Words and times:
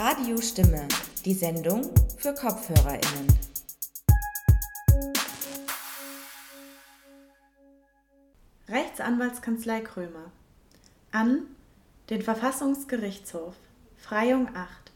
Radio 0.00 0.40
Stimme, 0.40 0.86
die 1.24 1.34
Sendung 1.34 1.82
für 2.18 2.32
KopfhörerInnen. 2.32 3.26
Rechtsanwaltskanzlei 8.68 9.80
Krömer. 9.80 10.30
An 11.10 11.48
den 12.10 12.22
Verfassungsgerichtshof. 12.22 13.56
Freiung 13.96 14.54
8. 14.54 14.92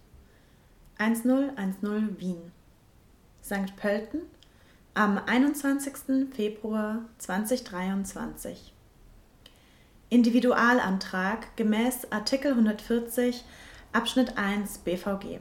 1010 0.98 2.20
Wien. 2.20 2.52
St. 3.42 3.74
Pölten 3.74 4.20
am 4.94 5.18
21. 5.18 6.32
Februar 6.32 7.02
2023. 7.18 8.72
Individualantrag 10.10 11.56
gemäß 11.56 12.12
Artikel 12.12 12.52
140 12.52 13.44
Abschnitt 13.94 14.38
1 14.38 14.78
BVG. 14.78 15.40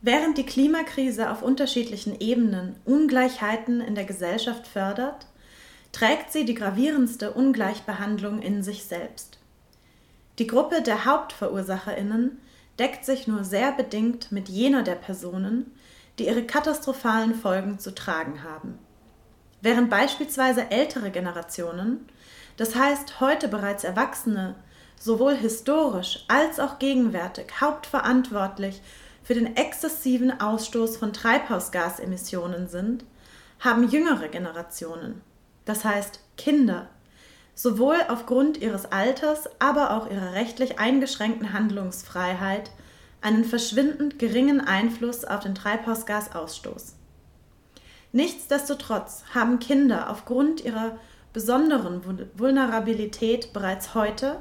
Während 0.00 0.38
die 0.38 0.46
Klimakrise 0.46 1.32
auf 1.32 1.42
unterschiedlichen 1.42 2.20
Ebenen 2.20 2.76
Ungleichheiten 2.84 3.80
in 3.80 3.96
der 3.96 4.04
Gesellschaft 4.04 4.68
fördert, 4.68 5.26
trägt 5.90 6.30
sie 6.30 6.44
die 6.44 6.54
gravierendste 6.54 7.32
Ungleichbehandlung 7.32 8.40
in 8.40 8.62
sich 8.62 8.84
selbst. 8.84 9.40
Die 10.38 10.46
Gruppe 10.46 10.80
der 10.80 11.06
Hauptverursacherinnen 11.06 12.38
deckt 12.78 13.04
sich 13.04 13.26
nur 13.26 13.42
sehr 13.42 13.72
bedingt 13.72 14.30
mit 14.30 14.48
jener 14.48 14.84
der 14.84 14.94
Personen, 14.94 15.72
die 16.20 16.28
ihre 16.28 16.44
katastrophalen 16.44 17.34
Folgen 17.34 17.80
zu 17.80 17.92
tragen 17.92 18.44
haben. 18.44 18.78
Während 19.60 19.90
beispielsweise 19.90 20.70
ältere 20.70 21.10
Generationen, 21.10 22.06
das 22.56 22.76
heißt 22.76 23.18
heute 23.18 23.48
bereits 23.48 23.82
Erwachsene, 23.82 24.54
sowohl 24.98 25.34
historisch 25.34 26.24
als 26.28 26.58
auch 26.58 26.78
gegenwärtig 26.78 27.60
hauptverantwortlich 27.60 28.80
für 29.22 29.34
den 29.34 29.56
exzessiven 29.56 30.40
Ausstoß 30.40 30.96
von 30.96 31.12
Treibhausgasemissionen 31.12 32.68
sind, 32.68 33.04
haben 33.60 33.88
jüngere 33.88 34.28
Generationen, 34.28 35.20
das 35.64 35.84
heißt 35.84 36.20
Kinder, 36.36 36.88
sowohl 37.54 37.96
aufgrund 38.08 38.58
ihres 38.58 38.92
Alters, 38.92 39.48
aber 39.58 39.92
auch 39.96 40.10
ihrer 40.10 40.34
rechtlich 40.34 40.78
eingeschränkten 40.78 41.52
Handlungsfreiheit 41.52 42.70
einen 43.22 43.44
verschwindend 43.44 44.18
geringen 44.18 44.60
Einfluss 44.60 45.24
auf 45.24 45.40
den 45.40 45.54
Treibhausgasausstoß. 45.54 46.94
Nichtsdestotrotz 48.12 49.24
haben 49.34 49.58
Kinder 49.58 50.10
aufgrund 50.10 50.64
ihrer 50.64 50.98
besonderen 51.32 52.02
Vulnerabilität 52.34 53.52
bereits 53.52 53.94
heute, 53.94 54.40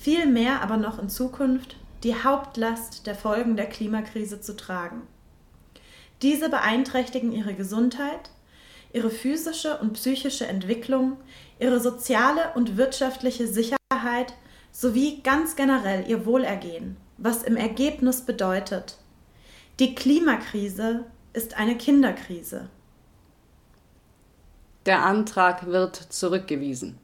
viel 0.00 0.26
mehr 0.26 0.62
aber 0.62 0.76
noch 0.76 0.98
in 0.98 1.08
Zukunft, 1.08 1.76
die 2.02 2.14
Hauptlast 2.14 3.06
der 3.06 3.14
Folgen 3.14 3.56
der 3.56 3.66
Klimakrise 3.66 4.40
zu 4.40 4.56
tragen. 4.56 5.02
Diese 6.22 6.48
beeinträchtigen 6.48 7.32
ihre 7.32 7.54
Gesundheit, 7.54 8.30
ihre 8.92 9.10
physische 9.10 9.78
und 9.78 9.94
psychische 9.94 10.46
Entwicklung, 10.46 11.16
ihre 11.58 11.80
soziale 11.80 12.52
und 12.54 12.76
wirtschaftliche 12.76 13.46
Sicherheit 13.46 14.34
sowie 14.72 15.20
ganz 15.22 15.56
generell 15.56 16.08
ihr 16.08 16.24
Wohlergehen, 16.24 16.96
was 17.16 17.42
im 17.42 17.56
Ergebnis 17.56 18.22
bedeutet, 18.22 18.96
die 19.80 19.94
Klimakrise 19.94 21.04
ist 21.32 21.56
eine 21.56 21.76
Kinderkrise. 21.76 22.68
Der 24.86 25.04
Antrag 25.04 25.66
wird 25.66 25.96
zurückgewiesen. 25.96 26.98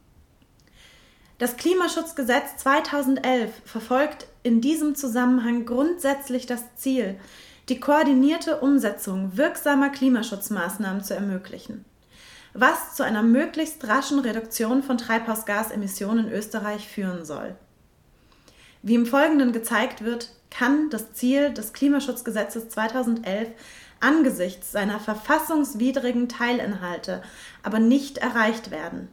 Das 1.37 1.57
Klimaschutzgesetz 1.57 2.55
2011 2.57 3.51
verfolgt 3.65 4.27
in 4.43 4.61
diesem 4.61 4.95
Zusammenhang 4.95 5.65
grundsätzlich 5.65 6.45
das 6.45 6.63
Ziel, 6.77 7.19
die 7.67 7.81
koordinierte 7.81 8.61
Umsetzung 8.61 9.35
wirksamer 9.35 9.89
Klimaschutzmaßnahmen 9.89 11.03
zu 11.03 11.13
ermöglichen, 11.13 11.83
was 12.53 12.95
zu 12.95 13.03
einer 13.03 13.21
möglichst 13.21 13.85
raschen 13.85 14.19
Reduktion 14.19 14.81
von 14.81 14.97
Treibhausgasemissionen 14.97 16.27
in 16.27 16.31
Österreich 16.31 16.87
führen 16.87 17.25
soll. 17.25 17.57
Wie 18.81 18.95
im 18.95 19.05
Folgenden 19.05 19.51
gezeigt 19.51 20.05
wird, 20.05 20.29
kann 20.49 20.89
das 20.89 21.11
Ziel 21.11 21.53
des 21.53 21.73
Klimaschutzgesetzes 21.73 22.69
2011 22.69 23.49
angesichts 23.99 24.71
seiner 24.71 25.01
verfassungswidrigen 25.01 26.29
Teilinhalte 26.29 27.23
aber 27.61 27.79
nicht 27.79 28.19
erreicht 28.19 28.71
werden. 28.71 29.09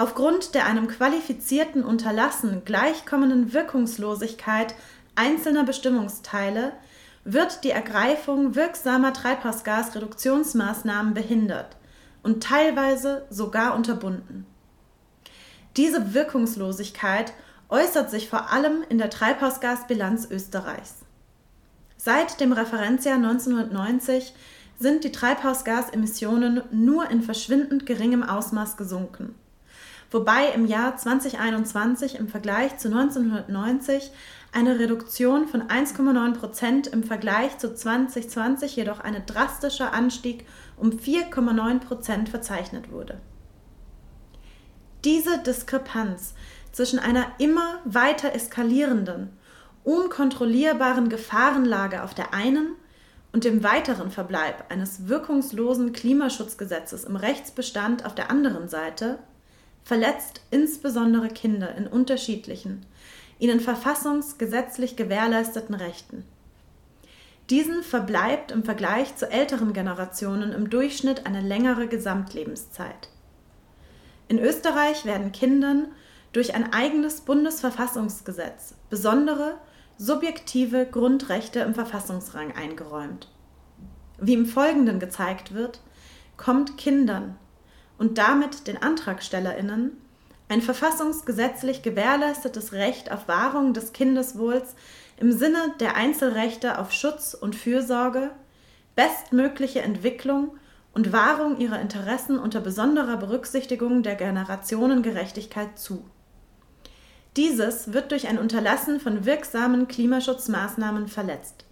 Aufgrund 0.00 0.54
der 0.54 0.64
einem 0.64 0.88
qualifizierten 0.88 1.84
Unterlassen 1.84 2.64
gleichkommenden 2.64 3.52
Wirkungslosigkeit 3.52 4.74
einzelner 5.14 5.64
Bestimmungsteile 5.64 6.72
wird 7.24 7.64
die 7.64 7.70
Ergreifung 7.70 8.54
wirksamer 8.54 9.12
Treibhausgasreduktionsmaßnahmen 9.12 11.12
behindert 11.12 11.76
und 12.22 12.42
teilweise 12.42 13.26
sogar 13.28 13.74
unterbunden. 13.74 14.46
Diese 15.76 16.14
Wirkungslosigkeit 16.14 17.34
äußert 17.68 18.10
sich 18.10 18.30
vor 18.30 18.50
allem 18.50 18.82
in 18.88 18.96
der 18.96 19.10
Treibhausgasbilanz 19.10 20.30
Österreichs. 20.30 20.94
Seit 21.98 22.40
dem 22.40 22.54
Referenzjahr 22.54 23.16
1990 23.16 24.32
sind 24.78 25.04
die 25.04 25.12
Treibhausgasemissionen 25.12 26.62
nur 26.70 27.10
in 27.10 27.20
verschwindend 27.20 27.84
geringem 27.84 28.22
Ausmaß 28.22 28.78
gesunken, 28.78 29.34
wobei 30.10 30.48
im 30.48 30.66
Jahr 30.66 30.96
2021 30.96 32.16
im 32.16 32.28
Vergleich 32.28 32.78
zu 32.78 32.88
1990 32.88 34.10
eine 34.52 34.78
Reduktion 34.78 35.46
von 35.46 35.62
1,9 35.62 36.34
Prozent 36.34 36.86
im 36.88 37.04
Vergleich 37.04 37.58
zu 37.58 37.74
2020 37.74 38.76
jedoch 38.76 39.00
ein 39.00 39.22
drastischer 39.26 39.92
Anstieg 39.92 40.46
um 40.76 40.90
4,9 40.90 41.78
Prozent 41.80 42.28
verzeichnet 42.28 42.90
wurde. 42.90 43.20
Diese 45.04 45.38
Diskrepanz 45.38 46.34
zwischen 46.72 46.98
einer 46.98 47.26
immer 47.38 47.78
weiter 47.84 48.34
eskalierenden 48.34 49.30
unkontrollierbaren 49.84 51.08
Gefahrenlage 51.08 52.02
auf 52.02 52.14
der 52.14 52.34
einen 52.34 52.74
und 53.32 53.44
dem 53.44 53.62
weiteren 53.62 54.10
Verbleib 54.10 54.70
eines 54.70 55.08
wirkungslosen 55.08 55.92
Klimaschutzgesetzes 55.92 57.04
im 57.04 57.16
Rechtsbestand 57.16 58.04
auf 58.04 58.14
der 58.14 58.30
anderen 58.30 58.68
Seite 58.68 59.18
verletzt 59.90 60.42
insbesondere 60.52 61.26
Kinder 61.26 61.74
in 61.74 61.88
unterschiedlichen, 61.88 62.86
ihnen 63.40 63.58
verfassungsgesetzlich 63.58 64.94
gewährleisteten 64.94 65.74
Rechten. 65.74 66.22
Diesen 67.50 67.82
verbleibt 67.82 68.52
im 68.52 68.62
Vergleich 68.62 69.16
zu 69.16 69.28
älteren 69.28 69.72
Generationen 69.72 70.52
im 70.52 70.70
Durchschnitt 70.70 71.26
eine 71.26 71.40
längere 71.40 71.88
Gesamtlebenszeit. 71.88 73.08
In 74.28 74.38
Österreich 74.38 75.06
werden 75.06 75.32
Kindern 75.32 75.88
durch 76.32 76.54
ein 76.54 76.72
eigenes 76.72 77.22
Bundesverfassungsgesetz 77.22 78.76
besondere 78.90 79.58
subjektive 79.98 80.86
Grundrechte 80.86 81.58
im 81.62 81.74
Verfassungsrang 81.74 82.52
eingeräumt. 82.52 83.28
Wie 84.20 84.34
im 84.34 84.46
Folgenden 84.46 85.00
gezeigt 85.00 85.52
wird, 85.52 85.80
kommt 86.36 86.78
Kindern 86.78 87.39
und 88.00 88.16
damit 88.16 88.66
den 88.66 88.82
Antragstellerinnen 88.82 89.92
ein 90.48 90.62
verfassungsgesetzlich 90.62 91.82
gewährleistetes 91.82 92.72
Recht 92.72 93.12
auf 93.12 93.28
Wahrung 93.28 93.74
des 93.74 93.92
Kindeswohls 93.92 94.74
im 95.18 95.32
Sinne 95.32 95.74
der 95.80 95.96
Einzelrechte 95.96 96.78
auf 96.78 96.92
Schutz 96.92 97.34
und 97.34 97.54
Fürsorge, 97.54 98.30
bestmögliche 98.96 99.82
Entwicklung 99.82 100.56
und 100.94 101.12
Wahrung 101.12 101.58
ihrer 101.58 101.78
Interessen 101.78 102.38
unter 102.38 102.62
besonderer 102.62 103.18
Berücksichtigung 103.18 104.02
der 104.02 104.16
Generationengerechtigkeit 104.16 105.78
zu. 105.78 106.02
Dieses 107.36 107.92
wird 107.92 108.12
durch 108.12 108.28
ein 108.28 108.38
Unterlassen 108.38 108.98
von 108.98 109.26
wirksamen 109.26 109.88
Klimaschutzmaßnahmen 109.88 111.06
verletzt. 111.06 111.66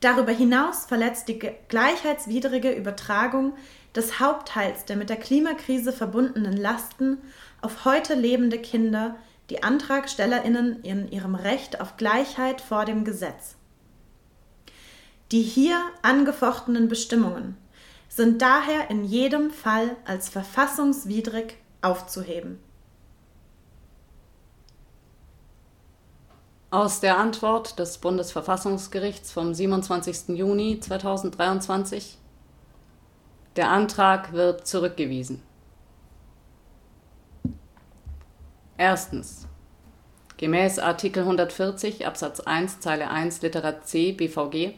Darüber 0.00 0.30
hinaus 0.30 0.86
verletzt 0.86 1.26
die 1.26 1.40
gleichheitswidrige 1.68 2.70
Übertragung 2.70 3.54
des 3.94 4.20
Hauptteils 4.20 4.84
der 4.84 4.96
mit 4.96 5.10
der 5.10 5.16
Klimakrise 5.16 5.92
verbundenen 5.92 6.56
Lasten 6.56 7.18
auf 7.60 7.84
heute 7.84 8.14
lebende 8.14 8.58
Kinder 8.58 9.16
die 9.50 9.62
Antragstellerinnen 9.62 10.82
in 10.82 11.10
ihrem 11.10 11.34
Recht 11.34 11.80
auf 11.80 11.96
Gleichheit 11.96 12.60
vor 12.60 12.84
dem 12.84 13.04
Gesetz. 13.04 13.56
Die 15.32 15.42
hier 15.42 15.80
angefochtenen 16.02 16.88
Bestimmungen 16.88 17.56
sind 18.08 18.40
daher 18.42 18.90
in 18.90 19.04
jedem 19.04 19.50
Fall 19.50 19.96
als 20.04 20.28
verfassungswidrig 20.28 21.56
aufzuheben. 21.82 22.58
Aus 26.70 27.00
der 27.00 27.18
Antwort 27.18 27.78
des 27.78 27.98
Bundesverfassungsgerichts 27.98 29.32
vom 29.32 29.54
27. 29.54 30.36
Juni 30.36 30.80
2023 30.80 32.18
Der 33.58 33.72
Antrag 33.72 34.34
wird 34.34 34.68
zurückgewiesen. 34.68 35.42
Erstens. 38.76 39.48
Gemäß 40.36 40.78
Artikel 40.78 41.24
140 41.24 42.06
Absatz 42.06 42.38
1 42.38 42.78
Zeile 42.78 43.10
1 43.10 43.42
Litera 43.42 43.82
c 43.82 44.12
BVG 44.12 44.74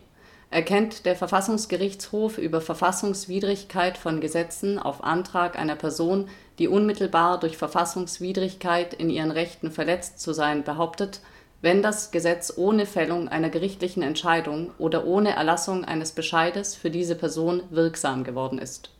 erkennt 0.48 1.04
der 1.04 1.14
Verfassungsgerichtshof 1.14 2.38
über 2.38 2.62
Verfassungswidrigkeit 2.62 3.98
von 3.98 4.22
Gesetzen 4.22 4.78
auf 4.78 5.04
Antrag 5.04 5.58
einer 5.58 5.76
Person, 5.76 6.30
die 6.58 6.66
unmittelbar 6.66 7.38
durch 7.38 7.58
Verfassungswidrigkeit 7.58 8.94
in 8.94 9.10
ihren 9.10 9.30
Rechten 9.30 9.72
verletzt 9.72 10.20
zu 10.20 10.32
sein 10.32 10.64
behauptet, 10.64 11.20
wenn 11.62 11.82
das 11.82 12.10
Gesetz 12.10 12.54
ohne 12.56 12.86
Fällung 12.86 13.28
einer 13.28 13.50
gerichtlichen 13.50 14.02
Entscheidung 14.02 14.70
oder 14.78 15.04
ohne 15.04 15.34
Erlassung 15.34 15.84
eines 15.84 16.12
Bescheides 16.12 16.74
für 16.74 16.90
diese 16.90 17.14
Person 17.14 17.62
wirksam 17.70 18.24
geworden 18.24 18.58
ist. 18.58 18.90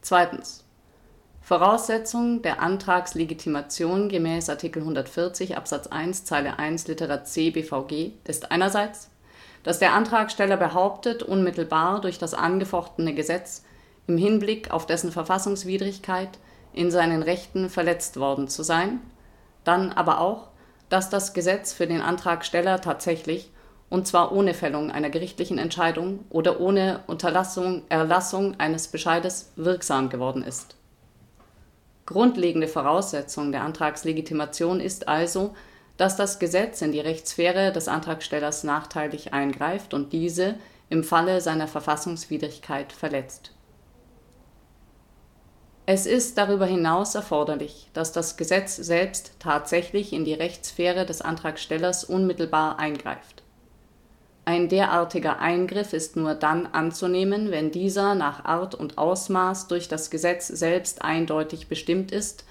Zweitens 0.00 0.64
Voraussetzung 1.42 2.40
der 2.42 2.60
Antragslegitimation 2.62 4.08
gemäß 4.08 4.48
Art. 4.48 4.64
140 4.64 5.56
Absatz 5.56 5.88
1 5.88 6.24
Zeile 6.24 6.58
1 6.58 6.86
Litera 6.86 7.24
c 7.24 7.50
BVG 7.50 8.12
ist 8.24 8.52
einerseits, 8.52 9.10
dass 9.64 9.80
der 9.80 9.92
Antragsteller 9.92 10.56
behauptet, 10.56 11.22
unmittelbar 11.22 12.00
durch 12.00 12.18
das 12.18 12.34
angefochtene 12.34 13.14
Gesetz 13.14 13.64
im 14.06 14.18
Hinblick 14.18 14.70
auf 14.70 14.86
dessen 14.86 15.12
Verfassungswidrigkeit 15.12 16.30
in 16.72 16.90
seinen 16.90 17.22
Rechten 17.22 17.68
verletzt 17.68 18.18
worden 18.18 18.48
zu 18.48 18.62
sein, 18.62 19.00
dann 19.64 19.92
aber 19.92 20.20
auch, 20.20 20.48
dass 20.92 21.08
das 21.08 21.32
Gesetz 21.32 21.72
für 21.72 21.86
den 21.86 22.02
Antragsteller 22.02 22.82
tatsächlich 22.82 23.50
und 23.88 24.06
zwar 24.06 24.32
ohne 24.32 24.52
Fällung 24.52 24.90
einer 24.90 25.08
gerichtlichen 25.08 25.56
Entscheidung 25.56 26.26
oder 26.28 26.60
ohne 26.60 27.00
Unterlassung 27.06 27.82
Erlassung 27.88 28.60
eines 28.60 28.88
Bescheides 28.88 29.52
wirksam 29.56 30.10
geworden 30.10 30.42
ist 30.42 30.76
Grundlegende 32.04 32.68
Voraussetzung 32.68 33.52
der 33.52 33.62
Antragslegitimation 33.62 34.80
ist 34.80 35.08
also, 35.08 35.54
dass 35.96 36.16
das 36.16 36.38
Gesetz 36.38 36.82
in 36.82 36.92
die 36.92 37.00
Rechtssphäre 37.00 37.72
des 37.72 37.88
Antragstellers 37.88 38.64
nachteilig 38.64 39.32
eingreift 39.32 39.94
und 39.94 40.12
diese 40.12 40.56
im 40.90 41.04
Falle 41.04 41.40
seiner 41.40 41.68
Verfassungswidrigkeit 41.68 42.92
verletzt. 42.92 43.52
Es 45.84 46.06
ist 46.06 46.38
darüber 46.38 46.66
hinaus 46.66 47.16
erforderlich, 47.16 47.88
dass 47.92 48.12
das 48.12 48.36
Gesetz 48.36 48.76
selbst 48.76 49.32
tatsächlich 49.40 50.12
in 50.12 50.24
die 50.24 50.34
Rechtssphäre 50.34 51.04
des 51.04 51.22
Antragstellers 51.22 52.04
unmittelbar 52.04 52.78
eingreift. 52.78 53.42
Ein 54.44 54.68
derartiger 54.68 55.40
Eingriff 55.40 55.92
ist 55.92 56.16
nur 56.16 56.34
dann 56.34 56.66
anzunehmen, 56.66 57.50
wenn 57.50 57.72
dieser 57.72 58.14
nach 58.14 58.44
Art 58.44 58.74
und 58.74 58.96
Ausmaß 58.96 59.68
durch 59.68 59.88
das 59.88 60.10
Gesetz 60.10 60.48
selbst 60.48 61.02
eindeutig 61.02 61.68
bestimmt 61.68 62.12
ist, 62.12 62.44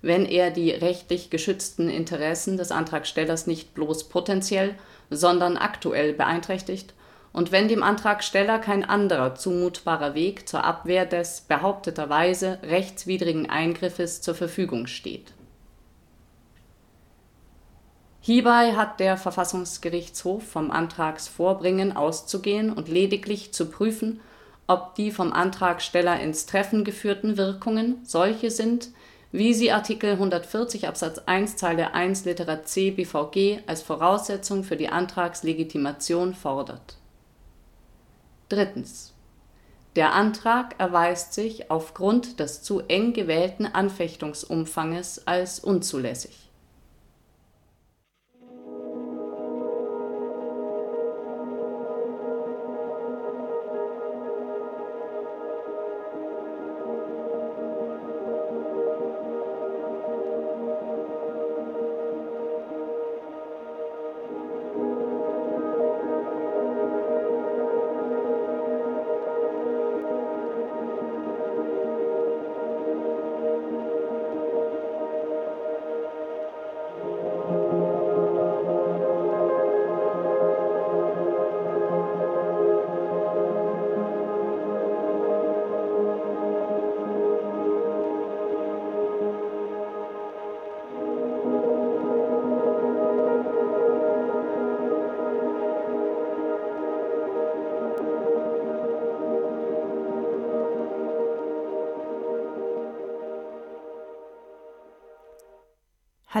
wenn 0.00 0.24
er 0.24 0.50
die 0.50 0.70
rechtlich 0.70 1.28
geschützten 1.28 1.90
Interessen 1.90 2.56
des 2.56 2.70
Antragstellers 2.70 3.46
nicht 3.46 3.74
bloß 3.74 4.04
potenziell, 4.04 4.74
sondern 5.10 5.56
aktuell 5.56 6.12
beeinträchtigt 6.12 6.94
und 7.38 7.52
wenn 7.52 7.68
dem 7.68 7.84
Antragsteller 7.84 8.58
kein 8.58 8.84
anderer 8.84 9.36
zumutbarer 9.36 10.16
Weg 10.16 10.48
zur 10.48 10.64
Abwehr 10.64 11.06
des 11.06 11.42
behaupteterweise 11.42 12.58
rechtswidrigen 12.64 13.48
Eingriffes 13.48 14.20
zur 14.20 14.34
Verfügung 14.34 14.88
steht 14.88 15.34
Hierbei 18.20 18.72
hat 18.72 18.98
der 18.98 19.16
Verfassungsgerichtshof 19.16 20.42
vom 20.48 20.72
Antragsvorbringen 20.72 21.96
auszugehen 21.96 22.72
und 22.72 22.88
lediglich 22.88 23.52
zu 23.52 23.66
prüfen, 23.66 24.18
ob 24.66 24.96
die 24.96 25.12
vom 25.12 25.32
Antragsteller 25.32 26.18
ins 26.18 26.44
Treffen 26.46 26.82
geführten 26.82 27.36
Wirkungen 27.36 28.00
solche 28.02 28.50
sind, 28.50 28.88
wie 29.30 29.54
sie 29.54 29.70
Artikel 29.70 30.14
140 30.14 30.88
Absatz 30.88 31.20
1 31.26 31.54
Zeile 31.54 31.94
1 31.94 32.24
Litera 32.24 32.64
c 32.64 32.90
BVG 32.90 33.60
als 33.68 33.82
Voraussetzung 33.82 34.64
für 34.64 34.76
die 34.76 34.88
Antragslegitimation 34.88 36.34
fordert. 36.34 36.98
Drittens. 38.48 39.14
Der 39.96 40.14
Antrag 40.14 40.76
erweist 40.78 41.34
sich 41.34 41.70
aufgrund 41.70 42.40
des 42.40 42.62
zu 42.62 42.80
eng 42.80 43.12
gewählten 43.12 43.66
Anfechtungsumfanges 43.66 45.26
als 45.26 45.60
unzulässig 45.60 46.47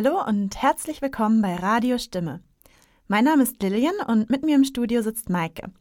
Hallo 0.00 0.24
und 0.24 0.62
herzlich 0.62 1.02
willkommen 1.02 1.42
bei 1.42 1.56
Radio 1.56 1.98
Stimme. 1.98 2.40
Mein 3.08 3.24
Name 3.24 3.42
ist 3.42 3.60
Lillian 3.60 3.96
und 4.06 4.30
mit 4.30 4.44
mir 4.44 4.54
im 4.54 4.62
Studio 4.62 5.02
sitzt 5.02 5.28
Maike. 5.28 5.72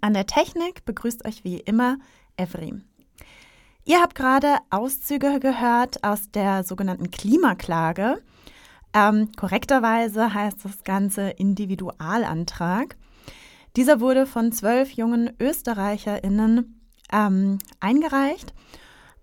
An 0.00 0.12
der 0.12 0.26
Technik 0.26 0.84
begrüßt 0.84 1.24
euch 1.24 1.44
wie 1.44 1.58
immer 1.58 1.98
Evrim. 2.36 2.82
Ihr 3.84 4.00
habt 4.00 4.16
gerade 4.16 4.56
Auszüge 4.70 5.38
gehört 5.38 6.02
aus 6.02 6.32
der 6.32 6.64
sogenannten 6.64 7.12
Klimaklage. 7.12 8.20
Ähm, 8.92 9.30
korrekterweise 9.36 10.34
heißt 10.34 10.64
das 10.64 10.82
Ganze 10.82 11.30
Individualantrag. 11.30 12.96
Dieser 13.76 14.00
wurde 14.00 14.26
von 14.26 14.50
zwölf 14.50 14.90
jungen 14.90 15.32
ÖsterreicherInnen 15.38 16.82
ähm, 17.12 17.58
eingereicht 17.78 18.52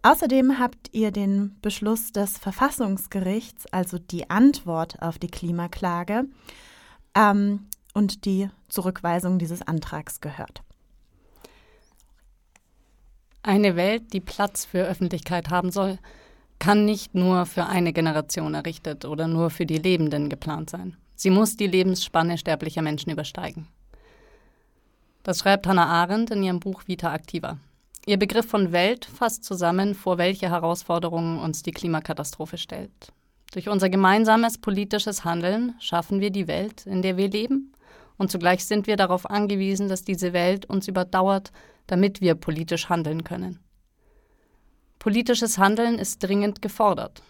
Außerdem 0.03 0.57
habt 0.57 0.89
ihr 0.93 1.11
den 1.11 1.55
Beschluss 1.61 2.11
des 2.11 2.37
Verfassungsgerichts, 2.37 3.67
also 3.71 3.99
die 3.99 4.29
Antwort 4.29 4.99
auf 5.01 5.19
die 5.19 5.29
Klimaklage 5.29 6.23
ähm, 7.13 7.67
und 7.93 8.25
die 8.25 8.49
Zurückweisung 8.67 9.37
dieses 9.37 9.61
Antrags 9.61 10.19
gehört. 10.19 10.63
Eine 13.43 13.75
Welt, 13.75 14.13
die 14.13 14.21
Platz 14.21 14.65
für 14.65 14.85
Öffentlichkeit 14.85 15.49
haben 15.49 15.71
soll, 15.71 15.99
kann 16.57 16.85
nicht 16.85 17.15
nur 17.15 17.45
für 17.45 17.65
eine 17.65 17.91
Generation 17.93 18.53
errichtet 18.53 19.05
oder 19.05 19.27
nur 19.27 19.49
für 19.49 19.65
die 19.65 19.79
Lebenden 19.79 20.29
geplant 20.29 20.69
sein. 20.69 20.95
Sie 21.15 21.31
muss 21.31 21.57
die 21.57 21.67
Lebensspanne 21.67 22.37
sterblicher 22.37 22.81
Menschen 22.81 23.11
übersteigen. 23.11 23.67
Das 25.23 25.39
schreibt 25.39 25.67
Hannah 25.67 25.87
Arendt 25.87 26.31
in 26.31 26.43
ihrem 26.43 26.59
Buch 26.59 26.83
Vita 26.87 27.13
Activa. 27.13 27.57
Ihr 28.07 28.17
Begriff 28.17 28.47
von 28.47 28.71
Welt 28.71 29.05
fasst 29.05 29.43
zusammen, 29.43 29.93
vor 29.93 30.17
welche 30.17 30.49
Herausforderungen 30.49 31.39
uns 31.39 31.61
die 31.61 31.71
Klimakatastrophe 31.71 32.57
stellt. 32.57 33.13
Durch 33.53 33.69
unser 33.69 33.89
gemeinsames 33.89 34.57
politisches 34.57 35.23
Handeln 35.23 35.75
schaffen 35.79 36.19
wir 36.19 36.31
die 36.31 36.47
Welt, 36.47 36.87
in 36.87 37.01
der 37.01 37.17
wir 37.17 37.29
leben, 37.29 37.73
und 38.17 38.31
zugleich 38.31 38.65
sind 38.65 38.87
wir 38.87 38.97
darauf 38.97 39.29
angewiesen, 39.29 39.89
dass 39.89 40.03
diese 40.03 40.33
Welt 40.33 40.65
uns 40.65 40.87
überdauert, 40.87 41.51
damit 41.87 42.21
wir 42.21 42.35
politisch 42.35 42.89
handeln 42.89 43.23
können. 43.23 43.59
Politisches 44.99 45.57
Handeln 45.57 45.97
ist 45.97 46.23
dringend 46.23 46.61
gefordert. 46.61 47.21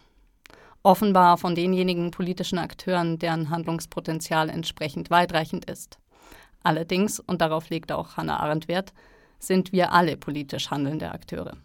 Offenbar 0.84 1.38
von 1.38 1.56
denjenigen 1.56 2.12
politischen 2.12 2.60
Akteuren, 2.60 3.20
deren 3.20 3.50
Handlungspotenzial 3.50 4.50
entsprechend 4.50 5.10
weitreichend 5.10 5.66
ist. 5.66 5.98
Allerdings, 6.64 7.20
und 7.20 7.42
darauf 7.42 7.70
legt 7.70 7.92
auch 7.92 8.18
Hannah 8.18 8.40
Arendt 8.40 8.68
Wert, 8.68 8.94
sind 9.44 9.72
wir 9.72 9.92
alle 9.92 10.18
politisch 10.18 10.72
handelnde 10.72 11.12
Akteure. 11.12 11.58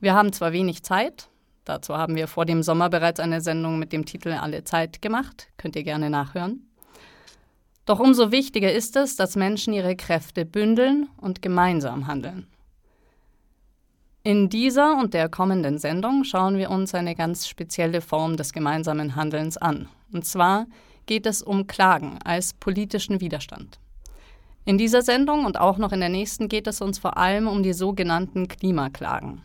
Wir 0.00 0.14
haben 0.14 0.32
zwar 0.32 0.52
wenig 0.52 0.82
Zeit, 0.82 1.28
dazu 1.64 1.96
haben 1.96 2.16
wir 2.16 2.26
vor 2.26 2.46
dem 2.46 2.62
Sommer 2.62 2.88
bereits 2.90 3.20
eine 3.20 3.40
Sendung 3.40 3.78
mit 3.78 3.92
dem 3.92 4.06
Titel 4.06 4.30
Alle 4.30 4.64
Zeit 4.64 5.02
gemacht, 5.02 5.48
könnt 5.56 5.76
ihr 5.76 5.84
gerne 5.84 6.10
nachhören. 6.10 6.66
Doch 7.86 8.00
umso 8.00 8.30
wichtiger 8.30 8.72
ist 8.72 8.96
es, 8.96 9.16
dass 9.16 9.36
Menschen 9.36 9.72
ihre 9.72 9.96
Kräfte 9.96 10.44
bündeln 10.44 11.08
und 11.16 11.42
gemeinsam 11.42 12.06
handeln. 12.06 12.46
In 14.22 14.50
dieser 14.50 14.98
und 14.98 15.14
der 15.14 15.30
kommenden 15.30 15.78
Sendung 15.78 16.24
schauen 16.24 16.58
wir 16.58 16.70
uns 16.70 16.94
eine 16.94 17.14
ganz 17.14 17.48
spezielle 17.48 18.02
Form 18.02 18.36
des 18.36 18.52
gemeinsamen 18.52 19.16
Handelns 19.16 19.56
an, 19.56 19.88
Und 20.12 20.26
zwar 20.26 20.66
geht 21.06 21.26
es 21.26 21.42
um 21.42 21.66
Klagen 21.66 22.18
als 22.22 22.52
politischen 22.52 23.20
Widerstand. 23.20 23.78
In 24.64 24.78
dieser 24.78 25.02
Sendung 25.02 25.46
und 25.46 25.58
auch 25.58 25.78
noch 25.78 25.92
in 25.92 26.00
der 26.00 26.08
nächsten 26.08 26.48
geht 26.48 26.66
es 26.66 26.80
uns 26.80 26.98
vor 26.98 27.16
allem 27.16 27.48
um 27.48 27.62
die 27.62 27.72
sogenannten 27.72 28.46
Klimaklagen. 28.46 29.42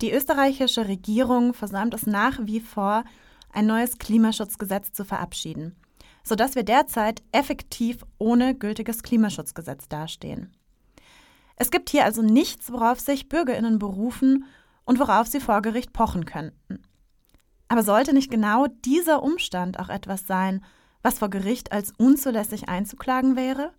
Die 0.00 0.12
österreichische 0.12 0.88
Regierung 0.88 1.54
versäumt 1.54 1.94
es 1.94 2.06
nach 2.06 2.40
wie 2.42 2.60
vor, 2.60 3.04
ein 3.52 3.66
neues 3.66 3.98
Klimaschutzgesetz 3.98 4.92
zu 4.92 5.04
verabschieden, 5.04 5.76
sodass 6.24 6.56
wir 6.56 6.64
derzeit 6.64 7.22
effektiv 7.30 8.04
ohne 8.18 8.54
gültiges 8.56 9.02
Klimaschutzgesetz 9.02 9.88
dastehen. 9.88 10.56
Es 11.54 11.70
gibt 11.70 11.90
hier 11.90 12.04
also 12.04 12.22
nichts, 12.22 12.72
worauf 12.72 12.98
sich 12.98 13.28
Bürgerinnen 13.28 13.78
berufen 13.78 14.44
und 14.84 14.98
worauf 14.98 15.28
sie 15.28 15.38
vor 15.38 15.62
Gericht 15.62 15.92
pochen 15.92 16.24
könnten. 16.24 16.82
Aber 17.68 17.84
sollte 17.84 18.12
nicht 18.12 18.30
genau 18.30 18.66
dieser 18.84 19.22
Umstand 19.22 19.78
auch 19.78 19.88
etwas 19.88 20.26
sein, 20.26 20.64
was 21.02 21.18
vor 21.18 21.30
Gericht 21.30 21.72
als 21.72 21.92
unzulässig 21.98 22.68
einzuklagen 22.68 23.36
wäre? 23.36 23.72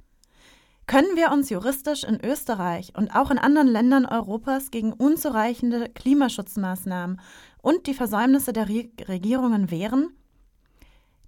Können 0.85 1.15
wir 1.15 1.31
uns 1.31 1.49
juristisch 1.49 2.03
in 2.03 2.19
Österreich 2.23 2.93
und 2.95 3.15
auch 3.15 3.31
in 3.31 3.37
anderen 3.37 3.67
Ländern 3.67 4.05
Europas 4.05 4.69
gegen 4.69 4.91
unzureichende 4.91 5.89
Klimaschutzmaßnahmen 5.89 7.21
und 7.61 7.87
die 7.87 7.93
Versäumnisse 7.93 8.51
der 8.51 8.67
Re 8.67 8.89
Regierungen 9.07 9.71
wehren? 9.71 10.09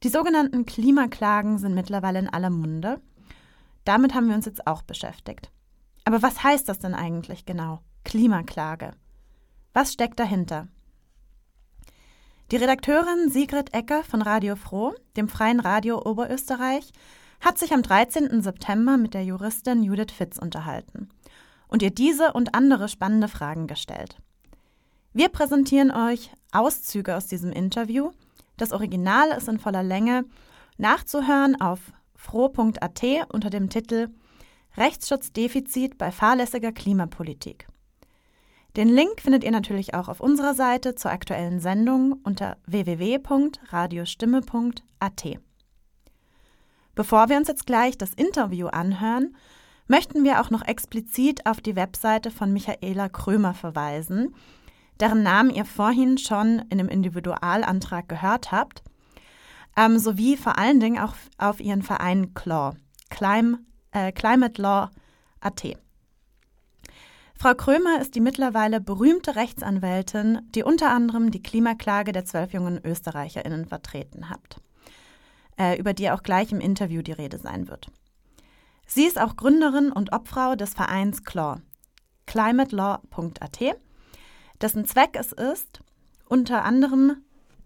Die 0.04 0.10
sogenannten 0.10 0.66
Klimaklagen 0.66 1.58
sind 1.58 1.74
mittlerweile 1.74 2.20
in 2.20 2.30
aller 2.30 2.50
Munde. 2.50 3.02
Damit 3.86 4.14
haben 4.14 4.28
wir 4.28 4.36
uns 4.36 4.46
jetzt 4.46 4.68
auch 4.68 4.82
beschäftigt. 4.82 5.52
Aber 6.04 6.22
was 6.22 6.44
heißt 6.44 6.68
das 6.68 6.80
denn 6.80 6.94
eigentlich 6.94 7.46
genau? 7.46 7.80
Klimaklage. 8.04 8.92
Was 9.74 9.94
steckt 9.94 10.20
dahinter? 10.20 10.68
Die 12.52 12.58
Redakteurin 12.58 13.32
Sigrid 13.32 13.74
Ecker 13.74 14.04
von 14.04 14.22
Radio 14.22 14.56
Froh, 14.56 14.94
dem 15.18 15.28
freien 15.28 15.60
Radio 15.60 16.00
Oberösterreich, 16.06 16.92
hat 17.42 17.58
sich 17.58 17.74
am 17.74 17.82
13. 17.82 18.44
September 18.44 18.98
mit 18.98 19.16
der 19.16 19.24
Juristin 19.24 19.82
Judith 19.82 20.14
Fitz 20.16 20.38
unterhalten 20.38 21.10
und 21.68 21.82
ihr 21.82 21.90
diese 21.90 22.34
und 22.34 22.54
andere 22.54 22.88
spannende 22.88 23.30
Fragen 23.30 23.66
gestellt. 23.66 24.18
Wir 25.12 25.30
präsentieren 25.30 25.90
euch 25.90 26.30
Auszüge 26.52 27.16
aus 27.16 27.26
diesem 27.26 27.52
Interview. 27.52 28.12
Das 28.58 28.74
Original 28.74 29.30
ist 29.30 29.48
in 29.48 29.58
voller 29.58 29.82
Länge 29.82 30.26
nachzuhören 30.78 31.60
auf 31.60 31.80
froh.at 32.16 33.04
unter 33.34 33.50
dem 33.50 33.70
Titel 33.70 34.10
Rechtsschutzdefizit 34.78 35.98
bei 35.98 36.12
fahrlässiger 36.12 36.72
Klimapolitik. 36.72 37.66
Den 38.76 38.90
Link 38.90 39.22
findet 39.22 39.46
ihr 39.46 39.52
natürlich 39.52 39.94
auch 39.94 40.10
auf 40.10 40.20
unserer 40.20 40.54
Seite 40.54 40.96
zur 40.96 41.12
aktuellen 41.12 41.62
Sendung 41.62 42.20
unter 42.24 42.58
www.radiostimme.at. 42.66 45.40
Bevor 46.94 47.30
wir 47.30 47.38
uns 47.38 47.48
jetzt 47.48 47.66
gleich 47.66 47.98
das 47.98 48.14
Interview 48.14 48.68
anhören, 48.68 49.34
möchten 49.88 50.26
wir 50.26 50.42
auch 50.42 50.50
noch 50.50 50.62
explizit 50.62 51.46
auf 51.46 51.62
die 51.62 51.78
Webseite 51.78 52.32
von 52.32 52.52
Michaela 52.52 53.08
Krömer 53.08 53.54
verweisen, 53.54 54.36
deren 55.00 55.24
Namen 55.24 55.52
ihr 55.52 55.66
vorhin 55.66 56.18
schon 56.18 56.66
in 56.70 56.78
dem 56.78 56.90
Individualantrag 56.90 58.10
gehört 58.10 58.52
habt, 58.52 58.84
ähm, 59.78 60.00
sowie 60.00 60.36
vor 60.36 60.58
allen 60.58 60.82
Dingen 60.82 61.00
auch 61.00 61.14
auf 61.38 61.62
ihren 61.62 61.82
Verein 61.82 62.34
CLAW, 62.34 62.76
Clim, 63.10 63.60
äh, 63.92 64.12
Climate 64.12 64.62
Law 64.62 64.90
AT. 65.40 65.78
Frau 67.38 67.54
Krömer 67.54 68.02
ist 68.02 68.16
die 68.16 68.22
mittlerweile 68.22 68.80
berühmte 68.80 69.36
Rechtsanwältin, 69.36 70.42
die 70.56 70.64
unter 70.64 70.92
anderem 70.92 71.32
die 71.32 71.44
Klimaklage 71.44 72.12
der 72.12 72.26
zwölf 72.26 72.54
jungen 72.54 72.80
ÖsterreicherInnen 72.84 73.66
vertreten 73.66 74.30
hat 74.30 74.62
äh, 75.58 75.78
über 75.80 75.94
die 75.94 76.10
auch 76.12 76.24
gleich 76.24 76.52
im 76.52 76.60
Interview 76.60 77.02
die 77.02 77.12
Rede 77.12 77.38
sein 77.38 77.68
wird. 77.68 77.88
Sie 78.88 79.06
ist 79.06 79.20
auch 79.20 79.36
Gründerin 79.36 79.92
und 79.92 80.14
Obfrau 80.14 80.56
des 80.56 80.74
Vereins 80.74 81.24
CLAW, 81.24 81.62
climatelaw.at, 82.28 83.60
dessen 84.62 84.86
Zweck 84.86 85.18
es 85.20 85.32
ist, 85.32 85.82
unter 86.28 86.64
anderem 86.64 87.18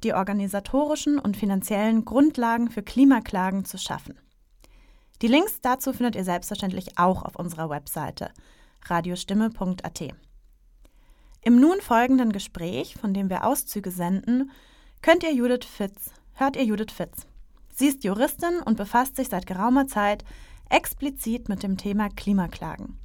die 0.03 0.13
organisatorischen 0.13 1.19
und 1.19 1.35
finanziellen 1.35 2.05
Grundlagen 2.05 2.69
für 2.69 2.83
Klimaklagen 2.83 3.65
zu 3.65 3.77
schaffen. 3.77 4.17
Die 5.21 5.27
Links 5.27 5.59
dazu 5.61 5.91
findet 5.91 6.15
ihr 6.15 6.23
selbstverständlich 6.23 6.97
auch 6.97 7.23
auf 7.23 7.35
unserer 7.35 7.69
Webseite 7.69 8.31
radiostimme.at. 8.85 10.13
Im 11.41 11.59
nun 11.59 11.79
folgenden 11.81 12.31
Gespräch, 12.31 12.95
von 12.95 13.13
dem 13.13 13.29
wir 13.29 13.45
Auszüge 13.45 13.91
senden, 13.91 14.51
könnt 15.01 15.23
ihr 15.23 15.33
Judith 15.33 15.65
Fitz, 15.65 16.11
hört 16.33 16.55
ihr 16.55 16.63
Judith 16.65 16.91
Fitz. 16.93 17.25
Sie 17.73 17.87
ist 17.87 18.03
Juristin 18.03 18.61
und 18.65 18.77
befasst 18.77 19.15
sich 19.15 19.29
seit 19.29 19.47
geraumer 19.47 19.87
Zeit 19.87 20.25
explizit 20.69 21.47
mit 21.47 21.63
dem 21.63 21.77
Thema 21.77 22.09
Klimaklagen. 22.09 22.99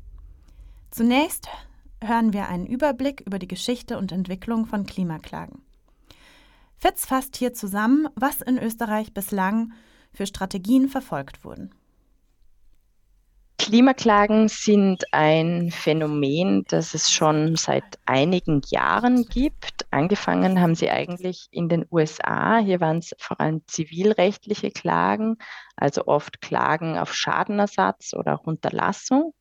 Zunächst 0.91 1.49
hören 2.03 2.33
wir 2.33 2.49
einen 2.49 2.67
Überblick 2.67 3.21
über 3.21 3.39
die 3.39 3.49
Geschichte 3.49 3.99
und 3.99 4.13
Entwicklung 4.13 4.67
von 4.67 4.87
Klimaklagen. 4.87 5.63
Fitz 6.77 7.07
fasst 7.07 7.37
hier 7.37 7.55
zusammen, 7.55 8.09
was 8.15 8.41
in 8.41 8.59
Österreich 8.59 9.15
bislang 9.15 9.73
für 10.13 10.27
Strategien 10.27 10.89
verfolgt 10.89 11.45
wurden. 11.45 11.71
Klimaklagen 13.57 14.49
sind 14.49 15.05
ein 15.13 15.71
Phänomen, 15.71 16.65
das 16.69 16.93
es 16.93 17.11
schon 17.11 17.57
seit 17.57 17.85
einigen 18.05 18.63
Jahren 18.67 19.25
gibt. 19.25 19.87
Angefangen 19.91 20.61
haben 20.61 20.75
sie 20.75 20.91
eigentlich 20.91 21.47
in 21.51 21.69
den 21.69 21.87
USA. 21.91 22.59
Hier 22.59 22.81
waren 22.81 22.99
es 22.99 23.15
vor 23.19 23.41
allem 23.41 23.63
zivilrechtliche 23.67 24.71
Klagen, 24.71 25.37
also 25.77 26.07
oft 26.07 26.41
Klagen 26.41 26.99
auf 26.99 27.15
Schadenersatz 27.15 28.13
oder 28.13 28.35
auch 28.35 28.45
Unterlassung. 28.45 29.35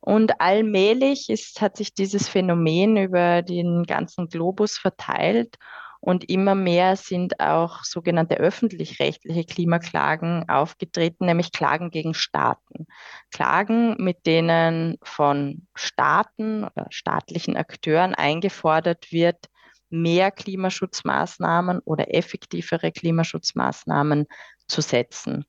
Und 0.00 0.40
allmählich 0.40 1.28
ist, 1.28 1.60
hat 1.60 1.76
sich 1.76 1.92
dieses 1.94 2.28
Phänomen 2.28 2.96
über 2.96 3.42
den 3.42 3.84
ganzen 3.84 4.28
Globus 4.28 4.78
verteilt 4.78 5.58
und 6.00 6.30
immer 6.30 6.54
mehr 6.54 6.96
sind 6.96 7.40
auch 7.40 7.82
sogenannte 7.82 8.36
öffentlich-rechtliche 8.36 9.44
Klimaklagen 9.44 10.48
aufgetreten, 10.48 11.26
nämlich 11.26 11.52
Klagen 11.52 11.90
gegen 11.90 12.14
Staaten. 12.14 12.86
Klagen, 13.32 13.96
mit 13.98 14.26
denen 14.26 14.98
von 15.02 15.66
Staaten 15.74 16.64
oder 16.64 16.86
staatlichen 16.90 17.56
Akteuren 17.56 18.14
eingefordert 18.14 19.10
wird, 19.10 19.46
mehr 19.90 20.30
Klimaschutzmaßnahmen 20.30 21.80
oder 21.80 22.14
effektivere 22.14 22.92
Klimaschutzmaßnahmen 22.92 24.26
zu 24.66 24.82
setzen. 24.82 25.46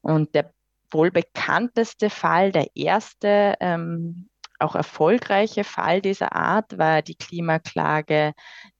Und 0.00 0.34
der 0.34 0.52
wohl 0.92 1.10
bekannteste 1.10 2.10
Fall, 2.10 2.52
der 2.52 2.68
erste 2.74 3.54
ähm, 3.60 4.29
auch 4.60 4.74
erfolgreiche 4.74 5.64
Fall 5.64 6.00
dieser 6.00 6.34
Art 6.34 6.78
war 6.78 7.02
die 7.02 7.16
Klimaklage 7.16 8.32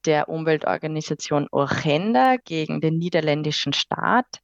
der 0.04 0.28
Umweltorganisation 0.28 1.48
Orgenda 1.50 2.36
gegen 2.36 2.80
den 2.80 2.98
niederländischen 2.98 3.72
Staat, 3.72 4.40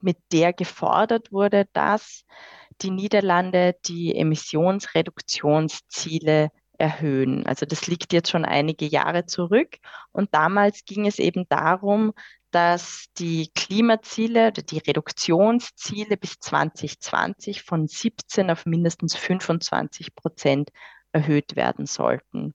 mit 0.00 0.18
der 0.32 0.52
gefordert 0.52 1.32
wurde, 1.32 1.66
dass 1.72 2.24
die 2.82 2.90
Niederlande 2.90 3.76
die 3.86 4.14
Emissionsreduktionsziele 4.16 6.50
erhöhen. 6.78 7.46
Also 7.46 7.66
das 7.66 7.86
liegt 7.86 8.12
jetzt 8.12 8.30
schon 8.30 8.44
einige 8.44 8.86
Jahre 8.86 9.26
zurück. 9.26 9.76
Und 10.12 10.34
damals 10.34 10.84
ging 10.84 11.06
es 11.06 11.18
eben 11.18 11.46
darum, 11.48 12.12
dass 12.50 13.06
die 13.18 13.50
Klimaziele 13.54 14.48
oder 14.48 14.62
die 14.62 14.78
Reduktionsziele 14.78 16.16
bis 16.16 16.38
2020 16.40 17.62
von 17.62 17.86
17 17.86 18.50
auf 18.50 18.66
mindestens 18.66 19.16
25 19.16 20.14
Prozent 20.14 20.70
erhöht 21.12 21.56
werden 21.56 21.86
sollten. 21.86 22.54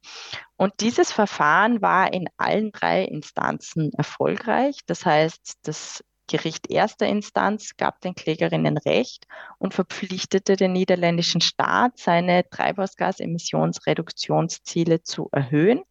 Und 0.55 0.73
dieses 0.79 1.11
Verfahren 1.11 1.81
war 1.81 2.13
in 2.13 2.29
allen 2.37 2.71
drei 2.71 3.03
Instanzen 3.03 3.91
erfolgreich. 3.93 4.79
Das 4.85 5.05
heißt, 5.05 5.59
das 5.63 6.01
Gericht 6.27 6.71
erster 6.71 7.07
Instanz 7.07 7.75
gab 7.77 8.01
den 8.01 8.15
Klägerinnen 8.15 8.77
Recht 8.77 9.25
und 9.59 9.73
verpflichtete 9.73 10.55
den 10.55 10.73
niederländischen 10.73 11.41
Staat, 11.41 11.99
seine 11.99 12.49
Treibhausgasemissionsreduktionsziele 12.49 15.03
zu 15.03 15.29
erhöhen. 15.31 15.83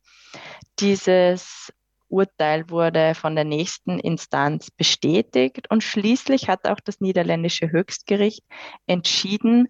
Dieses 0.80 1.72
Urteil 2.14 2.70
wurde 2.70 3.14
von 3.14 3.34
der 3.34 3.44
nächsten 3.44 3.98
Instanz 3.98 4.70
bestätigt 4.70 5.68
und 5.70 5.82
schließlich 5.82 6.48
hat 6.48 6.66
auch 6.68 6.78
das 6.78 7.00
niederländische 7.00 7.70
Höchstgericht 7.70 8.44
entschieden, 8.86 9.68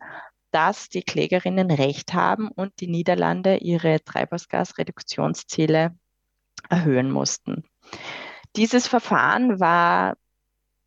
dass 0.51 0.89
die 0.89 1.03
Klägerinnen 1.03 1.71
Recht 1.71 2.13
haben 2.13 2.49
und 2.49 2.73
die 2.81 2.87
Niederlande 2.87 3.57
ihre 3.57 4.05
Treibhausgasreduktionsziele 4.05 5.97
erhöhen 6.69 7.11
mussten. 7.11 7.65
Dieses 8.55 8.87
Verfahren 8.87 9.59
war 9.59 10.15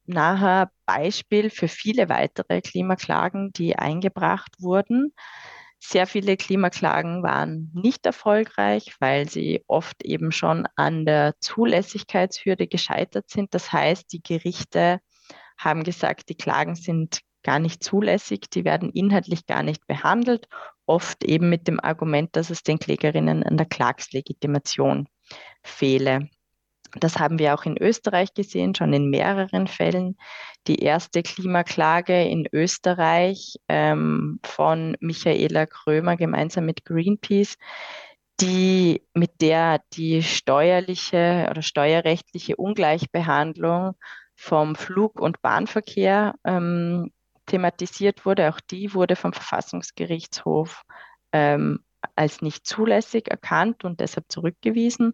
nachher 0.05 0.71
Beispiel 0.85 1.49
für 1.49 1.67
viele 1.67 2.07
weitere 2.07 2.61
Klimaklagen, 2.61 3.51
die 3.51 3.75
eingebracht 3.75 4.53
wurden. 4.59 5.13
Sehr 5.79 6.07
viele 6.07 6.37
Klimaklagen 6.37 7.23
waren 7.23 7.71
nicht 7.73 8.05
erfolgreich, 8.05 8.95
weil 8.99 9.29
sie 9.29 9.63
oft 9.67 10.03
eben 10.03 10.31
schon 10.31 10.67
an 10.75 11.05
der 11.05 11.35
Zulässigkeitshürde 11.39 12.67
gescheitert 12.67 13.29
sind. 13.29 13.53
Das 13.53 13.71
heißt, 13.71 14.11
die 14.11 14.21
Gerichte 14.21 14.99
haben 15.57 15.83
gesagt, 15.83 16.29
die 16.29 16.35
Klagen 16.35 16.75
sind 16.75 17.21
gar 17.43 17.59
nicht 17.59 17.83
zulässig, 17.83 18.49
die 18.49 18.65
werden 18.65 18.91
inhaltlich 18.91 19.45
gar 19.45 19.63
nicht 19.63 19.87
behandelt, 19.87 20.47
oft 20.85 21.23
eben 21.23 21.49
mit 21.49 21.67
dem 21.67 21.79
Argument, 21.79 22.35
dass 22.35 22.49
es 22.49 22.63
den 22.63 22.79
Klägerinnen 22.79 23.43
an 23.43 23.55
der 23.57 23.67
Klagslegitimation 23.67 25.07
fehle. 25.63 26.29
Das 26.99 27.19
haben 27.19 27.39
wir 27.39 27.53
auch 27.53 27.65
in 27.65 27.77
Österreich 27.77 28.33
gesehen, 28.33 28.75
schon 28.75 28.93
in 28.93 29.09
mehreren 29.09 29.67
Fällen. 29.67 30.17
Die 30.67 30.79
erste 30.79 31.23
Klimaklage 31.23 32.23
in 32.23 32.47
Österreich 32.51 33.57
ähm, 33.67 34.39
von 34.43 34.97
Michaela 34.99 35.65
Krömer 35.65 36.17
gemeinsam 36.17 36.65
mit 36.65 36.85
Greenpeace, 36.85 37.57
die, 38.39 39.01
mit 39.13 39.41
der 39.41 39.81
die 39.93 40.21
steuerliche 40.23 41.47
oder 41.49 41.61
steuerrechtliche 41.61 42.55
Ungleichbehandlung 42.55 43.95
vom 44.35 44.75
Flug- 44.75 45.19
und 45.19 45.41
Bahnverkehr 45.41 46.35
ähm, 46.43 47.11
thematisiert 47.47 48.25
wurde. 48.25 48.49
Auch 48.49 48.59
die 48.59 48.93
wurde 48.93 49.15
vom 49.15 49.33
Verfassungsgerichtshof 49.33 50.83
ähm, 51.31 51.79
als 52.15 52.41
nicht 52.41 52.65
zulässig 52.67 53.29
erkannt 53.29 53.83
und 53.83 53.99
deshalb 53.99 54.31
zurückgewiesen. 54.31 55.13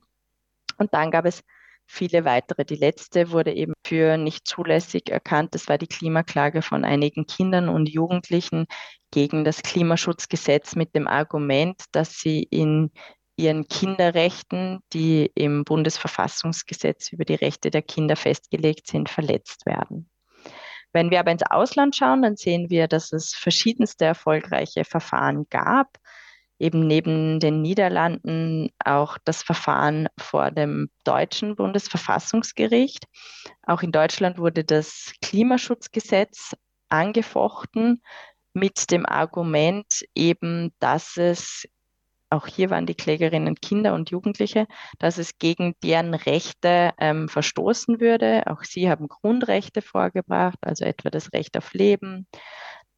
Und 0.77 0.93
dann 0.93 1.11
gab 1.11 1.25
es 1.25 1.43
viele 1.85 2.25
weitere. 2.25 2.65
Die 2.65 2.75
letzte 2.75 3.31
wurde 3.31 3.53
eben 3.53 3.73
für 3.85 4.17
nicht 4.17 4.47
zulässig 4.47 5.09
erkannt. 5.09 5.53
Das 5.53 5.67
war 5.67 5.77
die 5.77 5.87
Klimaklage 5.87 6.61
von 6.61 6.85
einigen 6.85 7.25
Kindern 7.25 7.69
und 7.69 7.89
Jugendlichen 7.89 8.65
gegen 9.11 9.43
das 9.43 9.61
Klimaschutzgesetz 9.61 10.75
mit 10.75 10.95
dem 10.95 11.07
Argument, 11.07 11.81
dass 11.91 12.19
sie 12.19 12.43
in 12.43 12.91
ihren 13.35 13.67
Kinderrechten, 13.67 14.79
die 14.93 15.31
im 15.35 15.63
Bundesverfassungsgesetz 15.63 17.11
über 17.11 17.25
die 17.25 17.35
Rechte 17.35 17.71
der 17.71 17.81
Kinder 17.81 18.15
festgelegt 18.15 18.87
sind, 18.87 19.09
verletzt 19.09 19.65
werden. 19.65 20.09
Wenn 20.93 21.09
wir 21.09 21.19
aber 21.19 21.31
ins 21.31 21.43
Ausland 21.43 21.95
schauen, 21.95 22.21
dann 22.21 22.35
sehen 22.35 22.69
wir, 22.69 22.87
dass 22.87 23.11
es 23.11 23.33
verschiedenste 23.33 24.05
erfolgreiche 24.05 24.85
Verfahren 24.85 25.47
gab 25.49 25.97
eben 26.59 26.87
neben 26.87 27.39
den 27.39 27.61
Niederlanden 27.61 28.69
auch 28.83 29.17
das 29.25 29.43
Verfahren 29.43 30.07
vor 30.17 30.51
dem 30.51 30.89
deutschen 31.03 31.55
Bundesverfassungsgericht. 31.55 33.05
Auch 33.63 33.81
in 33.81 33.91
Deutschland 33.91 34.37
wurde 34.37 34.63
das 34.63 35.13
Klimaschutzgesetz 35.21 36.55
angefochten 36.89 38.01
mit 38.53 38.91
dem 38.91 39.05
Argument 39.05 40.05
eben, 40.13 40.73
dass 40.79 41.17
es 41.17 41.67
auch 42.33 42.47
hier 42.47 42.71
waren 42.71 42.87
die 42.87 42.95
Klägerinnen 42.95 43.55
Kinder 43.55 43.93
und 43.93 44.09
Jugendliche, 44.09 44.65
dass 44.97 45.19
es 45.19 45.37
gegen 45.37 45.75
deren 45.83 46.15
Rechte 46.15 46.91
ähm, 46.97 47.29
verstoßen 47.29 47.99
würde. 47.99 48.47
Auch 48.47 48.63
sie 48.63 48.89
haben 48.89 49.07
Grundrechte 49.07 49.83
vorgebracht, 49.83 50.57
also 50.61 50.83
etwa 50.83 51.11
das 51.11 51.31
Recht 51.31 51.55
auf 51.55 51.73
Leben, 51.73 52.25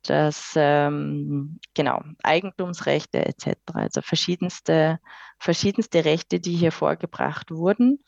das 0.10 0.54
ähm, 0.56 1.60
genau 1.74 2.02
Eigentumsrechte 2.24 3.26
etc. 3.26 3.56
Also 3.74 4.02
verschiedenste 4.02 5.00
verschiedenste 5.40 6.06
Rechte, 6.06 6.40
die 6.40 6.56
hier 6.56 6.72
vorgebracht 6.72 7.52
wurden. 7.52 8.04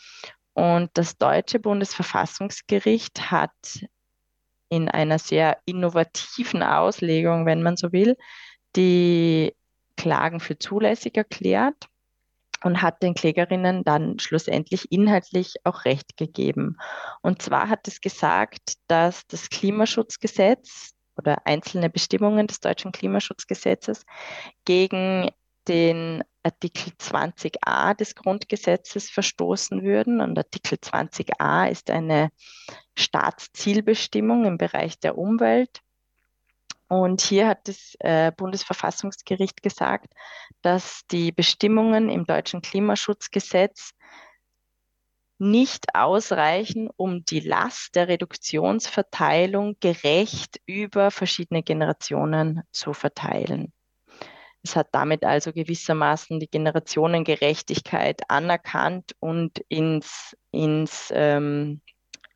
Und 0.53 0.89
das 0.95 1.17
deutsche 1.17 1.59
Bundesverfassungsgericht 1.59 3.31
hat 3.31 3.51
in 4.69 4.89
einer 4.89 5.19
sehr 5.19 5.57
innovativen 5.65 6.63
Auslegung, 6.63 7.45
wenn 7.45 7.61
man 7.61 7.77
so 7.77 7.91
will, 7.91 8.17
die 8.75 9.55
Klagen 9.95 10.39
für 10.39 10.57
zulässig 10.57 11.15
erklärt 11.15 11.87
und 12.63 12.81
hat 12.81 13.03
den 13.03 13.13
Klägerinnen 13.13 13.83
dann 13.83 14.19
schlussendlich 14.19 14.91
inhaltlich 14.91 15.55
auch 15.63 15.85
Recht 15.85 16.17
gegeben. 16.17 16.77
Und 17.21 17.41
zwar 17.41 17.69
hat 17.69 17.87
es 17.87 18.01
gesagt, 18.01 18.73
dass 18.87 19.27
das 19.27 19.49
Klimaschutzgesetz 19.49 20.96
oder 21.17 21.45
einzelne 21.45 21.89
Bestimmungen 21.89 22.47
des 22.47 22.59
deutschen 22.59 22.91
Klimaschutzgesetzes 22.91 24.05
gegen 24.65 25.29
den 25.67 26.23
Artikel 26.43 26.93
20a 26.97 27.93
des 27.93 28.15
Grundgesetzes 28.15 29.09
verstoßen 29.09 29.83
würden. 29.83 30.21
Und 30.21 30.37
Artikel 30.37 30.77
20a 30.77 31.69
ist 31.69 31.89
eine 31.89 32.29
Staatszielbestimmung 32.97 34.45
im 34.45 34.57
Bereich 34.57 34.99
der 34.99 35.17
Umwelt. 35.17 35.81
Und 36.87 37.21
hier 37.21 37.49
hat 37.49 37.67
das 37.67 37.95
äh, 37.99 38.31
Bundesverfassungsgericht 38.31 39.61
gesagt, 39.61 40.13
dass 40.61 41.01
die 41.11 41.33
Bestimmungen 41.33 42.09
im 42.09 42.25
deutschen 42.25 42.61
Klimaschutzgesetz 42.61 43.91
nicht 45.39 45.95
ausreichen, 45.95 46.89
um 46.95 47.23
die 47.23 47.39
Last 47.39 47.95
der 47.95 48.07
Reduktionsverteilung 48.07 49.77
gerecht 49.79 50.59
über 50.65 51.11
verschiedene 51.11 51.63
Generationen 51.63 52.63
zu 52.71 52.93
verteilen. 52.93 53.71
Es 54.63 54.75
hat 54.75 54.87
damit 54.91 55.23
also 55.23 55.53
gewissermaßen 55.53 56.39
die 56.39 56.49
Generationengerechtigkeit 56.49 58.21
anerkannt 58.29 59.15
und 59.19 59.59
ins, 59.69 60.35
ins 60.51 61.09
ähm, 61.13 61.81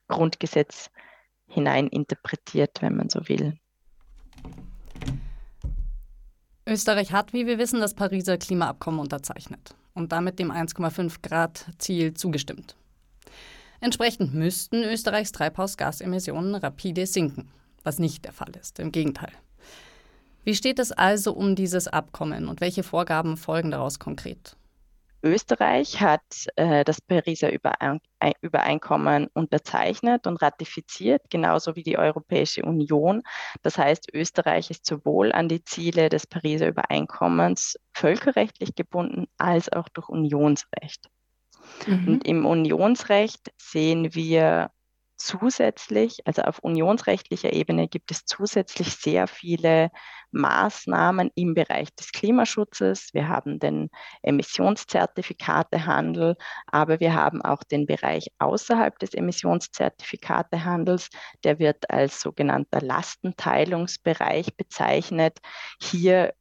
Grundgesetz 0.07 0.89
hinein 1.47 1.87
interpretiert, 1.87 2.81
wenn 2.81 2.95
man 2.95 3.09
so 3.09 3.27
will. 3.27 3.57
Österreich 6.67 7.11
hat, 7.11 7.33
wie 7.33 7.47
wir 7.47 7.57
wissen, 7.57 7.81
das 7.81 7.95
Pariser 7.95 8.37
Klimaabkommen 8.37 8.99
unterzeichnet 8.99 9.75
und 9.93 10.11
damit 10.11 10.39
dem 10.39 10.51
1,5 10.51 11.21
Grad 11.21 11.65
Ziel 11.79 12.13
zugestimmt. 12.13 12.77
Entsprechend 13.83 14.35
müssten 14.35 14.83
Österreichs 14.83 15.31
Treibhausgasemissionen 15.31 16.53
rapide 16.53 17.07
sinken, 17.07 17.51
was 17.83 17.97
nicht 17.97 18.25
der 18.25 18.31
Fall 18.31 18.51
ist, 18.55 18.79
im 18.79 18.91
Gegenteil. 18.91 19.31
Wie 20.43 20.53
steht 20.53 20.77
es 20.77 20.91
also 20.91 21.33
um 21.33 21.55
dieses 21.55 21.87
Abkommen 21.87 22.47
und 22.47 22.61
welche 22.61 22.83
Vorgaben 22.83 23.37
folgen 23.37 23.71
daraus 23.71 23.97
konkret? 23.97 24.55
Österreich 25.23 25.99
hat 25.99 26.21
äh, 26.55 26.83
das 26.83 27.01
Pariser 27.01 27.51
Überein 27.51 27.99
Übereinkommen 28.41 29.27
unterzeichnet 29.33 30.27
und 30.27 30.37
ratifiziert, 30.37 31.23
genauso 31.31 31.75
wie 31.75 31.83
die 31.83 31.97
Europäische 31.97 32.63
Union. 32.63 33.23
Das 33.63 33.79
heißt, 33.79 34.13
Österreich 34.13 34.69
ist 34.69 34.85
sowohl 34.85 35.31
an 35.31 35.47
die 35.47 35.63
Ziele 35.63 36.09
des 36.09 36.27
Pariser 36.27 36.67
Übereinkommens 36.67 37.77
völkerrechtlich 37.93 38.75
gebunden 38.75 39.25
als 39.37 39.71
auch 39.71 39.89
durch 39.89 40.09
Unionsrecht. 40.09 41.07
Mhm. 41.87 42.07
Und 42.07 42.27
im 42.27 42.45
Unionsrecht 42.45 43.51
sehen 43.57 44.13
wir 44.13 44.69
zusätzlich, 45.21 46.19
also 46.25 46.41
auf 46.41 46.59
unionsrechtlicher 46.59 47.53
Ebene 47.53 47.87
gibt 47.87 48.11
es 48.11 48.25
zusätzlich 48.25 48.95
sehr 48.95 49.27
viele 49.27 49.91
Maßnahmen 50.31 51.31
im 51.35 51.53
Bereich 51.53 51.93
des 51.95 52.11
Klimaschutzes. 52.11 53.09
Wir 53.13 53.27
haben 53.27 53.59
den 53.59 53.89
Emissionszertifikatehandel, 54.23 56.35
aber 56.67 56.99
wir 56.99 57.13
haben 57.13 57.41
auch 57.41 57.63
den 57.63 57.85
Bereich 57.85 58.27
außerhalb 58.39 58.97
des 58.99 59.13
Emissionszertifikatehandels. 59.13 61.09
Der 61.43 61.59
wird 61.59 61.89
als 61.89 62.21
sogenannter 62.21 62.81
Lastenteilungsbereich 62.81 64.55
bezeichnet. 64.55 65.39
Hier 65.81 66.33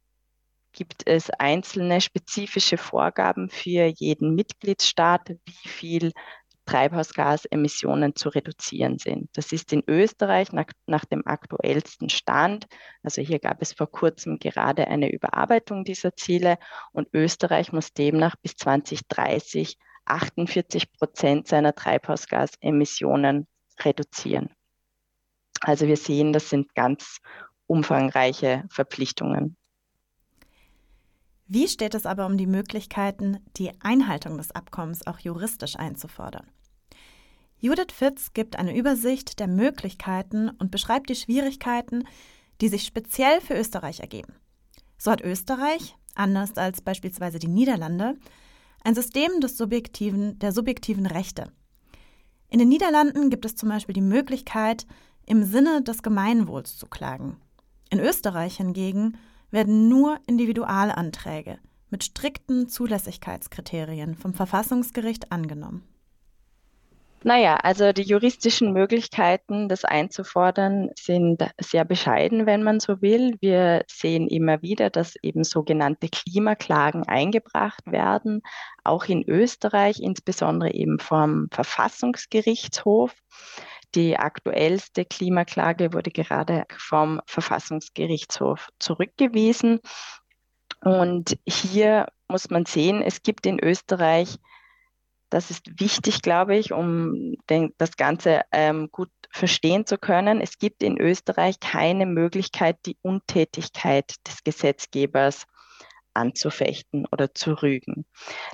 gibt 0.73 1.07
es 1.07 1.29
einzelne 1.31 2.01
spezifische 2.01 2.77
Vorgaben 2.77 3.49
für 3.49 3.85
jeden 3.85 4.35
Mitgliedstaat, 4.35 5.29
wie 5.45 5.67
viel 5.67 6.11
Treibhausgasemissionen 6.65 8.15
zu 8.15 8.29
reduzieren 8.29 8.97
sind. 8.97 9.29
Das 9.33 9.51
ist 9.51 9.73
in 9.73 9.83
Österreich 9.87 10.53
nach, 10.53 10.67
nach, 10.85 11.05
dem 11.05 11.25
aktuellsten 11.25 12.09
Stand. 12.09 12.67
Also 13.03 13.21
hier 13.21 13.39
gab 13.39 13.61
es 13.61 13.73
vor 13.73 13.87
kurzem 13.91 14.37
gerade 14.39 14.87
eine 14.87 15.11
Überarbeitung 15.11 15.83
dieser 15.83 16.15
Ziele 16.15 16.57
und 16.91 17.09
Österreich 17.13 17.73
muss 17.73 17.93
demnach 17.93 18.35
bis 18.37 18.55
2030 18.55 19.77
48 20.05 20.91
Prozent 20.93 21.47
seiner 21.47 21.73
Treibhausgasemissionen 21.73 23.47
reduzieren. 23.79 24.49
Also 25.61 25.87
wir 25.87 25.97
sehen, 25.97 26.33
das 26.33 26.49
sind 26.49 26.73
ganz 26.75 27.19
umfangreiche 27.67 28.65
Verpflichtungen. 28.69 29.55
Wie 31.53 31.67
steht 31.67 31.95
es 31.95 32.05
aber 32.05 32.27
um 32.27 32.37
die 32.37 32.47
Möglichkeiten, 32.47 33.39
die 33.57 33.71
Einhaltung 33.81 34.37
des 34.37 34.51
Abkommens 34.51 35.05
auch 35.05 35.19
juristisch 35.19 35.75
einzufordern? 35.75 36.47
Judith 37.57 37.93
Fitz 37.93 38.31
gibt 38.31 38.55
eine 38.55 38.73
Übersicht 38.73 39.37
der 39.37 39.47
Möglichkeiten 39.47 40.47
und 40.47 40.71
beschreibt 40.71 41.09
die 41.09 41.15
Schwierigkeiten, 41.15 42.07
die 42.61 42.69
sich 42.69 42.83
speziell 42.83 43.41
für 43.41 43.55
Österreich 43.55 43.99
ergeben. 43.99 44.33
So 44.97 45.11
hat 45.11 45.19
Österreich, 45.19 45.97
anders 46.15 46.55
als 46.55 46.79
beispielsweise 46.79 47.37
die 47.37 47.49
Niederlande, 47.49 48.15
ein 48.85 48.95
System 48.95 49.41
des 49.41 49.57
subjektiven, 49.57 50.39
der 50.39 50.53
subjektiven 50.53 51.05
Rechte. 51.05 51.51
In 52.47 52.59
den 52.59 52.69
Niederlanden 52.69 53.29
gibt 53.29 53.43
es 53.43 53.57
zum 53.57 53.67
Beispiel 53.67 53.93
die 53.93 53.99
Möglichkeit, 53.99 54.87
im 55.25 55.43
Sinne 55.43 55.81
des 55.81 56.01
Gemeinwohls 56.01 56.77
zu 56.77 56.87
klagen. 56.87 57.35
In 57.89 57.99
Österreich 57.99 58.55
hingegen 58.55 59.17
werden 59.51 59.87
nur 59.87 60.19
Individualanträge 60.27 61.59
mit 61.89 62.03
strikten 62.03 62.69
Zulässigkeitskriterien 62.69 64.15
vom 64.15 64.33
Verfassungsgericht 64.33 65.31
angenommen. 65.31 65.83
Naja, 67.23 67.57
also 67.57 67.93
die 67.93 68.01
juristischen 68.01 68.73
Möglichkeiten, 68.73 69.69
das 69.69 69.85
einzufordern, 69.85 70.89
sind 70.97 71.43
sehr 71.59 71.85
bescheiden, 71.85 72.47
wenn 72.47 72.63
man 72.63 72.79
so 72.79 72.99
will. 73.03 73.37
Wir 73.41 73.83
sehen 73.87 74.27
immer 74.27 74.63
wieder, 74.63 74.89
dass 74.89 75.15
eben 75.21 75.43
sogenannte 75.43 76.09
Klimaklagen 76.09 77.07
eingebracht 77.07 77.83
werden, 77.85 78.41
auch 78.83 79.05
in 79.05 79.23
Österreich, 79.29 79.99
insbesondere 79.99 80.73
eben 80.73 80.97
vom 80.97 81.47
Verfassungsgerichtshof. 81.51 83.13
Die 83.95 84.17
aktuellste 84.17 85.05
Klimaklage 85.05 85.93
wurde 85.93 86.11
gerade 86.11 86.65
vom 86.77 87.21
Verfassungsgerichtshof 87.25 88.69
zurückgewiesen. 88.79 89.79
Und 90.81 91.37
hier 91.45 92.07
muss 92.27 92.49
man 92.49 92.65
sehen, 92.65 93.01
es 93.01 93.21
gibt 93.21 93.45
in 93.45 93.59
Österreich 93.59 94.37
das 95.31 95.49
ist 95.49 95.79
wichtig, 95.79 96.21
glaube 96.21 96.57
ich, 96.57 96.73
um 96.73 97.35
den, 97.49 97.73
das 97.77 97.95
Ganze 97.95 98.41
ähm, 98.51 98.89
gut 98.91 99.09
verstehen 99.31 99.85
zu 99.85 99.97
können. 99.97 100.41
Es 100.41 100.57
gibt 100.57 100.83
in 100.83 100.99
Österreich 100.99 101.59
keine 101.61 102.05
Möglichkeit, 102.05 102.77
die 102.85 102.97
Untätigkeit 103.01 104.15
des 104.27 104.43
Gesetzgebers 104.43 105.45
anzufechten 106.13 107.05
oder 107.11 107.33
zu 107.33 107.53
rügen. 107.61 108.05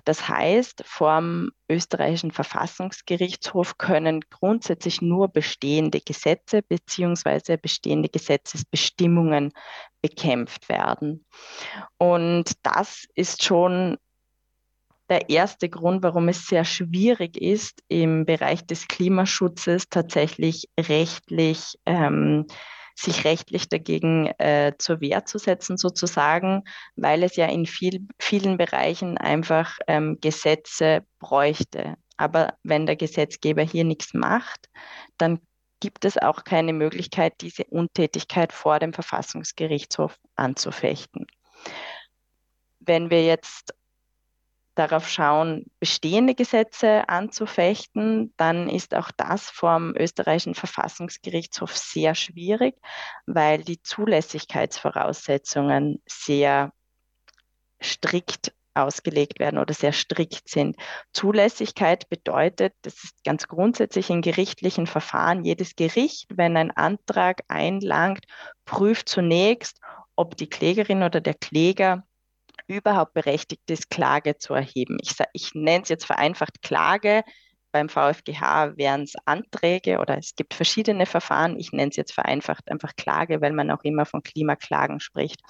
Das 0.06 0.28
heißt, 0.28 0.84
vom 0.86 1.52
österreichischen 1.70 2.32
Verfassungsgerichtshof 2.32 3.78
können 3.78 4.22
grundsätzlich 4.30 5.02
nur 5.02 5.28
bestehende 5.28 6.00
Gesetze 6.02 6.62
beziehungsweise 6.62 7.58
bestehende 7.58 8.10
Gesetzesbestimmungen 8.10 9.52
bekämpft 10.02 10.70
werden. 10.70 11.26
Und 11.98 12.52
das 12.64 13.06
ist 13.16 13.44
schon 13.44 13.98
der 15.10 15.30
erste 15.30 15.70
Grund, 15.70 16.04
warum 16.04 16.28
es 16.28 16.48
sehr 16.48 16.66
schwierig 16.66 17.38
ist, 17.38 17.82
im 17.88 18.26
Bereich 18.26 18.66
des 18.66 18.88
Klimaschutzes 18.88 19.90
tatsächlich 19.90 20.70
rechtlich, 20.80 21.80
ähm, 21.86 22.46
sich 22.98 23.26
rechtlich 23.26 23.70
dagegen 23.70 24.28
äh, 24.40 24.74
zur 24.80 25.02
Wehr 25.02 25.24
zu 25.26 25.38
setzen, 25.38 25.78
sozusagen, 25.78 26.64
weil 26.96 27.22
es 27.22 27.36
ja 27.36 27.46
in 27.46 27.68
viel, 27.68 28.08
vielen 28.20 28.58
Bereichen 28.58 29.18
einfach 29.20 29.78
ähm, 29.88 30.18
Gesetze 30.20 31.06
bräuchte. 31.20 31.96
Aber 32.18 32.56
wenn 32.64 32.88
der 32.88 32.96
Gesetzgeber 32.96 33.62
hier 33.62 33.84
nichts 33.84 34.16
macht, 34.16 34.68
dann 35.20 35.40
gibt 35.80 36.06
es 36.06 36.18
auch 36.18 36.44
keine 36.44 36.74
Möglichkeit, 36.74 37.36
diese 37.42 37.66
Untätigkeit 37.66 38.52
vor 38.52 38.80
dem 38.80 38.94
Verfassungsgerichtshof 38.94 40.18
anzufechten. 40.36 41.28
Wenn 42.80 43.12
wir 43.12 43.24
jetzt 43.24 43.76
darauf 44.78 45.10
schauen, 45.10 45.66
bestehende 45.80 46.36
Gesetze 46.36 47.10
anzufechten, 47.10 48.34
dann 48.38 48.70
ist 48.70 48.96
auch 48.96 49.12
das 49.18 49.50
vom 49.50 49.94
österreichischen 49.96 50.56
Verfassungsgerichtshof 50.56 51.76
sehr 51.76 52.16
schwierig, 52.16 52.76
weil 53.26 53.64
die 53.64 53.82
Zulässigkeitsvoraussetzungen 53.82 56.02
sehr 56.06 56.72
strikt 57.82 58.54
ausgelegt 58.78 59.40
werden 59.40 59.58
oder 59.58 59.74
sehr 59.74 59.92
strikt 59.92 60.48
sind. 60.48 60.78
Zulässigkeit 61.12 62.08
bedeutet, 62.10 62.74
das 62.84 63.04
ist 63.04 63.24
ganz 63.24 63.48
grundsätzlich 63.48 64.10
in 64.10 64.22
gerichtlichen 64.22 64.88
Verfahren, 64.88 65.44
jedes 65.44 65.76
Gericht, 65.76 66.28
wenn 66.30 66.56
ein 66.56 66.72
Antrag 66.72 67.42
einlangt, 67.48 68.26
prüft 68.66 69.10
zunächst, 69.10 69.80
ob 70.16 70.38
die 70.38 70.50
Klägerin 70.50 71.04
oder 71.04 71.22
der 71.22 71.34
Kläger 71.34 72.07
überhaupt 72.68 73.14
berechtigt 73.14 73.70
ist, 73.70 73.90
Klage 73.90 74.38
zu 74.38 74.54
erheben. 74.54 74.98
Ich, 75.02 75.16
ich 75.34 75.56
nenne 75.56 75.84
es 75.84 75.90
jetzt 75.90 76.06
vereinfacht 76.06 76.62
Klage. 76.62 77.24
Beim 77.72 77.90
VfGH 77.90 78.78
wären 78.78 79.04
es 79.04 79.14
Anträge 79.26 80.00
oder 80.00 80.18
es 80.18 80.36
gibt 80.36 80.54
verschiedene 80.54 81.06
Verfahren. 81.06 81.60
Ich 81.60 81.72
nenne 81.72 81.90
es 81.90 81.96
jetzt 81.96 82.14
vereinfacht 82.14 82.70
einfach 82.72 82.96
Klage, 82.96 83.42
weil 83.42 83.54
man 83.54 83.72
auch 83.72 83.84
immer 83.84 84.06
von 84.06 84.24
Klimaklagen 84.24 85.00
spricht. 85.00 85.42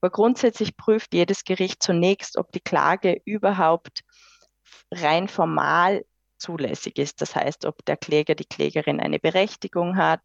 Aber 0.00 0.10
grundsätzlich 0.10 0.76
prüft 0.76 1.12
jedes 1.12 1.44
Gericht 1.44 1.82
zunächst, 1.82 2.38
ob 2.38 2.52
die 2.52 2.60
Klage 2.60 3.20
überhaupt 3.24 4.02
rein 4.92 5.28
formal 5.28 6.04
zulässig 6.38 6.98
ist. 6.98 7.20
Das 7.20 7.34
heißt, 7.34 7.64
ob 7.64 7.84
der 7.84 7.96
Kläger, 7.96 8.34
die 8.34 8.44
Klägerin 8.44 9.00
eine 9.00 9.18
Berechtigung 9.18 9.96
hat, 9.96 10.20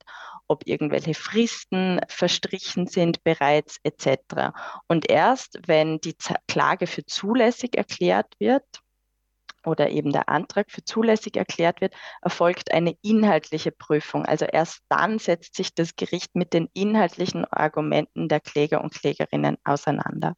ob 0.47 0.67
irgendwelche 0.67 1.13
Fristen 1.13 2.01
verstrichen 2.07 2.87
sind 2.87 3.23
bereits 3.23 3.77
etc. 3.83 4.53
Und 4.87 5.09
erst 5.09 5.59
wenn 5.65 5.99
die 5.99 6.15
Klage 6.47 6.87
für 6.87 7.05
zulässig 7.05 7.77
erklärt 7.77 8.33
wird, 8.39 8.65
oder 9.65 9.89
eben 9.89 10.11
der 10.11 10.29
Antrag 10.29 10.71
für 10.71 10.83
zulässig 10.83 11.37
erklärt 11.37 11.81
wird, 11.81 11.93
erfolgt 12.21 12.73
eine 12.73 12.95
inhaltliche 13.01 13.71
Prüfung. 13.71 14.25
Also 14.25 14.45
erst 14.45 14.79
dann 14.89 15.19
setzt 15.19 15.55
sich 15.55 15.73
das 15.75 15.95
Gericht 15.95 16.35
mit 16.35 16.53
den 16.53 16.69
inhaltlichen 16.73 17.45
Argumenten 17.45 18.27
der 18.27 18.39
Kläger 18.39 18.81
und 18.83 18.93
Klägerinnen 18.93 19.57
auseinander. 19.63 20.35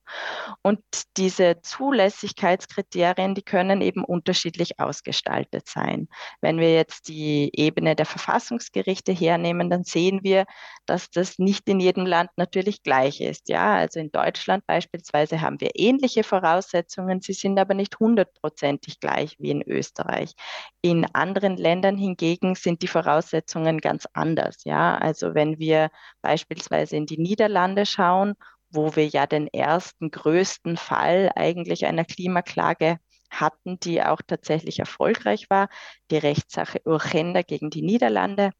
Und 0.61 0.81
diese 1.17 1.61
Zulässigkeitskriterien, 1.61 3.35
die 3.35 3.43
können 3.43 3.81
eben 3.81 4.03
unterschiedlich 4.03 4.79
ausgestaltet 4.79 5.67
sein. 5.67 6.07
Wenn 6.41 6.59
wir 6.59 6.73
jetzt 6.73 7.07
die 7.07 7.51
Ebene 7.53 7.95
der 7.95 8.05
Verfassungsgerichte 8.05 9.11
hernehmen, 9.11 9.69
dann 9.69 9.83
sehen 9.83 10.19
wir, 10.23 10.45
dass 10.85 11.09
das 11.09 11.39
nicht 11.39 11.67
in 11.69 11.79
jedem 11.79 12.05
Land 12.05 12.31
natürlich 12.35 12.83
gleich 12.83 13.21
ist. 13.21 13.49
Ja, 13.49 13.75
also 13.75 13.99
in 13.99 14.11
Deutschland 14.11 14.65
beispielsweise 14.67 15.41
haben 15.41 15.61
wir 15.61 15.71
ähnliche 15.75 16.23
Voraussetzungen, 16.23 17.21
sie 17.21 17.33
sind 17.33 17.59
aber 17.59 17.73
nicht 17.73 17.99
hundertprozentig 17.99 18.99
gleich 18.99 19.12
gleich 19.13 19.35
wie 19.39 19.51
in 19.51 19.61
Österreich. 19.61 20.33
In 20.81 21.05
anderen 21.13 21.57
Ländern 21.57 21.97
hingegen 21.97 22.55
sind 22.55 22.81
die 22.81 22.87
Voraussetzungen 22.87 23.79
ganz 23.79 24.07
anders. 24.13 24.63
Ja, 24.63 24.97
also 24.97 25.33
wenn 25.35 25.59
wir 25.59 25.89
beispielsweise 26.21 26.95
in 26.95 27.05
die 27.05 27.19
Niederlande 27.19 27.85
schauen, 27.85 28.33
wo 28.69 28.95
wir 28.95 29.07
ja 29.07 29.27
den 29.27 29.47
ersten 29.47 30.09
größten 30.09 30.77
Fall 30.77 31.31
eigentlich 31.35 31.85
einer 31.85 32.05
Klimaklage 32.05 32.97
hatten, 33.29 33.79
die 33.79 34.01
auch 34.03 34.21
tatsächlich 34.25 34.79
erfolgreich 34.79 35.49
war, 35.49 35.69
die 36.11 36.17
Rechtssache 36.17 36.81
Urgenda 36.85 37.41
gegen 37.41 37.69
die 37.69 37.81
Niederlande. 37.83 38.51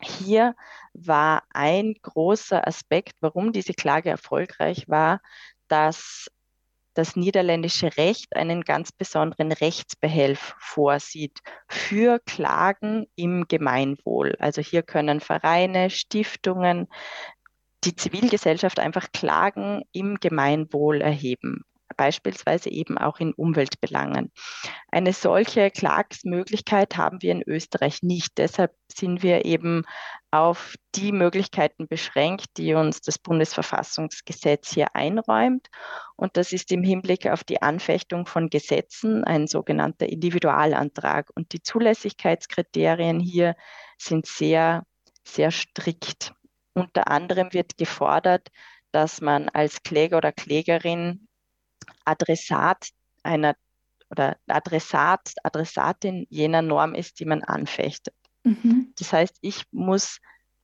Hier 0.00 0.54
war 0.92 1.42
ein 1.50 1.94
großer 2.02 2.66
Aspekt, 2.66 3.14
warum 3.20 3.52
diese 3.52 3.74
Klage 3.74 4.10
erfolgreich 4.10 4.88
war, 4.88 5.20
dass 5.66 6.28
das 6.98 7.14
niederländische 7.14 7.96
Recht 7.96 8.34
einen 8.34 8.62
ganz 8.62 8.90
besonderen 8.90 9.52
Rechtsbehelf 9.52 10.56
vorsieht 10.58 11.38
für 11.68 12.18
Klagen 12.26 13.06
im 13.14 13.46
Gemeinwohl. 13.46 14.34
Also 14.40 14.60
hier 14.62 14.82
können 14.82 15.20
Vereine, 15.20 15.90
Stiftungen, 15.90 16.88
die 17.84 17.94
Zivilgesellschaft 17.94 18.80
einfach 18.80 19.12
Klagen 19.12 19.82
im 19.92 20.16
Gemeinwohl 20.16 21.00
erheben 21.00 21.62
beispielsweise 21.98 22.70
eben 22.70 22.96
auch 22.96 23.18
in 23.18 23.34
Umweltbelangen. 23.34 24.32
Eine 24.90 25.12
solche 25.12 25.70
Klagsmöglichkeit 25.70 26.96
haben 26.96 27.20
wir 27.20 27.32
in 27.32 27.42
Österreich 27.46 28.02
nicht. 28.02 28.38
Deshalb 28.38 28.72
sind 28.90 29.22
wir 29.22 29.44
eben 29.44 29.84
auf 30.30 30.76
die 30.94 31.12
Möglichkeiten 31.12 31.88
beschränkt, 31.88 32.46
die 32.56 32.74
uns 32.74 33.00
das 33.00 33.18
Bundesverfassungsgesetz 33.18 34.72
hier 34.72 34.94
einräumt. 34.94 35.68
Und 36.16 36.36
das 36.36 36.52
ist 36.52 36.72
im 36.72 36.82
Hinblick 36.82 37.26
auf 37.26 37.44
die 37.44 37.60
Anfechtung 37.60 38.26
von 38.26 38.48
Gesetzen 38.48 39.24
ein 39.24 39.46
sogenannter 39.46 40.08
Individualantrag. 40.08 41.30
Und 41.34 41.52
die 41.52 41.62
Zulässigkeitskriterien 41.62 43.20
hier 43.20 43.56
sind 43.98 44.26
sehr, 44.26 44.84
sehr 45.24 45.50
strikt. 45.50 46.32
Unter 46.74 47.08
anderem 47.08 47.52
wird 47.52 47.76
gefordert, 47.76 48.48
dass 48.92 49.20
man 49.20 49.48
als 49.48 49.82
Kläger 49.82 50.18
oder 50.18 50.32
Klägerin 50.32 51.27
Adressat 52.04 52.88
einer 53.22 53.56
oder 54.10 54.36
Adressat, 54.46 55.34
Adressatin 55.42 56.26
jener 56.30 56.62
Norm 56.62 56.94
ist, 56.94 57.20
die 57.20 57.26
man 57.26 57.44
anfechtet. 57.44 58.14
Mhm. 58.42 58.92
Das 58.98 59.12
heißt, 59.12 59.36
ich 59.42 59.64
muss 59.70 60.18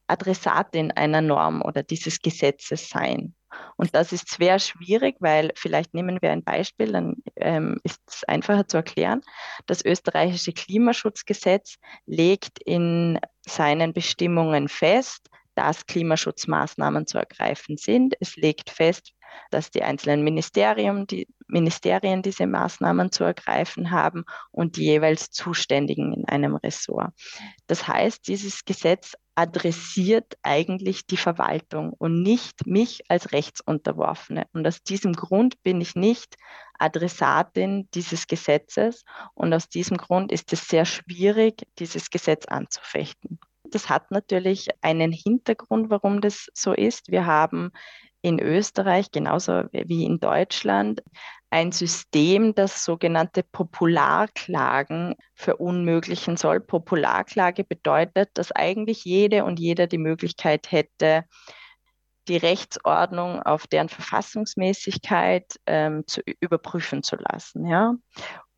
Adressatin 0.07 0.93
einer 0.93 1.21
Norm 1.21 1.63
oder 1.63 1.83
dieses 1.83 2.21
Gesetzes 2.21 2.89
sein. 2.89 3.35
Und 3.77 3.95
das 3.95 4.13
ist 4.13 4.29
sehr 4.31 4.59
schwierig, 4.59 5.17
weil 5.21 5.53
vielleicht 5.55 5.95
nehmen 5.95 6.21
wir 6.21 6.33
ein 6.33 6.43
Beispiel, 6.43 6.93
dann 6.93 7.17
ähm, 7.37 7.81
ist 7.85 8.01
es 8.09 8.25
einfacher 8.25 8.67
zu 8.67 8.79
erklären. 8.79 9.21
Das 9.67 9.85
österreichische 9.85 10.53
Klimaschutzgesetz 10.53 11.77
legt 12.07 12.59
in 12.65 13.21
seinen 13.47 13.93
Bestimmungen 13.93 14.69
fest, 14.69 15.29
dass 15.55 15.87
Klimaschutzmaßnahmen 15.87 17.07
zu 17.07 17.19
ergreifen 17.19 17.77
sind. 17.77 18.15
Es 18.21 18.37
legt 18.37 18.71
fest, 18.71 19.13
dass 19.51 19.71
die 19.71 19.83
einzelnen 19.83 20.23
Ministerien, 20.23 21.07
die 21.07 21.27
Ministerien 21.47 22.23
diese 22.23 22.47
Maßnahmen 22.47 23.13
zu 23.13 23.25
ergreifen 23.25 23.91
haben 23.91 24.25
und 24.51 24.77
die 24.77 24.85
jeweils 24.85 25.31
Zuständigen 25.31 26.13
in 26.13 26.29
einem 26.29 26.57
Ressort. 26.57 27.13
Das 27.67 27.87
heißt, 27.87 28.27
dieses 28.27 28.65
Gesetz 28.65 29.15
adressiert 29.35 30.35
eigentlich 30.43 31.07
die 31.07 31.17
Verwaltung 31.17 31.93
und 31.93 32.23
nicht 32.23 32.67
mich 32.67 33.03
als 33.09 33.33
Rechtsunterworfene. 33.33 34.47
Und 34.53 34.67
aus 34.67 34.83
diesem 34.83 35.13
Grund 35.13 35.61
bin 35.63 35.81
ich 35.81 35.97
nicht 35.97 36.37
Adressatin 36.79 37.89
dieses 37.95 38.27
Gesetzes 38.27 39.05
und 39.35 39.53
aus 39.53 39.69
diesem 39.69 39.97
Grund 39.97 40.33
ist 40.33 40.53
es 40.53 40.69
sehr 40.69 40.85
schwierig, 40.85 41.67
dieses 41.79 42.11
Gesetz 42.11 42.47
anzufechten. 42.47 43.39
Das 43.71 43.89
hat 43.89 44.11
natürlich 44.11 44.69
einen 44.83 45.13
Hintergrund, 45.13 45.91
warum 45.91 46.21
das 46.21 46.49
so 46.55 46.73
ist. 46.73 47.11
Wir 47.11 47.27
haben 47.27 47.73
in 48.23 48.41
Österreich 48.41 49.11
genauso 49.11 49.65
wie 49.73 50.05
in 50.05 50.19
Deutschland 50.19 51.03
ein 51.51 51.73
System, 51.73 52.55
das 52.55 52.85
sogenannte 52.85 53.43
Popularklagen 53.43 55.15
verunmöglichen 55.35 56.37
soll. 56.37 56.61
Popularklage 56.61 57.65
bedeutet, 57.65 58.31
dass 58.35 58.51
eigentlich 58.51 59.05
jede 59.05 59.45
und 59.45 59.61
jeder 59.61 59.87
die 59.87 59.99
Möglichkeit 59.99 60.73
hätte, 60.73 61.25
die 62.29 62.39
Rechtsordnung 62.39 63.43
auf 63.43 63.67
deren 63.67 63.89
Verfassungsmäßigkeit 63.89 65.61
ähm, 65.67 66.05
zu 66.07 66.23
überprüfen 66.41 67.03
zu 67.03 67.17
lassen, 67.17 67.67
ja, 67.67 67.95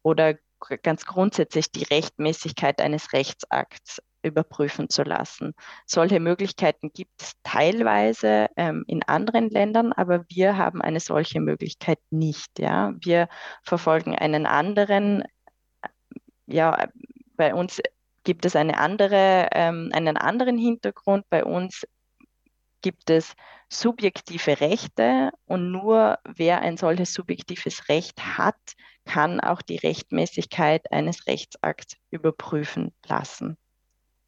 oder 0.03 0.37
ganz 0.83 1.05
grundsätzlich 1.05 1.71
die 1.71 1.85
Rechtmäßigkeit 1.85 2.81
eines 2.81 3.13
Rechtsakts 3.13 4.01
überprüfen 4.27 4.89
zu 4.89 5.03
lassen. 5.03 5.55
Solche 5.87 6.21
Möglichkeiten 6.21 6.93
gibt 6.93 7.23
es 7.23 7.33
teilweise 7.43 8.49
ähm, 8.57 8.85
in 8.87 9.03
anderen 9.03 9.51
Ländern, 9.51 9.93
aber 9.93 10.25
wir 10.29 10.57
haben 10.57 10.83
eine 10.83 11.01
solche 11.01 11.41
Möglichkeit 11.41 11.99
nicht. 12.11 12.59
Ja? 12.59 12.93
Wir 13.01 13.29
verfolgen 13.63 14.15
einen 14.17 14.47
anderen, 14.47 15.25
ja, 16.47 16.89
bei 17.37 17.55
uns 17.55 17.81
gibt 18.25 18.45
es 18.45 18.57
eine 18.57 18.79
andere, 18.79 19.49
ähm, 19.53 19.91
einen 19.93 20.17
anderen 20.17 20.59
Hintergrund. 20.59 21.25
Bei 21.31 21.45
uns 21.45 21.87
gibt 22.83 23.11
es 23.11 23.35
subjektive 23.69 24.61
Rechte 24.61 25.31
und 25.47 25.73
nur 25.73 26.19
wer 26.25 26.61
ein 26.61 26.77
solches 26.77 27.13
subjektives 27.13 27.89
Recht 27.89 28.39
hat, 28.39 28.57
kann 29.05 29.41
auch 29.41 29.63
die 29.63 29.77
Rechtmäßigkeit 29.77 30.93
eines 30.93 31.27
Rechtsakts 31.27 31.97
überprüfen 32.11 32.93
lassen. 33.07 33.57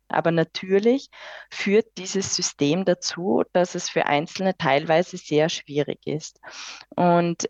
Aber 0.08 0.30
natürlich 0.30 1.10
führt 1.50 1.86
dieses 1.98 2.34
System 2.34 2.84
dazu, 2.84 3.42
dass 3.52 3.74
es 3.74 3.90
für 3.90 4.06
Einzelne 4.06 4.56
teilweise 4.56 5.16
sehr 5.16 5.48
schwierig 5.48 6.06
ist. 6.06 6.40
Und 6.96 7.48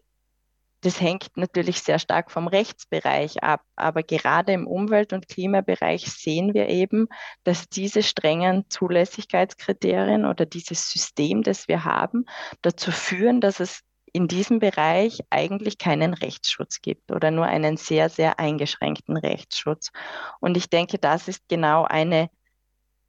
das 0.83 1.01
hängt 1.01 1.37
natürlich 1.37 1.83
sehr 1.83 1.99
stark 1.99 2.31
vom 2.31 2.47
Rechtsbereich 2.47 3.43
ab. 3.43 3.63
Aber 3.75 4.03
gerade 4.03 4.53
im 4.53 4.67
Umwelt- 4.67 5.13
und 5.13 5.29
Klimabereich 5.29 6.07
sehen 6.07 6.55
wir 6.55 6.69
eben, 6.69 7.09
dass 7.43 7.69
diese 7.69 8.03
strengen 8.03 8.65
Zulässigkeitskriterien 8.69 10.25
oder 10.25 10.47
dieses 10.47 10.91
System, 10.91 11.43
das 11.43 11.67
wir 11.67 11.85
haben, 11.85 12.27
dazu 12.63 12.93
führen, 12.93 13.41
dass 13.41 13.59
es 13.61 13.81
in 14.13 14.29
diesem 14.29 14.59
Bereich 14.59 15.21
eigentlich 15.31 15.79
keinen 15.79 16.15
Rechtsschutz 16.15 16.81
gibt 16.81 17.11
oder 17.13 17.31
nur 17.31 17.47
einen 17.47 17.77
sehr, 17.77 18.09
sehr 18.09 18.39
eingeschränkten 18.39 19.17
Rechtsschutz. 19.17 19.91
Und 20.41 20.57
ich 20.57 20.71
denke, 20.71 20.99
das 20.99 21.29
ist 21.29 21.49
genau 21.49 21.85
eine 21.85 22.31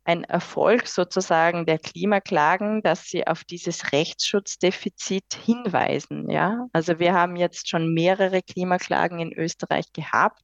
ein 0.03 0.23
Erfolg 0.23 0.87
sozusagen 0.87 1.65
der 1.65 1.77
Klimaklagen, 1.77 2.81
dass 2.81 3.05
sie 3.05 3.27
auf 3.27 3.43
dieses 3.43 3.91
Rechtsschutzdefizit 3.91 5.35
hinweisen. 5.45 6.29
Ja, 6.29 6.67
also 6.73 6.99
wir 6.99 7.13
haben 7.13 7.35
jetzt 7.35 7.69
schon 7.69 7.93
mehrere 7.93 8.41
Klimaklagen 8.41 9.19
in 9.19 9.33
Österreich 9.33 9.91
gehabt 9.93 10.41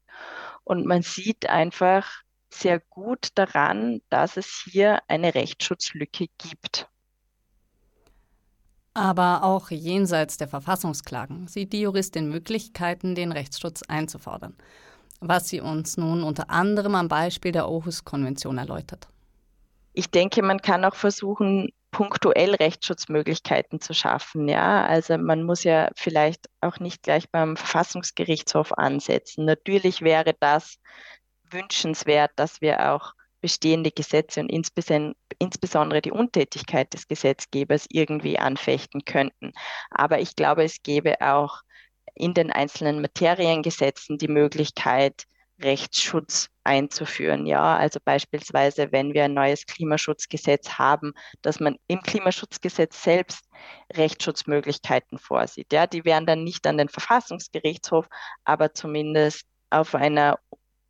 und 0.64 0.86
man 0.86 1.02
sieht 1.02 1.50
einfach 1.50 2.12
sehr 2.50 2.80
gut 2.80 3.30
daran, 3.36 4.02
dass 4.10 4.38
es 4.38 4.64
hier 4.66 5.00
eine 5.08 5.34
Rechtsschutzlücke 5.36 6.28
gibt. 6.38 6.88
Aber 8.94 9.44
auch 9.44 9.72
jenseits 9.72 10.38
der 10.38 10.48
Verfassungsklagen 10.48 11.48
sieht 11.48 11.74
die 11.74 11.82
Juristin 11.82 12.30
Möglichkeiten, 12.30 13.14
den 13.14 13.34
Rechtsschutz 13.34 13.84
einzufordern, 13.84 14.56
was 15.20 15.50
sie 15.50 15.60
uns 15.60 15.98
nun 15.98 16.24
unter 16.24 16.50
anderem 16.50 16.96
am 16.96 17.10
Beispiel 17.10 17.52
der 17.52 17.66
Aarhus-Konvention 17.66 18.58
erläutert 18.58 19.10
ich 19.96 20.12
denke, 20.12 20.42
man 20.44 20.62
kann 20.62 20.86
auch 20.86 20.96
versuchen, 20.96 21.70
punktuell 21.92 22.56
Rechtsschutzmöglichkeiten 22.56 23.80
zu 23.80 23.94
schaffen. 23.94 24.50
Ja, 24.50 24.86
also 24.86 25.18
man 25.18 25.44
muss 25.44 25.64
ja 25.64 25.90
vielleicht 25.96 26.50
auch 26.60 26.80
nicht 26.80 27.04
gleich 27.04 27.30
beim 27.32 27.56
Verfassungsgerichtshof 27.56 28.74
ansetzen. 28.74 29.46
Natürlich 29.46 30.02
wäre 30.02 30.36
das 30.40 30.78
wünschenswert, 31.50 32.32
dass 32.36 32.60
wir 32.60 32.92
auch 32.92 33.14
bestehende 33.40 33.92
Gesetze 33.92 34.42
und 34.42 34.50
insbesondere 34.50 36.02
die 36.02 36.12
Untätigkeit 36.12 36.94
des 36.94 37.08
Gesetzgebers 37.08 37.86
irgendwie 37.90 38.40
anfechten 38.40 39.06
könnten. 39.06 39.54
Aber 39.90 40.20
ich 40.20 40.36
glaube, 40.36 40.64
es 40.64 40.84
gäbe 40.84 41.22
auch 41.22 41.62
in 42.14 42.34
den 42.34 42.52
einzelnen 42.52 43.02
Materiengesetzen 43.02 44.18
die 44.18 44.28
Möglichkeit, 44.28 45.26
Rechtsschutz 45.62 46.50
einzuführen. 46.64 47.46
Ja, 47.46 47.78
also 47.78 48.00
beispielsweise, 48.04 48.92
wenn 48.92 49.14
wir 49.14 49.26
ein 49.26 49.34
neues 49.34 49.66
Klimaschutzgesetz 49.66 50.72
haben, 50.72 51.14
dass 51.42 51.60
man 51.60 51.78
im 51.88 52.02
Klimaschutzgesetz 52.02 53.02
selbst 53.04 53.48
Rechtsschutzmöglichkeiten 53.94 55.18
vorsieht. 55.18 55.72
Ja, 55.72 55.88
die 55.88 56.06
wären 56.06 56.26
dann 56.26 56.44
nicht 56.44 56.66
an 56.68 56.78
den 56.78 56.90
Verfassungsgerichtshof, 56.90 58.08
aber 58.44 58.74
zumindest 58.74 59.46
auf 59.70 59.96
einer 59.96 60.40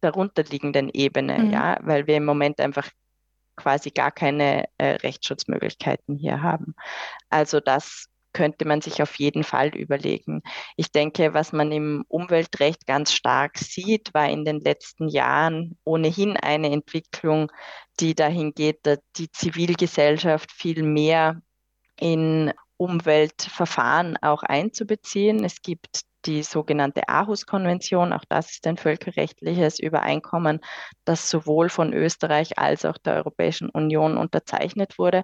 darunterliegenden 0.01 0.89
Ebene, 0.89 1.39
mhm. 1.39 1.51
ja, 1.51 1.78
weil 1.82 2.08
wir 2.08 2.17
im 2.17 2.25
Moment 2.25 2.60
einfach 2.60 2.89
quasi 3.56 3.89
gar 3.89 4.12
keine 4.12 4.65
äh, 4.78 4.95
Rechtsschutzmöglichkeiten 4.95 6.17
hier 6.17 6.41
haben. 6.41 6.75
Also 7.30 7.60
das 7.60 8.08
könnte 8.36 8.65
man 8.65 8.82
sich 8.82 9.02
auf 9.02 9.15
jeden 9.15 9.45
Fall 9.45 9.69
überlegen. 9.69 10.41
Ich 10.76 10.91
denke, 10.91 11.34
was 11.34 11.54
man 11.54 11.71
im 11.71 12.04
Umweltrecht 12.10 12.86
ganz 12.86 13.13
stark 13.13 13.58
sieht, 13.58 14.13
war 14.13 14.30
in 14.30 14.43
den 14.43 14.60
letzten 14.60 15.08
Jahren 15.08 15.78
ohnehin 15.86 16.36
eine 16.36 16.69
Entwicklung, 16.69 17.50
die 18.02 18.13
dahin 18.13 18.54
geht, 18.54 18.86
dass 18.86 19.00
die 19.15 19.32
Zivilgesellschaft 19.32 20.52
viel 20.52 20.84
mehr 20.84 21.41
in 21.98 22.52
Umweltverfahren 22.76 24.17
auch 24.21 24.43
einzubeziehen. 24.43 25.45
Es 25.45 25.62
gibt 25.62 26.02
die 26.26 26.44
sogenannte 26.44 27.08
Aarhus-Konvention. 27.08 28.14
Auch 28.14 28.26
das 28.28 28.52
ist 28.52 28.68
ein 28.68 28.78
völkerrechtliches 28.78 29.80
Übereinkommen, 29.80 30.60
das 31.06 31.30
sowohl 31.30 31.70
von 31.70 31.94
Österreich 31.94 32.58
als 32.58 32.86
auch 32.86 32.98
der 32.98 33.16
Europäischen 33.16 33.70
Union 33.70 34.18
unterzeichnet 34.18 34.98
wurde. 34.98 35.24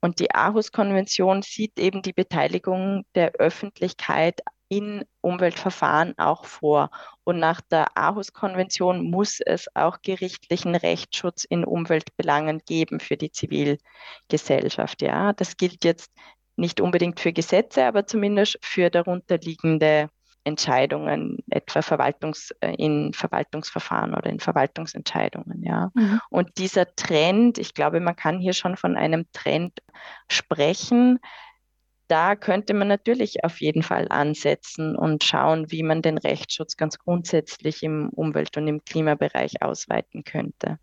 Und 0.00 0.18
die 0.20 0.34
Aarhus-Konvention 0.34 1.42
sieht 1.42 1.78
eben 1.78 2.02
die 2.02 2.12
Beteiligung 2.12 3.04
der 3.14 3.32
Öffentlichkeit 3.32 4.40
in 4.68 5.04
Umweltverfahren 5.20 6.16
auch 6.16 6.44
vor. 6.44 6.90
Und 7.24 7.40
nach 7.40 7.60
der 7.60 7.96
Aarhus-Konvention 7.96 9.10
muss 9.10 9.40
es 9.44 9.66
auch 9.74 10.00
gerichtlichen 10.00 10.76
Rechtsschutz 10.76 11.44
in 11.44 11.64
Umweltbelangen 11.64 12.60
geben 12.64 13.00
für 13.00 13.16
die 13.16 13.32
Zivilgesellschaft. 13.32 15.02
Ja, 15.02 15.32
das 15.32 15.56
gilt 15.56 15.84
jetzt 15.84 16.12
nicht 16.56 16.80
unbedingt 16.80 17.18
für 17.20 17.32
Gesetze, 17.32 17.84
aber 17.84 18.06
zumindest 18.06 18.58
für 18.62 18.90
darunterliegende 18.90 20.08
Entscheidungen, 20.44 21.38
etwa 21.50 21.82
Verwaltungs, 21.82 22.50
äh, 22.60 22.74
in 22.76 23.12
Verwaltungsverfahren 23.12 24.14
oder 24.14 24.30
in 24.30 24.40
Verwaltungsentscheidungen. 24.40 25.62
Ja. 25.62 25.90
Mhm. 25.94 26.20
Und 26.30 26.58
dieser 26.58 26.94
Trend, 26.94 27.58
ich 27.58 27.74
glaube, 27.74 28.00
man 28.00 28.16
kann 28.16 28.38
hier 28.38 28.54
schon 28.54 28.76
von 28.76 28.96
einem 28.96 29.26
Trend 29.32 29.80
sprechen. 30.28 31.18
Da 32.08 32.34
könnte 32.36 32.74
man 32.74 32.88
natürlich 32.88 33.44
auf 33.44 33.60
jeden 33.60 33.82
Fall 33.82 34.08
ansetzen 34.08 34.96
und 34.96 35.22
schauen, 35.22 35.70
wie 35.70 35.82
man 35.82 36.02
den 36.02 36.18
Rechtsschutz 36.18 36.76
ganz 36.76 36.98
grundsätzlich 36.98 37.82
im 37.82 38.08
Umwelt- 38.08 38.56
und 38.56 38.66
im 38.66 38.84
Klimabereich 38.84 39.62
ausweiten 39.62 40.24
könnte. 40.24 40.78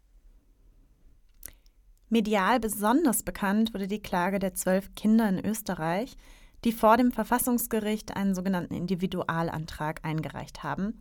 Medial 2.09 2.61
besonders 2.61 3.23
bekannt 3.23 3.73
wurde 3.73 3.87
die 3.87 4.01
Klage 4.01 4.39
der 4.39 4.53
zwölf 4.53 4.95
Kinder 4.95 5.27
in 5.27 5.43
Österreich, 5.43 6.15
die 6.63 6.71
vor 6.71 6.97
dem 6.97 7.11
Verfassungsgericht 7.11 8.15
einen 8.15 8.35
sogenannten 8.35 8.73
Individualantrag 8.73 9.99
eingereicht 10.03 10.63
haben, 10.63 10.99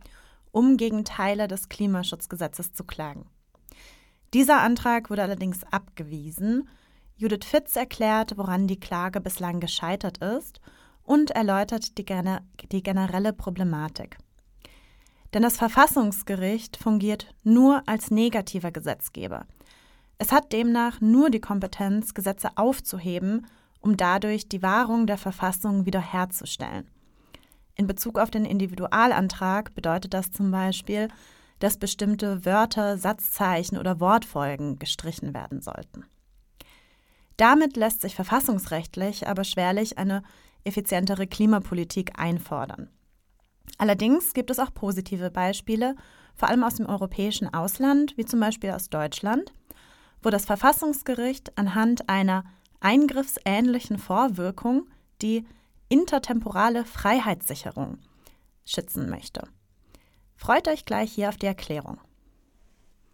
um 0.51 0.77
gegen 0.77 1.05
Teile 1.05 1.47
des 1.47 1.69
Klimaschutzgesetzes 1.69 2.73
zu 2.73 2.83
klagen. 2.83 3.25
Dieser 4.33 4.61
Antrag 4.61 5.09
wurde 5.09 5.23
allerdings 5.23 5.63
abgewiesen. 5.71 6.67
Judith 7.15 7.45
Fitz 7.45 7.75
erklärt, 7.75 8.37
woran 8.37 8.67
die 8.67 8.79
Klage 8.79 9.21
bislang 9.21 9.59
gescheitert 9.59 10.19
ist 10.19 10.59
und 11.03 11.31
erläutert 11.31 11.97
die, 11.97 12.05
gener 12.05 12.41
die 12.71 12.83
generelle 12.83 13.33
Problematik. 13.33 14.17
Denn 15.33 15.41
das 15.41 15.57
Verfassungsgericht 15.57 16.77
fungiert 16.77 17.33
nur 17.43 17.83
als 17.85 18.11
negativer 18.11 18.71
Gesetzgeber. 18.71 19.45
Es 20.19 20.31
hat 20.31 20.51
demnach 20.51 20.99
nur 21.01 21.29
die 21.29 21.41
Kompetenz, 21.41 22.13
Gesetze 22.13 22.49
aufzuheben 22.55 23.45
um 23.87 23.95
dadurch 23.95 24.49
die 24.49 24.61
Wahrung 24.61 25.07
der 25.07 25.17
Verfassung 25.17 25.85
wiederherzustellen. 25.85 26.89
In 27.75 27.87
Bezug 27.87 28.19
auf 28.19 28.29
den 28.29 28.43
Individualantrag 28.43 29.73
bedeutet 29.75 30.13
das 30.13 30.29
zum 30.29 30.51
Beispiel, 30.51 31.07
dass 31.59 31.77
bestimmte 31.77 32.43
Wörter, 32.43 32.97
Satzzeichen 32.97 33.77
oder 33.77 34.01
Wortfolgen 34.01 34.77
gestrichen 34.77 35.33
werden 35.33 35.61
sollten. 35.61 36.03
Damit 37.37 37.77
lässt 37.77 38.01
sich 38.01 38.13
verfassungsrechtlich 38.13 39.25
aber 39.25 39.45
schwerlich 39.45 39.97
eine 39.97 40.21
effizientere 40.65 41.25
Klimapolitik 41.25 42.19
einfordern. 42.19 42.89
Allerdings 43.77 44.33
gibt 44.33 44.51
es 44.51 44.59
auch 44.59 44.73
positive 44.73 45.31
Beispiele, 45.31 45.95
vor 46.35 46.49
allem 46.49 46.65
aus 46.65 46.75
dem 46.75 46.87
europäischen 46.87 47.53
Ausland, 47.53 48.17
wie 48.17 48.25
zum 48.25 48.41
Beispiel 48.41 48.71
aus 48.71 48.89
Deutschland, 48.89 49.53
wo 50.21 50.29
das 50.29 50.43
Verfassungsgericht 50.43 51.57
anhand 51.57 52.09
einer 52.09 52.43
eingriffsähnlichen 52.79 53.97
Vorwirkung 53.97 54.87
die 55.21 55.45
intertemporale 55.89 56.85
Freiheitssicherung 56.85 57.99
schützen 58.65 59.09
möchte. 59.09 59.47
Freut 60.35 60.67
euch 60.67 60.85
gleich 60.85 61.11
hier 61.11 61.29
auf 61.29 61.37
die 61.37 61.47
Erklärung. 61.47 61.99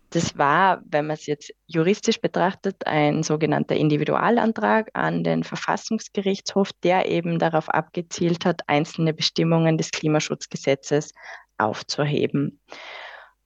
Das 0.10 0.38
war, 0.38 0.84
wenn 0.86 1.08
man 1.08 1.15
es 1.15 1.26
jetzt 1.26 1.52
juristisch 1.65 2.21
betrachtet, 2.21 2.86
ein 2.86 3.23
sogenannter 3.23 3.76
Individualantrag 3.76 4.91
an 4.93 5.23
den 5.23 5.43
Verfassungsgerichtshof, 5.43 6.71
der 6.84 7.10
eben 7.10 7.39
darauf 7.39 7.67
abgezielt 7.67 8.45
hat, 8.45 8.62
einzelne 8.67 9.13
Bestimmungen 9.13 9.76
des 9.80 9.89
Klimaschutzgesetzes 9.89 11.13
aufzuheben. 11.58 12.60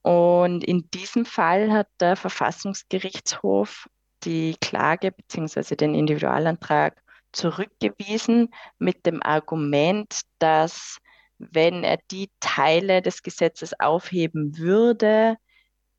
Und 0.01 0.65
in 0.65 0.89
diesem 0.93 1.23
Fall 1.25 1.71
hat 1.71 1.87
der 2.01 2.17
Verfassungsgerichtshof 2.17 3.87
die 4.27 4.57
Klage 4.61 5.11
bzw. 5.13 5.75
den 5.75 5.95
Individualantrag 5.95 7.01
zurückgewiesen 7.31 8.53
mit 8.77 9.05
dem 9.05 9.23
Argument, 9.23 10.21
dass 10.39 10.97
wenn 11.39 11.83
er 11.83 11.97
die 12.11 12.29
Teile 12.39 13.01
des 13.01 13.23
Gesetzes 13.23 13.79
aufheben 13.79 14.57
würde, 14.57 15.37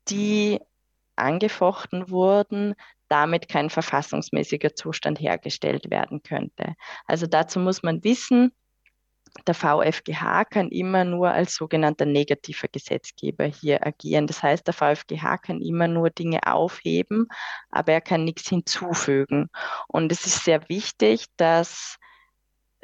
die 0.09 0.59
angefochten 1.15 2.09
wurden, 2.09 2.75
damit 3.07 3.49
kein 3.49 3.69
verfassungsmäßiger 3.69 4.75
Zustand 4.75 5.19
hergestellt 5.19 5.89
werden 5.89 6.21
könnte. 6.21 6.75
Also 7.05 7.25
dazu 7.25 7.59
muss 7.59 7.83
man 7.83 8.03
wissen, 8.03 8.51
der 9.47 9.53
VfGH 9.53 10.45
kann 10.45 10.69
immer 10.69 11.03
nur 11.03 11.31
als 11.31 11.55
sogenannter 11.55 12.05
negativer 12.05 12.67
Gesetzgeber 12.67 13.45
hier 13.45 13.85
agieren. 13.85 14.27
Das 14.27 14.43
heißt, 14.43 14.65
der 14.67 14.73
VfGH 14.73 15.37
kann 15.37 15.61
immer 15.61 15.87
nur 15.87 16.09
Dinge 16.09 16.39
aufheben, 16.45 17.27
aber 17.69 17.93
er 17.93 18.01
kann 18.01 18.23
nichts 18.23 18.49
hinzufügen. 18.49 19.49
Und 19.87 20.11
es 20.11 20.25
ist 20.25 20.43
sehr 20.43 20.67
wichtig, 20.69 21.25
dass 21.37 21.97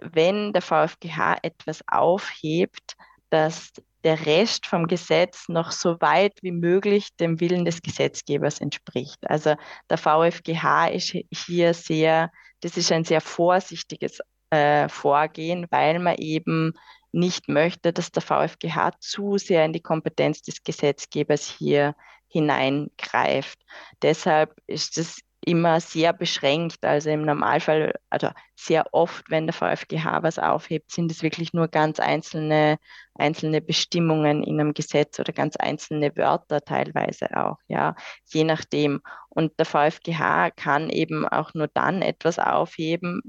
wenn 0.01 0.53
der 0.53 0.61
VfGH 0.61 1.37
etwas 1.41 1.81
aufhebt, 1.87 2.95
dass 3.29 3.71
der 4.03 4.25
Rest 4.25 4.67
vom 4.67 4.87
Gesetz 4.87 5.49
noch 5.49 5.71
so 5.71 5.99
weit 5.99 6.37
wie 6.41 6.51
möglich 6.51 7.15
dem 7.19 7.39
Willen 7.39 7.65
des 7.65 7.81
Gesetzgebers 7.81 8.61
entspricht. 8.61 9.17
Also 9.27 9.55
der 9.89 9.97
VfGH 9.97 10.87
ist 10.89 11.15
hier 11.31 11.73
sehr, 11.73 12.31
das 12.61 12.77
ist 12.77 12.91
ein 12.91 13.03
sehr 13.03 13.21
vorsichtiges 13.21 14.19
äh, 14.49 14.89
Vorgehen, 14.89 15.67
weil 15.69 15.99
man 15.99 16.15
eben 16.17 16.73
nicht 17.11 17.47
möchte, 17.47 17.93
dass 17.93 18.11
der 18.11 18.21
VfGH 18.21 18.91
zu 18.99 19.37
sehr 19.37 19.65
in 19.65 19.73
die 19.73 19.81
Kompetenz 19.81 20.41
des 20.41 20.63
Gesetzgebers 20.63 21.47
hier 21.47 21.95
hineingreift. 22.27 23.59
Deshalb 24.01 24.53
ist 24.67 24.97
es 24.97 25.21
immer 25.45 25.79
sehr 25.79 26.11
beschränkt. 26.11 26.83
Also 26.83 27.09
im 27.11 27.23
Normalfall, 27.23 27.93
also 28.09 28.29
sehr 28.55 28.93
oft, 28.93 29.29
wenn 29.29 29.47
der 29.47 29.53
VfGH 29.53 30.23
was 30.23 30.39
aufhebt, 30.39 30.91
sind 30.91 31.11
es 31.11 31.21
wirklich 31.21 31.53
nur 31.53 31.67
ganz 31.67 31.99
einzelne, 31.99 32.77
einzelne 33.13 33.61
Bestimmungen 33.61 34.43
in 34.43 34.59
einem 34.59 34.73
Gesetz 34.73 35.19
oder 35.19 35.33
ganz 35.33 35.55
einzelne 35.55 36.15
Wörter 36.17 36.61
teilweise 36.61 37.27
auch, 37.37 37.57
ja, 37.67 37.95
je 38.25 38.43
nachdem. 38.43 39.01
Und 39.29 39.57
der 39.59 39.65
VfGH 39.65 40.51
kann 40.51 40.89
eben 40.89 41.27
auch 41.27 41.53
nur 41.53 41.67
dann 41.67 42.01
etwas 42.01 42.39
aufheben, 42.39 43.21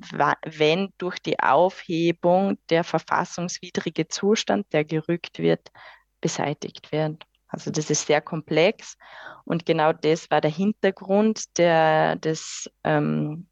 wenn 0.44 0.92
durch 0.98 1.18
die 1.18 1.38
Aufhebung 1.38 2.58
der 2.70 2.84
verfassungswidrige 2.84 4.08
Zustand, 4.08 4.72
der 4.72 4.84
gerückt 4.84 5.38
wird, 5.38 5.68
beseitigt 6.20 6.92
wird. 6.92 7.24
Also 7.48 7.70
das 7.70 7.90
ist 7.90 8.06
sehr 8.06 8.20
komplex 8.20 8.96
und 9.44 9.66
genau 9.66 9.92
das 9.92 10.30
war 10.30 10.40
der 10.40 10.50
Hintergrund 10.50 11.56
der, 11.58 12.16
des, 12.16 12.70
ähm, 12.84 13.46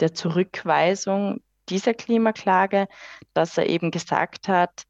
der 0.00 0.14
Zurückweisung 0.14 1.40
dieser 1.68 1.94
Klimaklage, 1.94 2.86
dass 3.32 3.58
er 3.58 3.68
eben 3.68 3.90
gesagt 3.90 4.48
hat, 4.48 4.84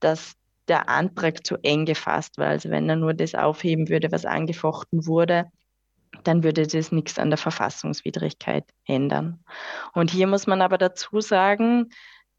dass 0.00 0.34
der 0.68 0.88
Antrag 0.88 1.44
zu 1.46 1.56
eng 1.62 1.86
gefasst 1.86 2.38
war. 2.38 2.48
Also 2.48 2.70
wenn 2.70 2.88
er 2.88 2.96
nur 2.96 3.14
das 3.14 3.34
aufheben 3.34 3.88
würde, 3.88 4.12
was 4.12 4.24
angefochten 4.24 5.06
wurde, 5.06 5.50
dann 6.24 6.44
würde 6.44 6.66
das 6.66 6.92
nichts 6.92 7.18
an 7.18 7.30
der 7.30 7.38
Verfassungswidrigkeit 7.38 8.64
ändern. 8.86 9.42
Und 9.92 10.10
hier 10.10 10.26
muss 10.26 10.46
man 10.46 10.62
aber 10.62 10.78
dazu 10.78 11.20
sagen, 11.20 11.90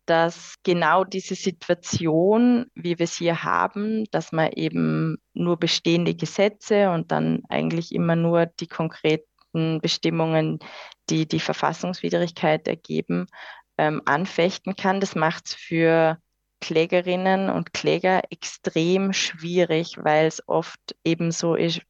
dass 0.05 0.55
genau 0.63 1.03
diese 1.03 1.35
Situation, 1.35 2.65
wie 2.75 2.99
wir 2.99 3.05
es 3.05 3.17
hier 3.17 3.43
haben, 3.43 4.05
dass 4.11 4.31
man 4.31 4.51
eben 4.51 5.17
nur 5.33 5.57
bestehende 5.57 6.13
Gesetze 6.15 6.91
und 6.91 7.11
dann 7.11 7.43
eigentlich 7.49 7.93
immer 7.93 8.15
nur 8.15 8.45
die 8.45 8.67
konkreten 8.67 9.79
Bestimmungen, 9.81 10.59
die 11.09 11.27
die 11.27 11.39
Verfassungswidrigkeit 11.39 12.67
ergeben, 12.67 13.27
ähm, 13.77 14.01
anfechten 14.05 14.75
kann, 14.75 14.99
das 14.99 15.15
macht 15.15 15.47
es 15.47 15.53
für 15.53 16.17
Klägerinnen 16.59 17.49
und 17.49 17.73
Kläger 17.73 18.21
extrem 18.29 19.13
schwierig, 19.13 19.97
weil 19.97 20.27
es 20.27 20.47
oft 20.47 20.95
eben 21.03 21.31
so 21.31 21.55
ist, 21.55 21.81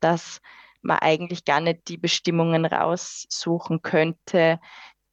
dass 0.00 0.40
man 0.82 0.98
eigentlich 0.98 1.44
gar 1.44 1.60
nicht 1.60 1.88
die 1.88 1.96
Bestimmungen 1.96 2.64
raussuchen 2.64 3.82
könnte, 3.82 4.60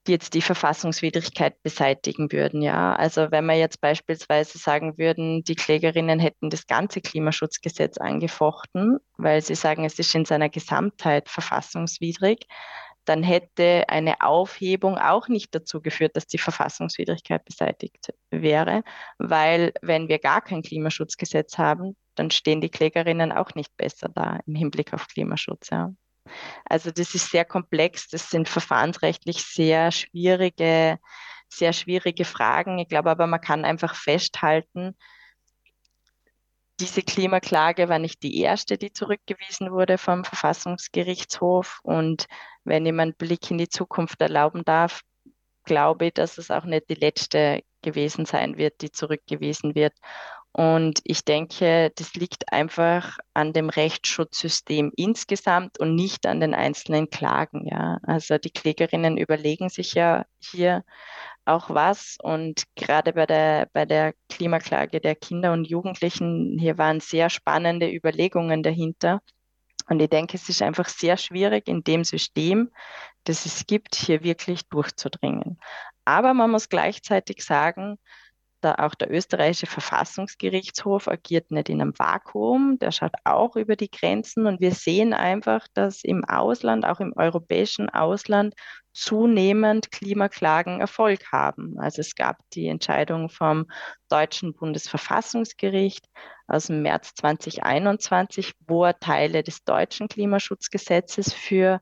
die 0.08 0.14
jetzt 0.14 0.34
die 0.34 0.42
Verfassungswidrigkeit 0.42 1.62
beseitigen 1.64 2.32
würden. 2.32 2.62
Ja, 2.62 2.96
also 2.96 3.32
wenn 3.32 3.46
wir 3.46 3.56
jetzt 3.56 3.82
beispielsweise 3.82 4.58
sagen 4.58 4.98
würden, 4.98 5.44
die 5.44 5.56
Klägerinnen 5.56 6.20
hätten 6.20 6.50
das 6.50 6.66
ganze 6.68 7.02
Klimaschutzgesetz 7.02 7.98
angefochten, 7.98 9.00
weil 9.18 9.42
sie 9.42 9.56
sagen, 9.56 9.86
es 9.86 10.00
ist 10.00 10.16
in 10.16 10.26
seiner 10.26 10.50
Gesamtheit 10.50 11.30
verfassungswidrig, 11.30 12.48
dann 13.06 13.24
hätte 13.24 13.88
eine 13.88 14.22
Aufhebung 14.22 14.98
auch 14.98 15.28
nicht 15.30 15.56
dazu 15.56 15.82
geführt, 15.82 16.16
dass 16.16 16.28
die 16.28 16.38
Verfassungswidrigkeit 16.38 17.46
beseitigt 17.46 18.14
wäre, 18.32 18.84
weil 19.18 19.74
wenn 19.82 20.10
wir 20.10 20.20
gar 20.20 20.42
kein 20.42 20.62
Klimaschutzgesetz 20.62 21.58
haben, 21.58 21.96
dann 22.16 22.32
stehen 22.32 22.62
die 22.62 22.70
Klägerinnen 22.70 23.32
auch 23.32 23.56
nicht 23.56 23.76
besser 23.78 24.10
da 24.10 24.40
im 24.46 24.56
Hinblick 24.56 24.94
auf 24.94 25.08
Klimaschutz. 25.08 25.70
Ja. 25.70 25.94
Also 26.66 26.92
das 26.92 27.16
ist 27.16 27.32
sehr 27.32 27.46
komplex, 27.46 28.08
das 28.10 28.30
sind 28.30 28.50
verfahrensrechtlich 28.50 29.44
sehr 29.44 29.92
schwierige, 29.92 31.00
sehr 31.50 31.74
schwierige 31.74 32.26
Fragen. 32.26 32.80
Ich 32.80 32.88
glaube 32.88 33.10
aber, 33.10 33.28
man 33.28 33.42
kann 33.42 33.66
einfach 33.66 33.96
festhalten, 33.96 34.96
diese 36.80 37.02
Klimaklage 37.02 37.90
war 37.90 37.98
nicht 38.00 38.22
die 38.22 38.40
erste, 38.40 38.78
die 38.78 38.94
zurückgewiesen 38.94 39.72
wurde 39.72 39.98
vom 39.98 40.24
Verfassungsgerichtshof. 40.24 41.80
Und 41.82 42.28
wenn 42.64 42.86
ich 42.86 42.92
einen 42.92 43.16
Blick 43.16 43.50
in 43.50 43.58
die 43.58 43.70
Zukunft 43.70 44.22
erlauben 44.22 44.64
darf, 44.64 45.02
glaube 45.64 46.08
ich, 46.08 46.14
dass 46.14 46.38
es 46.38 46.52
auch 46.52 46.66
nicht 46.66 46.90
die 46.90 46.96
letzte 46.96 47.64
gewesen 47.82 48.26
sein 48.26 48.58
wird, 48.58 48.82
die 48.82 48.92
zurückgewiesen 48.92 49.76
wird. 49.76 49.94
Und 50.58 51.02
ich 51.04 51.24
denke, 51.24 51.92
das 51.94 52.16
liegt 52.16 52.52
einfach 52.52 53.20
an 53.36 53.54
dem 53.54 53.70
Rechtsschutzsystem 53.70 54.92
insgesamt 54.96 55.80
und 55.80 55.94
nicht 55.94 56.26
an 56.26 56.40
den 56.40 56.56
einzelnen 56.56 57.12
Klagen. 57.12 57.68
Ja. 57.68 58.00
Also 58.02 58.40
die 58.40 58.50
Klägerinnen 58.50 59.18
überlegen 59.18 59.70
sich 59.70 59.94
ja 59.94 60.26
hier 60.40 60.84
auch 61.46 61.70
was. 61.70 62.18
Und 62.24 62.64
gerade 62.76 63.14
bei 63.14 63.28
der, 63.28 63.70
bei 63.72 63.86
der 63.86 64.16
Klimaklage 64.30 65.00
der 65.00 65.14
Kinder 65.14 65.54
und 65.54 65.66
Jugendlichen, 65.66 66.58
hier 66.58 66.80
waren 66.80 67.02
sehr 67.02 67.30
spannende 67.30 67.88
Überlegungen 67.94 68.64
dahinter. 68.64 69.22
Und 69.88 70.02
ich 70.02 70.10
denke, 70.10 70.38
es 70.38 70.50
ist 70.50 70.64
einfach 70.64 70.90
sehr 70.90 71.18
schwierig, 71.18 71.68
in 71.68 71.84
dem 71.84 72.04
System, 72.04 72.72
das 73.26 73.46
es 73.46 73.68
gibt, 73.68 73.94
hier 73.94 74.24
wirklich 74.24 74.68
durchzudringen. 74.70 75.60
Aber 76.04 76.34
man 76.34 76.50
muss 76.50 76.68
gleichzeitig 76.68 77.46
sagen, 77.46 78.00
da 78.62 78.76
auch 78.76 78.96
der 78.96 79.12
österreichische 79.12 79.68
Verfassungsgerichtshof 79.68 81.08
agiert 81.08 81.52
nicht 81.52 81.70
in 81.70 81.82
einem 81.82 81.98
Vakuum, 81.98 82.80
der 82.80 82.92
schaut 82.92 83.14
auch 83.24 83.56
über 83.56 83.76
die 83.76 83.92
Grenzen 83.92 84.48
und 84.48 84.60
wir 84.60 84.74
sehen 84.74 85.14
einfach, 85.14 85.68
dass 85.74 86.04
im 86.04 86.26
Ausland, 86.26 86.86
auch 86.86 87.00
im 87.00 87.14
europäischen 87.16 87.90
Ausland, 87.90 88.56
zunehmend 88.94 89.92
Klimaklagen 89.92 90.80
Erfolg 90.80 91.32
haben. 91.32 91.78
Also 91.78 92.02
es 92.02 92.16
gab 92.16 92.38
die 92.54 92.68
Entscheidung 92.68 93.30
vom 93.30 93.68
deutschen 94.10 94.56
Bundesverfassungsgericht 94.56 96.08
aus 96.48 96.68
dem 96.68 96.82
März 96.82 97.14
2021, 97.14 98.54
wo 98.66 98.86
er 98.86 99.00
Teile 99.00 99.44
des 99.44 99.64
deutschen 99.64 100.08
Klimaschutzgesetzes 100.08 101.32
für 101.32 101.80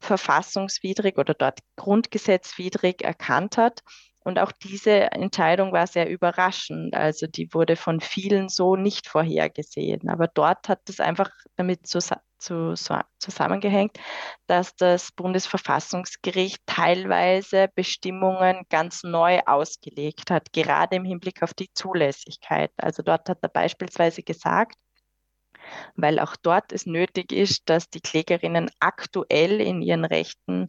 verfassungswidrig 0.00 1.18
oder 1.18 1.34
dort 1.34 1.58
grundgesetzwidrig 1.76 3.02
erkannt 3.02 3.58
hat. 3.58 3.82
Und 4.26 4.40
auch 4.40 4.50
diese 4.50 5.12
Entscheidung 5.12 5.72
war 5.72 5.86
sehr 5.86 6.10
überraschend. 6.10 6.96
Also 6.96 7.28
die 7.28 7.54
wurde 7.54 7.76
von 7.76 8.00
vielen 8.00 8.48
so 8.48 8.74
nicht 8.74 9.06
vorhergesehen. 9.06 10.08
Aber 10.08 10.26
dort 10.26 10.68
hat 10.68 10.80
es 10.88 10.98
einfach 10.98 11.30
damit 11.54 11.86
zu, 11.86 12.00
zu, 12.36 12.74
zusammengehängt, 13.20 14.00
dass 14.48 14.74
das 14.74 15.12
Bundesverfassungsgericht 15.12 16.60
teilweise 16.66 17.68
Bestimmungen 17.76 18.66
ganz 18.68 19.04
neu 19.04 19.38
ausgelegt 19.46 20.32
hat, 20.32 20.52
gerade 20.52 20.96
im 20.96 21.04
Hinblick 21.04 21.44
auf 21.44 21.54
die 21.54 21.72
Zulässigkeit. 21.72 22.72
Also 22.78 23.04
dort 23.04 23.28
hat 23.28 23.38
er 23.42 23.48
beispielsweise 23.48 24.24
gesagt, 24.24 24.74
weil 25.94 26.18
auch 26.18 26.34
dort 26.34 26.72
es 26.72 26.84
nötig 26.84 27.30
ist, 27.30 27.68
dass 27.68 27.90
die 27.90 28.00
Klägerinnen 28.00 28.72
aktuell 28.80 29.60
in 29.60 29.82
ihren 29.82 30.04
Rechten 30.04 30.68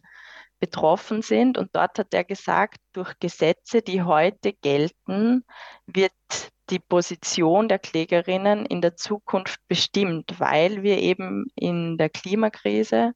betroffen 0.59 1.21
sind. 1.21 1.57
Und 1.57 1.75
dort 1.75 1.99
hat 1.99 2.13
er 2.13 2.23
gesagt, 2.23 2.77
durch 2.93 3.13
Gesetze, 3.19 3.81
die 3.81 4.03
heute 4.03 4.53
gelten, 4.53 5.43
wird 5.85 6.11
die 6.69 6.79
Position 6.79 7.69
der 7.69 7.79
Klägerinnen 7.79 8.65
in 8.65 8.81
der 8.81 8.95
Zukunft 8.95 9.59
bestimmt, 9.67 10.39
weil 10.39 10.83
wir 10.83 10.97
eben 10.97 11.45
in 11.55 11.97
der 11.97 12.09
Klimakrise 12.09 13.13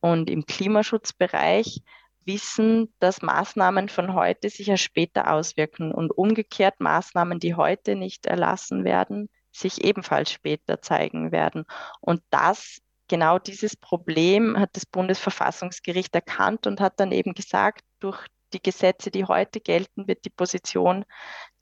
und 0.00 0.30
im 0.30 0.46
Klimaschutzbereich 0.46 1.82
wissen, 2.24 2.92
dass 3.00 3.22
Maßnahmen 3.22 3.88
von 3.88 4.14
heute 4.14 4.48
sich 4.48 4.68
ja 4.68 4.76
später 4.76 5.32
auswirken 5.32 5.92
und 5.92 6.12
umgekehrt 6.12 6.78
Maßnahmen, 6.78 7.40
die 7.40 7.54
heute 7.56 7.96
nicht 7.96 8.26
erlassen 8.26 8.84
werden, 8.84 9.28
sich 9.50 9.84
ebenfalls 9.84 10.30
später 10.30 10.80
zeigen 10.80 11.32
werden. 11.32 11.64
Und 12.00 12.22
das 12.30 12.78
genau 13.12 13.38
dieses 13.38 13.76
Problem 13.76 14.58
hat 14.58 14.70
das 14.72 14.86
Bundesverfassungsgericht 14.86 16.14
erkannt 16.14 16.66
und 16.66 16.80
hat 16.80 16.98
dann 16.98 17.12
eben 17.12 17.34
gesagt, 17.34 17.82
durch 18.00 18.26
die 18.54 18.62
Gesetze, 18.62 19.10
die 19.10 19.26
heute 19.26 19.60
gelten, 19.60 20.08
wird 20.08 20.24
die 20.24 20.30
Position 20.30 21.04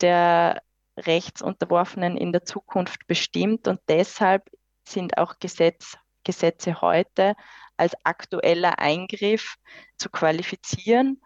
der 0.01 0.63
Rechtsunterworfenen 0.97 2.17
in 2.17 2.31
der 2.31 2.45
Zukunft 2.45 3.05
bestimmt 3.09 3.67
und 3.67 3.81
deshalb 3.89 4.49
sind 4.87 5.19
auch 5.19 5.41
Gesetz, 5.41 5.97
Gesetze 6.23 6.81
heute 6.83 7.35
als 7.77 7.97
aktueller 8.05 8.79
Eingriff 8.79 9.57
zu 9.99 10.09
qualifizieren 10.09 11.21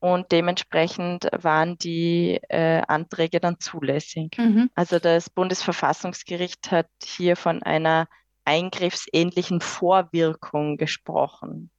und 0.00 0.32
dementsprechend 0.32 1.28
waren 1.30 1.78
die 1.78 2.40
äh, 2.48 2.82
Anträge 2.88 3.38
dann 3.38 3.60
zulässig. 3.60 4.36
Mhm. 4.36 4.68
Also 4.74 4.98
das 4.98 5.30
Bundesverfassungsgericht 5.30 6.72
hat 6.72 6.88
hier 7.04 7.36
von 7.36 7.62
einer 7.62 8.08
eingriffsähnlichen 8.44 9.60
Vorwirkung 9.60 10.76
gesprochen 10.76 11.70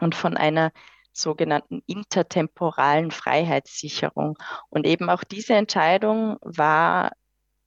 und 0.00 0.14
von 0.14 0.36
einer 0.36 0.72
sogenannten 1.12 1.82
intertemporalen 1.86 3.10
Freiheitssicherung. 3.10 4.38
Und 4.68 4.86
eben 4.86 5.10
auch 5.10 5.24
diese 5.24 5.54
Entscheidung 5.54 6.36
war 6.42 7.12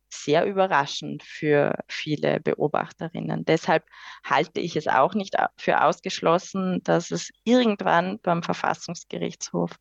sehr 0.10 0.46
überraschend 0.46 1.24
für 1.24 1.76
viele 1.88 2.40
Beobachterinnen. 2.40 3.46
Deshalb 3.46 3.86
halte 4.24 4.60
ich 4.60 4.76
es 4.76 4.88
auch 4.88 5.16
nicht 5.16 5.36
für 5.58 5.84
ausgeschlossen, 5.84 6.82
dass 6.84 7.12
es 7.12 7.32
irgendwann 7.44 8.20
beim 8.20 8.44
Verfassungsgerichtshof 8.44 9.72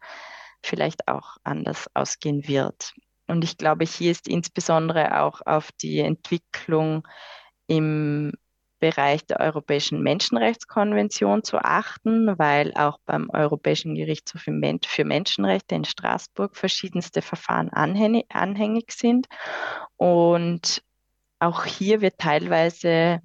vielleicht 0.62 1.08
auch 1.08 1.36
anders 1.44 1.88
ausgehen 1.94 2.48
wird. 2.48 2.94
Und 3.26 3.44
ich 3.44 3.58
glaube, 3.58 3.84
hier 3.84 4.10
ist 4.10 4.26
insbesondere 4.26 5.20
auch 5.20 5.42
auf 5.44 5.70
die 5.72 6.00
Entwicklung 6.00 7.06
im 7.72 8.32
Bereich 8.80 9.24
der 9.24 9.40
Europäischen 9.40 10.02
Menschenrechtskonvention 10.02 11.42
zu 11.42 11.58
achten, 11.58 12.38
weil 12.38 12.74
auch 12.74 12.98
beim 13.06 13.30
Europäischen 13.30 13.94
Gerichtshof 13.94 14.42
für 14.42 15.04
Menschenrechte 15.04 15.76
in 15.76 15.84
Straßburg 15.84 16.56
verschiedenste 16.56 17.22
Verfahren 17.22 17.70
anhängig 17.70 18.92
sind. 18.92 19.28
Und 19.96 20.82
auch 21.38 21.64
hier 21.64 22.00
wird 22.00 22.18
teilweise 22.18 23.20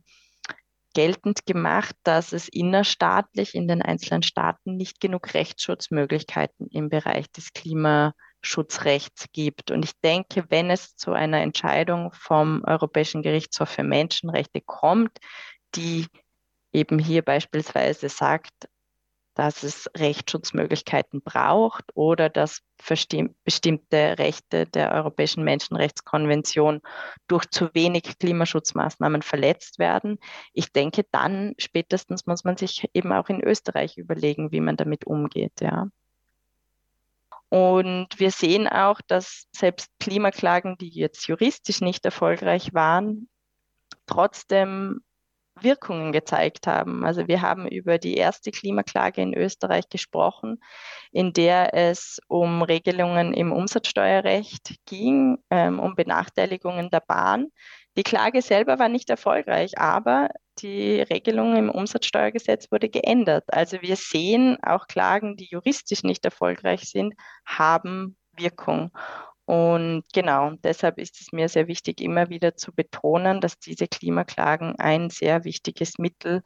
geltend 0.94 1.46
gemacht, 1.46 1.96
dass 2.04 2.32
es 2.34 2.48
innerstaatlich 2.48 3.54
in 3.54 3.68
den 3.68 3.82
einzelnen 3.82 4.24
Staaten 4.24 4.78
nicht 4.78 5.02
genug 5.02 5.34
Rechtsschutzmöglichkeiten 5.34 6.68
im 6.68 6.90
Bereich 6.90 7.30
des 7.32 7.52
Klimaschutzes 7.54 8.27
Schutzrechts 8.48 9.28
gibt. 9.34 9.72
Und 9.72 9.84
ich 9.84 9.92
denke, 10.02 10.46
wenn 10.50 10.70
es 10.70 10.96
zu 10.96 11.12
einer 11.12 11.42
Entscheidung 11.42 12.12
vom 12.14 12.64
Europäischen 12.66 13.22
Gerichtshof 13.22 13.70
für 13.70 13.84
Menschenrechte 13.84 14.62
kommt, 14.62 15.18
die 15.76 16.08
eben 16.72 17.00
hier 17.00 17.22
beispielsweise 17.22 18.10
sagt, 18.10 18.54
dass 19.34 19.62
es 19.62 19.88
Rechtsschutzmöglichkeiten 19.96 21.22
braucht 21.22 21.84
oder 21.94 22.28
dass 22.28 22.62
bestimmte 23.44 24.18
Rechte 24.18 24.66
der 24.66 24.92
Europäischen 24.94 25.44
Menschenrechtskonvention 25.44 26.82
durch 27.28 27.46
zu 27.52 27.70
wenig 27.76 28.18
Klimaschutzmaßnahmen 28.18 29.22
verletzt 29.22 29.78
werden. 29.78 30.18
Ich 30.54 30.72
denke, 30.72 31.06
dann 31.12 31.54
spätestens 31.60 32.26
muss 32.26 32.46
man 32.46 32.58
sich 32.58 32.90
eben 32.94 33.14
auch 33.14 33.30
in 33.30 33.44
Österreich 33.44 33.98
überlegen, 33.98 34.52
wie 34.52 34.62
man 34.62 34.76
damit 34.76 35.06
umgeht. 35.06 35.62
Ja. 35.62 35.88
Und 37.50 38.08
wir 38.18 38.32
sehen 38.32 38.68
auch, 38.68 39.00
dass 39.08 39.48
selbst 39.56 39.90
Klimaklagen, 40.00 40.78
die 40.78 40.90
jetzt 40.90 41.28
juristisch 41.28 41.82
nicht 41.82 42.06
erfolgreich 42.06 42.74
waren, 42.74 43.30
trotzdem 44.06 45.02
Wirkungen 45.64 46.12
gezeigt 46.12 46.68
haben. 46.68 47.06
Also 47.06 47.28
wir 47.28 47.42
haben 47.42 47.68
über 47.68 47.98
die 47.98 48.16
erste 48.16 48.52
Klimaklage 48.52 49.22
in 49.22 49.34
Österreich 49.34 49.90
gesprochen, 49.90 50.60
in 51.12 51.34
der 51.34 51.74
es 51.74 52.20
um 52.28 52.62
Regelungen 52.62 53.34
im 53.34 53.52
Umsatzsteuerrecht 53.52 54.76
ging, 54.86 55.38
ähm, 55.50 55.80
um 55.80 55.96
Benachteiligungen 55.96 56.90
der 56.90 57.02
Bahn. 57.02 57.48
Die 57.96 58.04
Klage 58.04 58.42
selber 58.42 58.78
war 58.78 58.90
nicht 58.90 59.10
erfolgreich, 59.10 59.80
aber 59.80 60.30
die 60.62 61.02
Regelung 61.02 61.56
im 61.56 61.70
Umsatzsteuergesetz 61.70 62.72
wurde 62.72 62.90
geändert. 62.90 63.46
Also 63.48 63.82
wir 63.82 63.96
sehen 63.96 64.58
auch 64.64 64.88
Klagen, 64.88 65.38
die 65.38 65.48
juristisch 65.50 66.04
nicht 66.04 66.26
erfolgreich 66.26 66.84
sind, 66.84 67.14
haben 67.46 68.18
Wirkung. 68.36 68.92
Und 69.46 70.04
genau, 70.14 70.52
deshalb 70.64 70.98
ist 70.98 71.22
es 71.22 71.32
mir 71.32 71.48
sehr 71.48 71.68
wichtig, 71.68 72.02
immer 72.02 72.30
wieder 72.30 72.56
zu 72.58 72.74
betonen, 72.74 73.40
dass 73.40 73.58
diese 73.60 73.88
Klimaklagen 73.88 74.76
ein 74.78 75.10
sehr 75.10 75.46
wichtiges 75.46 75.98
Mittel 75.98 76.44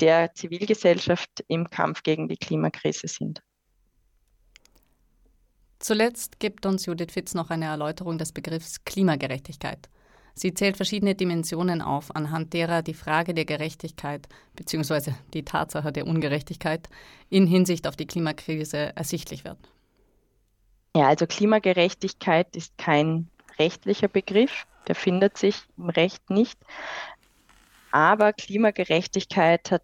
der 0.00 0.34
Zivilgesellschaft 0.34 1.44
im 1.48 1.70
Kampf 1.70 2.02
gegen 2.02 2.28
die 2.28 2.36
Klimakrise 2.36 3.08
sind. 3.08 3.42
Zuletzt 5.78 6.40
gibt 6.40 6.66
uns 6.66 6.86
Judith 6.86 7.12
Fitz 7.12 7.34
noch 7.34 7.50
eine 7.50 7.66
Erläuterung 7.66 8.18
des 8.18 8.32
Begriffs 8.32 8.84
Klimagerechtigkeit. 8.84 9.88
Sie 10.34 10.52
zählt 10.52 10.76
verschiedene 10.76 11.14
Dimensionen 11.14 11.80
auf, 11.80 12.14
anhand 12.14 12.52
derer 12.52 12.82
die 12.82 12.94
Frage 12.94 13.34
der 13.34 13.44
Gerechtigkeit 13.44 14.28
bzw. 14.56 15.12
die 15.32 15.44
Tatsache 15.44 15.92
der 15.92 16.06
Ungerechtigkeit 16.06 16.88
in 17.30 17.46
Hinsicht 17.46 17.86
auf 17.86 17.94
die 17.96 18.06
Klimakrise 18.06 18.96
ersichtlich 18.96 19.44
wird. 19.44 19.58
Ja, 20.96 21.08
also 21.08 21.26
Klimagerechtigkeit 21.26 22.54
ist 22.56 22.76
kein 22.78 23.28
rechtlicher 23.58 24.08
Begriff, 24.08 24.66
der 24.88 24.94
findet 24.94 25.38
sich 25.38 25.56
im 25.76 25.88
Recht 25.88 26.30
nicht. 26.30 26.58
Aber 27.92 28.32
Klimagerechtigkeit 28.32 29.70
hat 29.70 29.82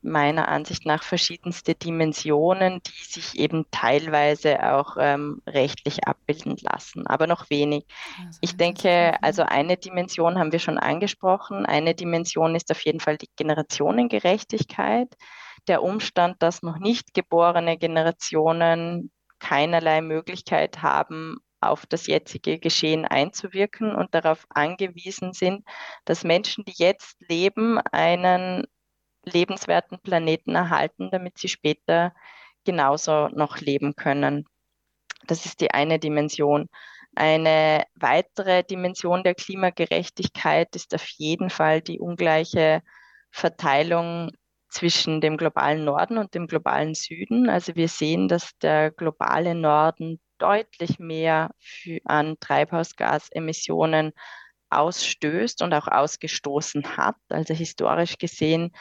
meiner 0.00 0.48
Ansicht 0.48 0.86
nach 0.86 1.02
verschiedenste 1.02 1.74
Dimensionen, 1.74 2.80
die 2.86 3.04
sich 3.04 3.38
eben 3.38 3.66
teilweise 3.70 4.62
auch 4.72 4.96
ähm, 4.98 5.42
rechtlich 5.46 6.06
abbilden 6.06 6.56
lassen, 6.60 7.06
aber 7.06 7.26
noch 7.26 7.50
wenig. 7.50 7.84
Also 8.24 8.38
ich 8.40 8.56
denke, 8.56 9.20
also 9.22 9.42
eine 9.42 9.76
Dimension 9.76 10.38
haben 10.38 10.52
wir 10.52 10.60
schon 10.60 10.78
angesprochen. 10.78 11.66
Eine 11.66 11.94
Dimension 11.94 12.54
ist 12.54 12.70
auf 12.70 12.84
jeden 12.84 13.00
Fall 13.00 13.18
die 13.18 13.30
Generationengerechtigkeit. 13.36 15.14
Der 15.66 15.82
Umstand, 15.82 16.42
dass 16.42 16.62
noch 16.62 16.78
nicht 16.78 17.12
geborene 17.12 17.76
Generationen 17.76 19.10
keinerlei 19.40 20.00
Möglichkeit 20.00 20.82
haben, 20.82 21.38
auf 21.60 21.86
das 21.86 22.06
jetzige 22.06 22.58
Geschehen 22.58 23.04
einzuwirken 23.04 23.94
und 23.94 24.14
darauf 24.14 24.46
angewiesen 24.50 25.32
sind, 25.32 25.64
dass 26.04 26.24
Menschen, 26.24 26.64
die 26.64 26.74
jetzt 26.76 27.20
leben, 27.28 27.78
einen 27.90 28.64
lebenswerten 29.28 29.98
Planeten 30.00 30.54
erhalten, 30.54 31.10
damit 31.10 31.38
sie 31.38 31.48
später 31.48 32.14
genauso 32.64 33.28
noch 33.28 33.58
leben 33.58 33.94
können. 33.94 34.46
Das 35.26 35.46
ist 35.46 35.60
die 35.60 35.70
eine 35.72 35.98
Dimension. 35.98 36.68
Eine 37.14 37.84
weitere 37.94 38.62
Dimension 38.64 39.22
der 39.22 39.34
Klimagerechtigkeit 39.34 40.74
ist 40.76 40.94
auf 40.94 41.06
jeden 41.16 41.50
Fall 41.50 41.80
die 41.80 41.98
ungleiche 41.98 42.82
Verteilung 43.30 44.30
zwischen 44.68 45.20
dem 45.20 45.36
globalen 45.36 45.84
Norden 45.84 46.18
und 46.18 46.34
dem 46.34 46.46
globalen 46.46 46.94
Süden. 46.94 47.48
Also 47.48 47.74
wir 47.74 47.88
sehen, 47.88 48.28
dass 48.28 48.56
der 48.58 48.90
globale 48.90 49.54
Norden 49.54 50.20
deutlich 50.38 50.98
mehr 50.98 51.50
an 52.04 52.36
Treibhausgasemissionen 52.38 54.12
ausstößt 54.70 55.62
und 55.62 55.72
auch 55.72 55.88
ausgestoßen 55.88 56.96
hat. 56.96 57.16
Also 57.30 57.54
historisch 57.54 58.18
gesehen 58.18 58.72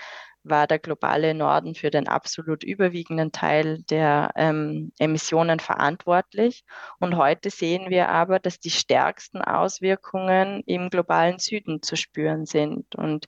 war 0.49 0.67
der 0.67 0.79
globale 0.79 1.33
Norden 1.33 1.75
für 1.75 1.89
den 1.89 2.07
absolut 2.07 2.63
überwiegenden 2.63 3.31
Teil 3.31 3.83
der 3.83 4.31
ähm, 4.35 4.91
Emissionen 4.99 5.59
verantwortlich. 5.59 6.63
Und 6.99 7.17
heute 7.17 7.49
sehen 7.49 7.89
wir 7.89 8.09
aber, 8.09 8.39
dass 8.39 8.59
die 8.59 8.69
stärksten 8.69 9.41
Auswirkungen 9.41 10.63
im 10.65 10.89
globalen 10.89 11.39
Süden 11.39 11.81
zu 11.81 11.95
spüren 11.95 12.45
sind. 12.45 12.95
Und 12.95 13.25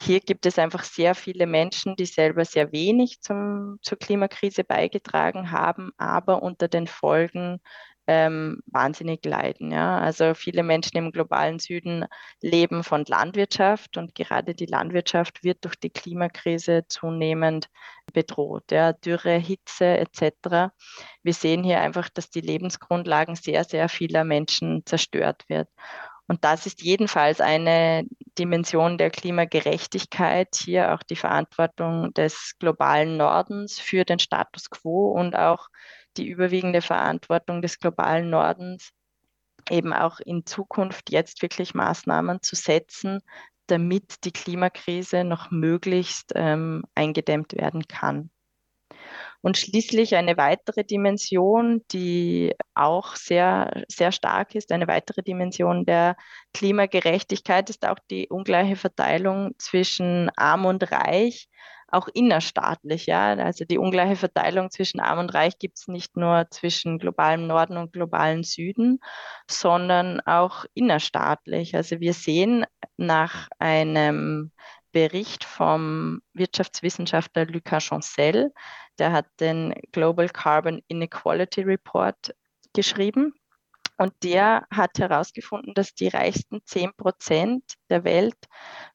hier 0.00 0.20
gibt 0.20 0.46
es 0.46 0.58
einfach 0.58 0.84
sehr 0.84 1.14
viele 1.14 1.46
Menschen, 1.46 1.96
die 1.96 2.06
selber 2.06 2.44
sehr 2.44 2.72
wenig 2.72 3.20
zum, 3.20 3.78
zur 3.82 3.98
Klimakrise 3.98 4.64
beigetragen 4.64 5.50
haben, 5.50 5.90
aber 5.96 6.42
unter 6.42 6.68
den 6.68 6.86
Folgen 6.86 7.60
ähm, 8.08 8.62
wahnsinnig 8.66 9.24
leiden. 9.26 9.70
Ja? 9.70 9.98
Also 9.98 10.32
viele 10.34 10.62
Menschen 10.62 10.96
im 10.96 11.12
globalen 11.12 11.58
Süden 11.58 12.06
leben 12.40 12.82
von 12.82 13.04
Landwirtschaft 13.06 13.98
und 13.98 14.14
gerade 14.14 14.54
die 14.54 14.66
Landwirtschaft 14.66 15.44
wird 15.44 15.64
durch 15.64 15.76
die 15.76 15.90
Klimakrise 15.90 16.84
zunehmend 16.88 17.68
bedroht. 18.14 18.72
Ja? 18.72 18.94
Dürre, 18.94 19.36
Hitze 19.36 19.98
etc. 19.98 20.72
Wir 21.22 21.34
sehen 21.34 21.62
hier 21.62 21.80
einfach, 21.80 22.08
dass 22.08 22.30
die 22.30 22.40
Lebensgrundlagen 22.40 23.36
sehr, 23.36 23.64
sehr 23.64 23.90
vieler 23.90 24.24
Menschen 24.24 24.86
zerstört 24.86 25.44
wird. 25.48 25.68
Und 26.26 26.44
das 26.44 26.66
ist 26.66 26.82
jedenfalls 26.82 27.40
eine 27.40 28.04
Dimension 28.38 28.98
der 28.98 29.10
Klimagerechtigkeit, 29.10 30.56
hier 30.56 30.94
auch 30.94 31.02
die 31.02 31.16
Verantwortung 31.16 32.12
des 32.14 32.54
globalen 32.58 33.16
Nordens 33.18 33.78
für 33.78 34.04
den 34.04 34.18
Status 34.18 34.70
quo 34.70 35.10
und 35.12 35.36
auch 35.36 35.68
die 36.18 36.28
überwiegende 36.28 36.82
Verantwortung 36.82 37.62
des 37.62 37.78
globalen 37.78 38.30
Nordens, 38.30 38.90
eben 39.70 39.92
auch 39.92 40.20
in 40.20 40.44
Zukunft 40.46 41.10
jetzt 41.10 41.42
wirklich 41.42 41.74
Maßnahmen 41.74 42.42
zu 42.42 42.56
setzen, 42.56 43.20
damit 43.66 44.24
die 44.24 44.32
Klimakrise 44.32 45.24
noch 45.24 45.50
möglichst 45.50 46.32
ähm, 46.34 46.84
eingedämmt 46.94 47.52
werden 47.54 47.86
kann. 47.86 48.30
Und 49.40 49.56
schließlich 49.56 50.16
eine 50.16 50.36
weitere 50.36 50.84
Dimension, 50.84 51.84
die 51.92 52.54
auch 52.74 53.14
sehr, 53.14 53.84
sehr 53.88 54.10
stark 54.10 54.54
ist, 54.54 54.72
eine 54.72 54.88
weitere 54.88 55.22
Dimension 55.22 55.84
der 55.86 56.16
Klimagerechtigkeit 56.54 57.70
ist 57.70 57.86
auch 57.86 57.98
die 58.10 58.28
ungleiche 58.28 58.76
Verteilung 58.76 59.52
zwischen 59.58 60.30
arm 60.36 60.64
und 60.64 60.90
reich 60.90 61.48
auch 61.90 62.08
innerstaatlich, 62.08 63.06
ja. 63.06 63.34
Also 63.34 63.64
die 63.64 63.78
ungleiche 63.78 64.16
Verteilung 64.16 64.70
zwischen 64.70 65.00
Arm 65.00 65.18
und 65.18 65.34
Reich 65.34 65.58
gibt 65.58 65.78
es 65.78 65.88
nicht 65.88 66.16
nur 66.16 66.46
zwischen 66.50 66.98
globalem 66.98 67.46
Norden 67.46 67.76
und 67.76 67.92
globalem 67.92 68.44
Süden, 68.44 69.00
sondern 69.50 70.20
auch 70.20 70.64
innerstaatlich. 70.74 71.74
Also 71.74 72.00
wir 72.00 72.12
sehen 72.12 72.66
nach 72.96 73.48
einem 73.58 74.52
Bericht 74.92 75.44
vom 75.44 76.20
Wirtschaftswissenschaftler 76.34 77.46
Lucas 77.46 77.84
Chancel, 77.84 78.52
der 78.98 79.12
hat 79.12 79.26
den 79.40 79.74
Global 79.92 80.28
Carbon 80.28 80.82
Inequality 80.88 81.62
Report 81.62 82.34
geschrieben. 82.74 83.34
Und 83.98 84.12
der 84.22 84.64
hat 84.70 84.98
herausgefunden, 84.98 85.74
dass 85.74 85.92
die 85.92 86.06
reichsten 86.06 86.60
10 86.64 86.92
Prozent 86.96 87.64
der 87.90 88.04
Welt 88.04 88.36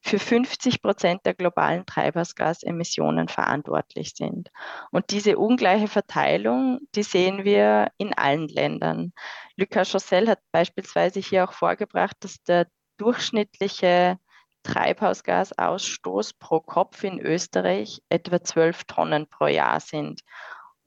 für 0.01 0.17
50 0.17 0.81
Prozent 0.81 1.25
der 1.25 1.33
globalen 1.33 1.85
Treibhausgasemissionen 1.85 3.27
verantwortlich 3.27 4.13
sind. 4.15 4.49
Und 4.91 5.11
diese 5.11 5.37
ungleiche 5.37 5.89
Verteilung, 5.89 6.79
die 6.95 7.03
sehen 7.03 7.43
wir 7.43 7.91
in 7.97 8.13
allen 8.13 8.47
Ländern. 8.47 9.11
Lucas 9.57 9.91
Chossel 9.91 10.29
hat 10.29 10.39
beispielsweise 10.53 11.19
hier 11.19 11.43
auch 11.43 11.53
vorgebracht, 11.53 12.15
dass 12.21 12.41
der 12.43 12.67
durchschnittliche 12.97 14.17
Treibhausgasausstoß 14.63 16.35
pro 16.35 16.61
Kopf 16.61 17.03
in 17.03 17.19
Österreich 17.19 18.01
etwa 18.07 18.41
12 18.41 18.85
Tonnen 18.85 19.27
pro 19.27 19.47
Jahr 19.47 19.81
sind. 19.81 20.21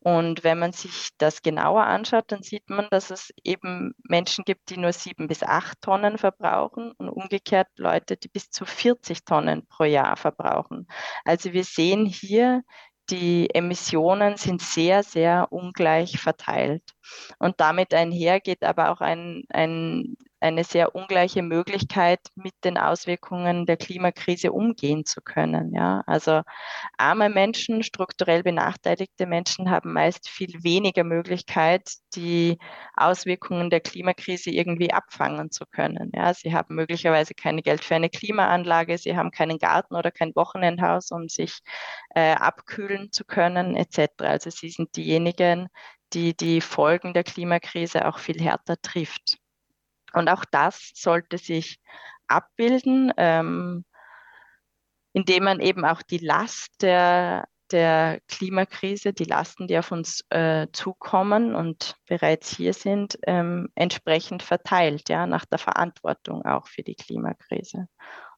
Und 0.07 0.45
wenn 0.45 0.61
man 0.61 0.73
sich 0.73 1.09
das 1.19 1.43
genauer 1.43 1.83
anschaut, 1.83 2.27
dann 2.29 2.45
sieht 2.45 2.71
man, 2.71 2.87
dass 2.93 3.11
es 3.11 3.33
eben 3.43 3.93
Menschen 4.05 4.45
gibt, 4.45 4.71
die 4.71 4.77
nur 4.77 4.93
sieben 4.93 5.27
bis 5.27 5.43
acht 5.43 5.81
Tonnen 5.83 6.17
verbrauchen 6.17 6.93
und 6.93 7.09
umgekehrt 7.09 7.67
Leute, 7.77 8.17
die 8.17 8.29
bis 8.29 8.49
zu 8.49 8.65
40 8.65 9.25
Tonnen 9.25 9.67
pro 9.67 9.83
Jahr 9.83 10.17
verbrauchen. 10.17 10.87
Also 11.25 11.53
wir 11.53 11.65
sehen 11.65 12.07
hier, 12.07 12.63
die 13.11 13.53
Emissionen 13.53 14.37
sind 14.37 14.63
sehr, 14.63 15.03
sehr 15.03 15.49
ungleich 15.51 16.21
verteilt. 16.21 16.85
Und 17.41 17.59
damit 17.59 17.93
einher 17.93 18.39
geht 18.39 18.63
aber 18.63 18.93
auch 18.93 19.01
ein, 19.01 19.43
ein 19.49 20.17
eine 20.41 20.64
sehr 20.64 20.95
ungleiche 20.95 21.43
Möglichkeit, 21.43 22.20
mit 22.34 22.55
den 22.64 22.78
Auswirkungen 22.78 23.66
der 23.66 23.76
Klimakrise 23.76 24.53
umgehen 24.53 25.05
zu 25.05 25.20
können. 25.22 25.72
Ja? 25.74 26.03
Also 26.07 26.43
arme 26.99 27.30
Menschen, 27.30 27.82
strukturell 27.82 28.43
benachteiligte 28.43 29.26
Menschen 29.26 29.70
haben 29.70 29.93
meist 29.93 30.28
viel 30.28 30.62
weniger 30.62 31.05
Möglichkeit, 31.05 31.91
die 32.14 32.59
Auswirkungen 32.95 33.70
der 33.70 33.80
Klimakrise 33.80 34.51
irgendwie 34.51 34.93
abfangen 34.93 35.51
zu 35.51 35.64
können. 35.66 36.11
Ja? 36.14 36.34
Sie 36.34 36.55
haben 36.55 36.74
möglicherweise 36.74 37.34
kein 37.34 37.59
Geld 37.59 37.82
für 37.84 37.95
eine 37.95 38.11
Klimaanlage, 38.11 38.99
sie 38.99 39.16
haben 39.16 39.30
keinen 39.30 39.59
Garten 39.59 39.95
oder 39.95 40.11
kein 40.11 40.34
Wochenendhaus, 40.37 41.11
um 41.12 41.28
sich 41.28 41.61
äh, 42.14 42.34
abkühlen 42.34 43.11
zu 43.12 43.24
können, 43.24 43.74
etc. 43.76 44.09
Also 44.18 44.51
sie 44.51 44.68
sind 44.68 44.97
diejenigen, 44.97 45.68
die 46.12 46.37
die 46.37 46.61
Folgen 46.61 47.14
der 47.14 47.24
Klimakrise 47.24 48.07
auch 48.07 48.18
viel 48.18 48.41
härter 48.41 48.80
trifft. 48.80 49.39
Und 50.13 50.29
auch 50.29 50.45
das 50.51 50.93
sollte 50.95 51.39
sich 51.39 51.79
abbilden, 52.27 53.13
ähm, 53.17 53.85
indem 55.13 55.45
man 55.45 55.61
eben 55.61 55.85
auch 55.85 56.03
die 56.03 56.19
Last 56.19 56.83
der, 56.83 57.49
der 57.71 58.21
Klimakrise, 58.29 59.13
die 59.13 59.25
Lasten, 59.25 59.67
die 59.67 59.79
auf 59.79 59.91
uns 59.91 60.25
äh, 60.31 60.67
zukommen 60.73 61.55
und 61.55 61.97
bereits 62.07 62.55
hier 62.55 62.75
sind, 62.75 63.19
ähm, 63.27 63.69
entsprechend 63.75 64.43
verteilt, 64.43 65.09
ja, 65.09 65.27
nach 65.27 65.47
der 65.47 65.59
Verantwortung 65.59 66.45
auch 66.45 66.67
für 66.67 66.83
die 66.83 66.97
Klimakrise. 66.97 67.89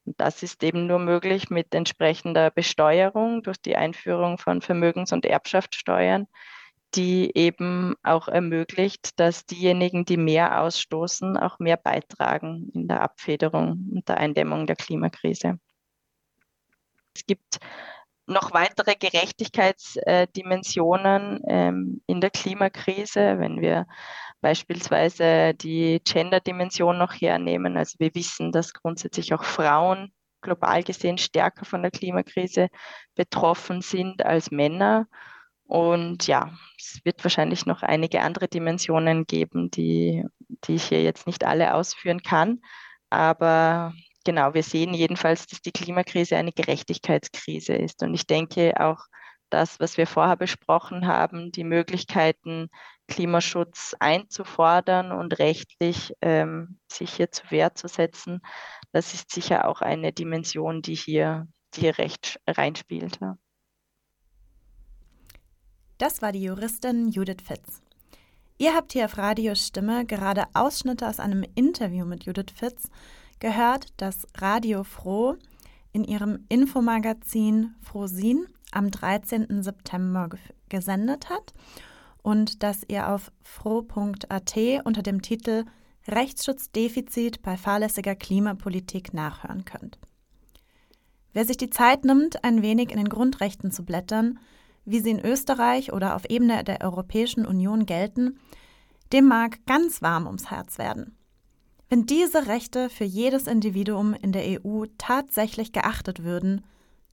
Und 0.05 0.21
das 0.21 0.43
ist 0.43 0.63
eben 0.63 0.87
nur 0.87 0.99
möglich 0.99 1.51
mit 1.51 1.75
entsprechender 1.75 2.51
Besteuerung 2.51 3.43
durch 3.43 3.61
die 3.61 3.77
Einführung 3.77 4.39
von 4.39 4.63
Vermögens- 4.63 5.13
und 5.13 5.27
Erbschaftssteuern, 5.27 6.29
die 6.95 7.37
eben 7.37 7.95
auch 8.03 8.29
ermöglicht, 8.29 9.19
dass 9.21 9.45
diejenigen, 9.47 10.05
die 10.05 10.17
mehr 10.17 10.63
ausstoßen, 10.63 11.37
auch 11.37 11.59
mehr 11.59 11.77
beitragen 11.77 12.71
in 12.75 12.89
der 12.89 13.03
Abfederung 13.03 13.91
und 13.93 14.09
der 14.09 14.19
Eindämmung 14.19 14.67
der 14.67 14.77
Klimakrise. 14.77 15.59
Es 17.15 17.27
gibt 17.27 17.59
noch 18.27 18.53
weitere 18.53 18.95
Gerechtigkeitsdimensionen 18.95 21.43
ähm, 21.49 22.01
in 22.07 22.21
der 22.21 22.31
Klimakrise, 22.31 23.39
wenn 23.39 23.61
wir 23.61 23.87
beispielsweise 24.41 25.55
die 25.55 26.01
Gender-Dimension 26.05 26.99
noch 26.99 27.13
hernehmen. 27.13 27.77
Also 27.77 27.97
wir 27.99 28.15
wissen, 28.15 28.53
dass 28.53 28.73
grundsätzlich 28.73 29.35
auch 29.35 29.45
Frauen 29.45 30.13
global 30.41 30.85
gesehen 30.85 31.19
stärker 31.19 31.65
von 31.65 31.83
der 31.83 31.91
Klimakrise 31.91 32.69
betroffen 33.15 33.81
sind 33.81 34.25
als 34.25 34.51
Männer. 34.51 35.07
Und 35.69 36.27
ja, 36.27 36.51
es 36.79 36.99
wird 37.05 37.23
wahrscheinlich 37.23 37.67
noch 37.67 37.83
einige 37.83 38.23
andere 38.23 38.49
Dimensionen 38.49 39.27
geben, 39.27 39.71
die, 39.71 40.25
die 40.65 40.77
ich 40.77 40.85
hier 40.85 41.03
jetzt 41.03 41.27
nicht 41.27 41.45
alle 41.45 41.75
ausführen 41.75 42.23
kann. 42.23 42.63
Aber 43.11 43.93
genau, 44.25 44.55
wir 44.55 44.63
sehen 44.63 44.95
jedenfalls, 44.95 45.47
dass 45.47 45.61
die 45.61 45.73
Klimakrise 45.73 46.39
eine 46.39 46.53
Gerechtigkeitskrise 46.53 47.75
ist. 47.75 48.03
Und 48.03 48.15
ich 48.15 48.27
denke 48.27 48.81
auch, 48.81 49.05
das, 49.51 49.79
was 49.79 49.99
wir 49.99 50.07
vorher 50.07 50.37
besprochen 50.37 51.07
haben, 51.07 51.53
die 51.53 51.65
Möglichkeiten, 51.65 52.71
Klimaschutz 53.07 53.95
einzufordern 54.01 55.13
und 55.13 55.39
rechtlich 55.39 56.15
ähm, 56.23 56.79
sich 56.91 57.13
hier 57.13 57.31
zu 57.31 57.51
Wehr 57.51 57.75
zu 57.75 57.89
setzen, 57.89 58.41
das 58.93 59.13
ist 59.13 59.33
sicher 59.33 59.69
auch 59.69 59.83
eine 59.83 60.15
Dimension, 60.15 60.81
die 60.81 60.95
hier, 60.95 61.47
die 61.75 61.81
hier 61.83 61.99
recht 61.99 62.41
reinspielt. 62.47 63.19
Ja. 63.21 63.37
Das 65.99 66.23
war 66.23 66.31
die 66.31 66.45
Juristin 66.45 67.11
Judith 67.11 67.43
Fitz. 67.45 67.83
Ihr 68.57 68.75
habt 68.75 68.93
hier 68.93 69.07
auf 69.07 69.19
Radios 69.19 69.67
Stimme 69.67 70.07
gerade 70.07 70.45
Ausschnitte 70.55 71.09
aus 71.09 71.19
einem 71.19 71.45
Interview 71.57 72.05
mit 72.05 72.25
Judith 72.25 72.53
Fitz 72.55 72.89
gehört, 73.41 73.89
das 73.97 74.25
Radio 74.37 74.85
Froh 74.85 75.35
in 75.93 76.05
ihrem 76.05 76.45
Infomagazin 76.49 77.75
Frosin 77.83 78.47
am 78.71 78.93
13. 78.93 79.65
September 79.65 80.29
gesendet 80.69 81.31
hat 81.31 81.53
und 82.23 82.63
das 82.63 82.83
ihr 82.87 83.09
auf 83.09 83.33
froh.at 83.43 84.57
unter 84.85 85.03
dem 85.03 85.21
Titel 85.21 85.65
Rechtsschutzdefizit 86.07 87.43
bei 87.43 87.57
fahrlässiger 87.57 88.15
Klimapolitik 88.15 89.15
nachhören 89.15 89.65
könnt. 89.65 89.99
Wer 91.33 91.45
sich 91.45 91.57
die 91.57 91.71
Zeit 91.71 92.05
nimmt, 92.05 92.45
ein 92.45 92.63
wenig 92.63 92.91
in 92.93 92.99
den 92.99 93.09
Grundrechten 93.09 93.73
zu 93.73 93.85
blättern, 93.85 94.39
wie 94.91 95.01
sie 95.01 95.11
in 95.11 95.25
Österreich 95.25 95.93
oder 95.93 96.17
auf 96.17 96.25
Ebene 96.29 96.65
der 96.65 96.81
Europäischen 96.83 97.47
Union 97.47 97.87
gelten, 97.87 98.39
dem 99.13 99.27
mag 99.27 99.65
ganz 99.67 100.03
warm 100.03 100.27
ums 100.27 100.51
Herz 100.51 100.79
werden. 100.79 101.17
Wenn 101.89 102.05
diese 102.05 102.47
Rechte 102.47 102.91
für 102.91 103.05
jedes 103.05 103.47
Individuum 103.47 104.15
in 104.15 104.33
der 104.33 104.63
EU 104.63 104.85
tatsächlich 104.99 105.73
geachtet 105.73 106.23
würden, 106.23 106.65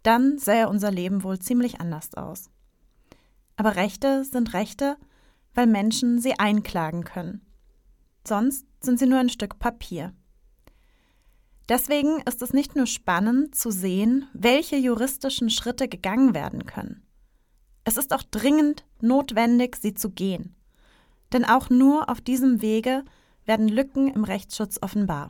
dann 0.04 0.38
sähe 0.38 0.70
unser 0.70 0.92
Leben 0.92 1.24
wohl 1.24 1.40
ziemlich 1.40 1.80
anders 1.80 2.14
aus. 2.14 2.50
Aber 3.56 3.76
Rechte 3.76 4.26
sind 4.26 4.54
Rechte, 4.54 4.98
weil 5.54 5.68
Menschen 5.68 6.20
sie 6.20 6.38
einklagen 6.38 7.06
können. 7.06 7.42
Sonst 8.28 8.66
sind 8.82 9.00
sie 9.00 9.08
nur 9.08 9.20
ein 9.20 9.30
Stück 9.30 9.60
Papier. 9.60 10.14
Deswegen 11.70 12.22
ist 12.28 12.42
es 12.42 12.54
nicht 12.54 12.76
nur 12.76 12.86
spannend 12.86 13.56
zu 13.56 13.72
sehen, 13.72 14.28
welche 14.34 14.76
juristischen 14.76 15.50
Schritte 15.50 15.88
gegangen 15.88 16.36
werden 16.36 16.66
können. 16.66 17.05
Es 17.86 17.96
ist 17.98 18.14
auch 18.14 18.24
dringend 18.24 18.84
notwendig, 19.00 19.78
sie 19.78 19.94
zu 19.94 20.10
gehen. 20.10 20.54
Denn 21.32 21.46
auch 21.46 21.70
nur 21.70 22.10
auf 22.10 22.20
diesem 22.20 22.62
Wege 22.62 23.06
werden 23.46 23.70
Lücken 23.70 24.08
im 24.08 24.24
Rechtsschutz 24.24 24.80
offenbar. 24.82 25.28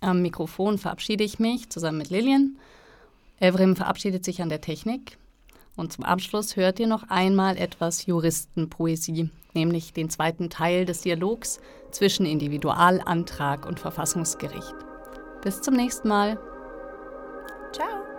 Am 0.00 0.22
Mikrofon 0.22 0.78
verabschiede 0.78 1.24
ich 1.24 1.38
mich 1.38 1.68
zusammen 1.68 1.98
mit 1.98 2.10
Lillian. 2.10 2.56
Evrim 3.40 3.76
verabschiedet 3.76 4.24
sich 4.24 4.40
an 4.40 4.48
der 4.48 4.60
Technik. 4.60 5.18
Und 5.76 5.92
zum 5.92 6.04
Abschluss 6.04 6.56
hört 6.56 6.78
ihr 6.80 6.86
noch 6.86 7.08
einmal 7.08 7.56
etwas 7.56 8.06
Juristenpoesie, 8.06 9.30
nämlich 9.54 9.92
den 9.92 10.10
zweiten 10.10 10.50
Teil 10.50 10.84
des 10.84 11.02
Dialogs 11.02 11.60
zwischen 11.90 12.26
Individualantrag 12.26 13.66
und 13.66 13.80
Verfassungsgericht. 13.80 14.74
Bis 15.42 15.60
zum 15.60 15.74
nächsten 15.74 16.08
Mal. 16.08 16.38
Ciao. 17.72 18.11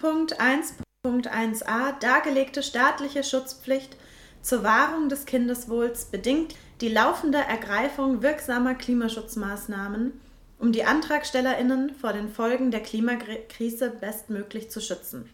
5.1.1a 0.00 1.98
dargelegte 2.00 2.62
staatliche 2.62 3.24
Schutzpflicht 3.24 3.96
zur 4.42 4.62
Wahrung 4.62 5.08
des 5.08 5.24
Kindeswohls 5.24 6.04
bedingt 6.04 6.54
die 6.80 6.88
laufende 6.88 7.38
Ergreifung 7.38 8.22
wirksamer 8.22 8.74
Klimaschutzmaßnahmen, 8.74 10.20
um 10.60 10.70
die 10.70 10.84
Antragstellerinnen 10.84 11.94
vor 11.94 12.12
den 12.12 12.28
Folgen 12.28 12.70
der 12.70 12.80
Klimakrise 12.80 13.90
bestmöglich 13.90 14.70
zu 14.70 14.80
schützen. 14.80 15.28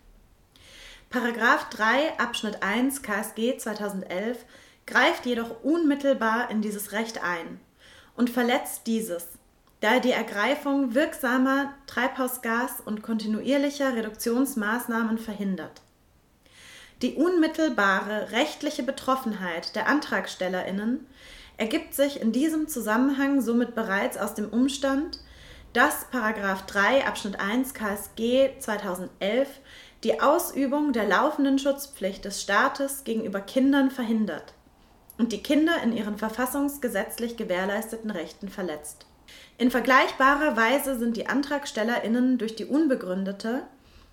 Paragraph 1.10 1.68
3 1.68 2.18
Abschnitt 2.18 2.62
1 2.62 3.02
KSG 3.02 3.58
2011 3.58 4.38
greift 4.86 5.26
jedoch 5.26 5.62
unmittelbar 5.62 6.50
in 6.50 6.62
dieses 6.62 6.92
Recht 6.92 7.22
ein 7.22 7.60
und 8.16 8.30
verletzt 8.30 8.86
dieses 8.86 9.26
da 9.82 9.98
die 9.98 10.12
Ergreifung 10.12 10.94
wirksamer 10.94 11.74
Treibhausgas- 11.88 12.80
und 12.84 13.02
kontinuierlicher 13.02 13.96
Reduktionsmaßnahmen 13.96 15.18
verhindert. 15.18 15.82
Die 17.02 17.14
unmittelbare 17.14 18.30
rechtliche 18.30 18.84
Betroffenheit 18.84 19.74
der 19.74 19.88
Antragstellerinnen 19.88 21.04
ergibt 21.56 21.94
sich 21.94 22.22
in 22.22 22.30
diesem 22.30 22.68
Zusammenhang 22.68 23.40
somit 23.40 23.74
bereits 23.74 24.16
aus 24.16 24.34
dem 24.34 24.50
Umstand, 24.50 25.18
dass 25.72 26.06
3 26.12 27.04
Abschnitt 27.04 27.40
1 27.40 27.74
KSG 27.74 28.50
2011 28.60 29.48
die 30.04 30.20
Ausübung 30.20 30.92
der 30.92 31.08
laufenden 31.08 31.58
Schutzpflicht 31.58 32.24
des 32.24 32.40
Staates 32.40 33.02
gegenüber 33.02 33.40
Kindern 33.40 33.90
verhindert 33.90 34.54
und 35.18 35.32
die 35.32 35.42
Kinder 35.42 35.82
in 35.82 35.92
ihren 35.92 36.18
verfassungsgesetzlich 36.18 37.36
gewährleisteten 37.36 38.12
Rechten 38.12 38.48
verletzt. 38.48 39.06
In 39.58 39.70
vergleichbarer 39.70 40.56
Weise 40.56 40.98
sind 40.98 41.16
die 41.16 41.26
AntragstellerInnen 41.26 42.38
durch 42.38 42.56
die 42.56 42.64
unbegründete, 42.64 43.62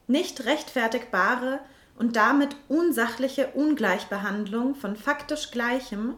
nicht 0.08 0.46
rechtfertigbare 0.46 1.60
und 1.98 2.16
damit 2.16 2.56
unsachliche 2.68 3.48
Ungleichbehandlung 3.54 4.76
von 4.76 4.96
faktisch 4.96 5.52
Gleichem 5.52 6.16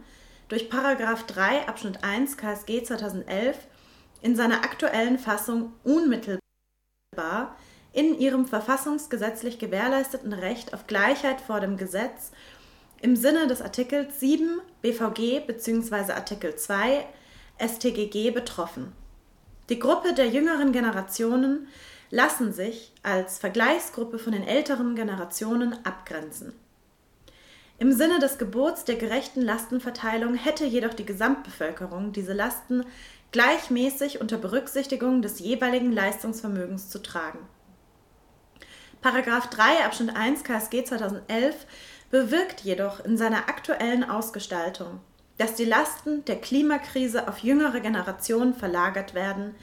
durch 0.47 0.69
3 0.69 1.67
Abschnitt 1.67 2.03
1 2.03 2.38
KSG 2.38 2.84
2011 2.84 3.57
in 4.22 4.36
seiner 4.36 4.63
aktuellen 4.63 5.17
Fassung 5.17 5.74
unmittelbar 5.84 6.41
in 7.93 8.17
ihrem 8.17 8.45
verfassungsgesetzlich 8.45 9.59
gewährleisteten 9.59 10.34
Recht 10.34 10.74
auf 10.74 10.88
Gleichheit 10.88 11.41
vor 11.41 11.59
dem 11.59 11.78
Gesetz 11.78 12.32
im 13.01 13.15
Sinne 13.15 13.47
des 13.47 13.61
Artikels 13.61 14.19
7 14.19 14.61
BVG 14.82 15.45
bzw. 15.45 16.13
Artikel 16.13 16.55
2 16.55 17.05
StGG 17.59 18.32
betroffen. 18.32 18.93
Die 19.70 19.80
Gruppe 19.80 20.14
der 20.14 20.28
jüngeren 20.28 20.72
Generationen 20.72 21.68
lassen 22.09 22.51
sich 22.51 22.91
als 23.03 23.39
Vergleichsgruppe 23.39 24.20
von 24.20 24.34
den 24.34 24.43
älteren 24.43 24.95
Generationen 24.95 25.74
abgrenzen. 25.86 26.53
Im 27.80 27.93
Sinne 27.93 28.20
des 28.20 28.38
Gebots 28.38 28.86
der 28.86 28.95
gerechten 28.95 29.41
Lastenverteilung 29.41 30.36
hätte 30.36 30.66
jedoch 30.66 30.93
die 30.93 31.05
Gesamtbevölkerung 31.05 32.12
diese 32.12 32.34
Lasten 32.34 32.86
gleichmäßig 33.32 34.22
unter 34.22 34.38
Berücksichtigung 34.38 35.22
des 35.22 35.39
jeweiligen 35.39 35.91
Leistungsvermögens 35.91 36.89
zu 36.89 37.01
tragen. 37.01 37.39
Paragraph 39.01 39.49
3 39.49 39.84
Abschnitt 39.84 40.16
1 40.16 40.43
KSG 40.43 40.84
2011 40.84 41.55
bewirkt 42.12 42.62
jedoch 42.62 43.03
in 43.03 43.18
seiner 43.18 43.49
aktuellen 43.49 44.03
Ausgestaltung 44.03 44.99
dass 45.41 45.55
die 45.55 45.65
Lasten 45.65 46.23
der 46.25 46.39
Klimakrise 46.39 47.27
auf 47.27 47.39
jüngere 47.39 47.79
Generationen 47.79 48.53
verlagert 48.53 49.15
werden, 49.15 49.55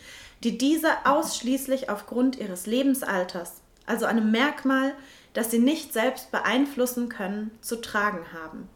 die 0.43 0.59
diese 0.59 0.91
ausschließlich 1.05 1.89
aufgrund 1.89 2.37
ihres 2.37 2.67
Lebensalters, 2.67 3.61
also 3.87 4.05
einem 4.05 4.33
Merkmal, 4.33 4.93
das 5.35 5.53
sie 5.53 5.61
nicht 5.61 5.93
selbst 5.93 6.33
beeinflussen 6.33 7.09
können, 7.09 7.53
zu 7.61 7.77
tragen 7.77 8.33
haben. 8.33 8.69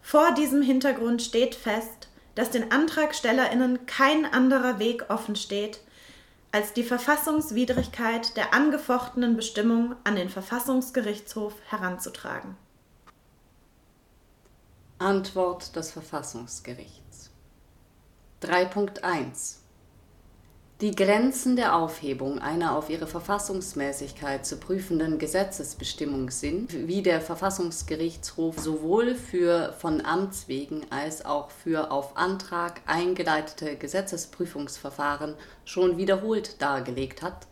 Vor 0.00 0.32
diesem 0.32 0.62
Hintergrund 0.62 1.20
steht 1.20 1.54
fest, 1.54 2.08
dass 2.34 2.48
den 2.48 2.72
Antragstellerinnen 2.72 3.84
kein 3.84 4.24
anderer 4.24 4.78
Weg 4.78 5.10
offen 5.10 5.36
steht, 5.36 5.80
als 6.52 6.72
die 6.72 6.84
Verfassungswidrigkeit 6.84 8.34
der 8.38 8.54
angefochtenen 8.54 9.36
Bestimmung 9.36 9.94
an 10.04 10.16
den 10.16 10.30
Verfassungsgerichtshof 10.30 11.52
heranzutragen. 11.68 12.56
Antwort 15.00 15.76
des 15.76 15.92
Verfassungsgerichts. 15.92 17.30
3.1 18.42 19.58
Die 20.80 20.90
Grenzen 20.90 21.54
der 21.54 21.76
Aufhebung 21.76 22.40
einer 22.40 22.76
auf 22.76 22.90
ihre 22.90 23.06
Verfassungsmäßigkeit 23.06 24.44
zu 24.44 24.56
prüfenden 24.56 25.20
Gesetzesbestimmung 25.20 26.30
sind, 26.30 26.88
wie 26.88 27.02
der 27.02 27.20
Verfassungsgerichtshof 27.20 28.58
sowohl 28.58 29.14
für 29.14 29.72
von 29.74 30.04
Amts 30.04 30.48
wegen 30.48 30.84
als 30.90 31.24
auch 31.24 31.52
für 31.52 31.92
auf 31.92 32.16
Antrag 32.16 32.80
eingeleitete 32.86 33.76
Gesetzesprüfungsverfahren 33.76 35.36
schon 35.64 35.96
wiederholt 35.96 36.60
dargelegt 36.60 37.22
hat, 37.22 37.46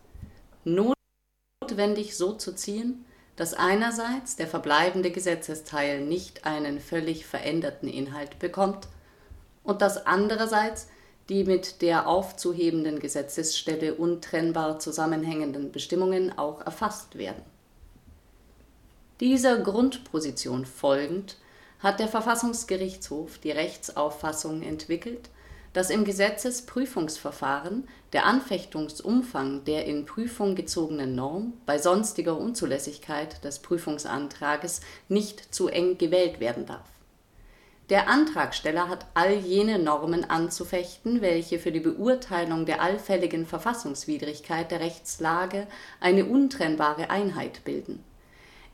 notwendig 0.65 2.17
so 2.17 2.33
zu 2.33 2.57
ziehen, 2.57 3.05
dass 3.37 3.55
einerseits 3.55 4.37
der 4.37 4.47
verbleibende 4.47 5.11
Gesetzesteil 5.11 6.01
nicht 6.01 6.47
einen 6.47 6.81
völlig 6.81 7.27
veränderten 7.27 7.89
Inhalt 7.89 8.39
bekommt 8.39 8.89
und 9.63 9.83
dass 9.83 10.07
andererseits 10.07 10.89
die 11.29 11.45
mit 11.45 11.83
der 11.83 12.07
aufzuhebenden 12.07 13.01
Gesetzesstelle 13.01 13.95
untrennbar 13.95 14.79
zusammenhängenden 14.79 15.73
Bestimmungen 15.73 16.37
auch 16.39 16.65
erfasst 16.65 17.19
werden. 17.19 17.43
Dieser 19.21 19.59
Grundposition 19.59 20.67
folgend 20.67 21.37
hat 21.81 22.01
der 22.01 22.09
Verfassungsgerichtshof 22.09 23.39
die 23.39 23.51
Rechtsauffassung 23.51 24.63
entwickelt, 24.63 25.31
dass 25.73 25.91
im 25.91 26.05
Gesetzesprüfungsverfahren 26.05 27.89
der 28.17 28.25
Anfechtungsumfang 28.25 29.65
der 29.65 29.85
in 29.85 30.07
Prüfung 30.07 30.55
gezogenen 30.55 31.15
Norm 31.15 31.53
bei 31.67 31.77
sonstiger 31.77 32.39
Unzulässigkeit 32.39 33.45
des 33.45 33.59
Prüfungsantrages 33.59 34.81
nicht 35.11 35.55
zu 35.55 35.69
eng 35.69 35.99
gewählt 35.99 36.41
werden 36.41 36.65
darf. 36.65 36.89
Der 37.91 38.09
Antragsteller 38.09 38.89
hat 38.89 39.05
all 39.13 39.35
jene 39.35 39.79
Normen 39.79 40.25
anzufechten, 40.25 41.21
welche 41.21 41.59
für 41.59 41.73
die 41.73 41.81
Beurteilung 41.81 42.65
der 42.65 42.81
allfälligen 42.81 43.45
Verfassungswidrigkeit 43.45 44.71
der 44.71 44.81
Rechtslage 44.81 45.67
eine 46.01 46.25
untrennbare 46.25 47.11
Einheit 47.11 47.65
bilden 47.65 48.03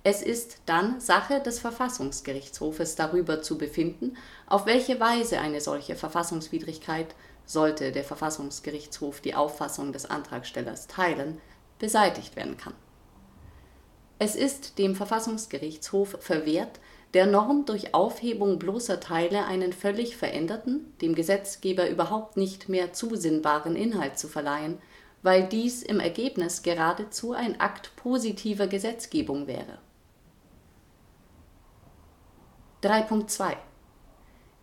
es 0.05 0.21
ist 0.21 0.59
dann 0.67 1.01
Sache 1.01 1.41
des 1.41 1.61
Verfassungsgerichtshofes 1.61 2.97
darüber 2.97 3.41
zu 3.41 3.57
befinden, 3.57 4.17
auf 4.47 4.67
welche 4.67 4.99
Weise 4.99 5.39
eine 5.39 5.61
solche 5.61 5.95
Verfassungswidrigkeit, 5.95 7.15
sollte 7.53 7.93
der 7.93 8.05
Verfassungsgerichtshof 8.05 9.21
die 9.21 9.35
Auffassung 9.35 9.93
des 9.93 10.07
Antragstellers 10.07 10.87
teilen, 10.87 11.41
beseitigt 11.79 12.37
werden 12.37 12.57
kann. 12.57 12.75
Es 14.19 14.37
ist 14.37 14.79
dem 14.79 14.95
Verfassungsgerichtshof 14.95 16.17
verwehrt, 16.21 16.81
der 17.13 17.27
Norm 17.27 17.67
durch 17.67 17.93
Aufhebung 17.93 18.59
bloßer 18.59 19.01
Teile 19.01 19.45
einen 19.45 19.73
völlig 19.73 20.17
veränderten, 20.17 20.95
dem 21.01 21.15
Gesetzgeber 21.15 21.91
überhaupt 21.91 22.37
nicht 22.37 22.69
mehr 22.69 22.93
zusinnbaren 22.93 23.77
Inhalt 23.77 24.19
zu 24.19 24.29
verleihen, 24.29 24.79
weil 25.23 25.49
dies 25.49 25.83
im 25.83 26.01
Ergebnis 26.01 26.63
geradezu 26.63 27.33
ein 27.33 27.61
Akt 27.61 27.95
positiver 27.97 28.67
Gesetzgebung 28.67 29.47
wäre 29.47 29.79
3.2 32.83 33.57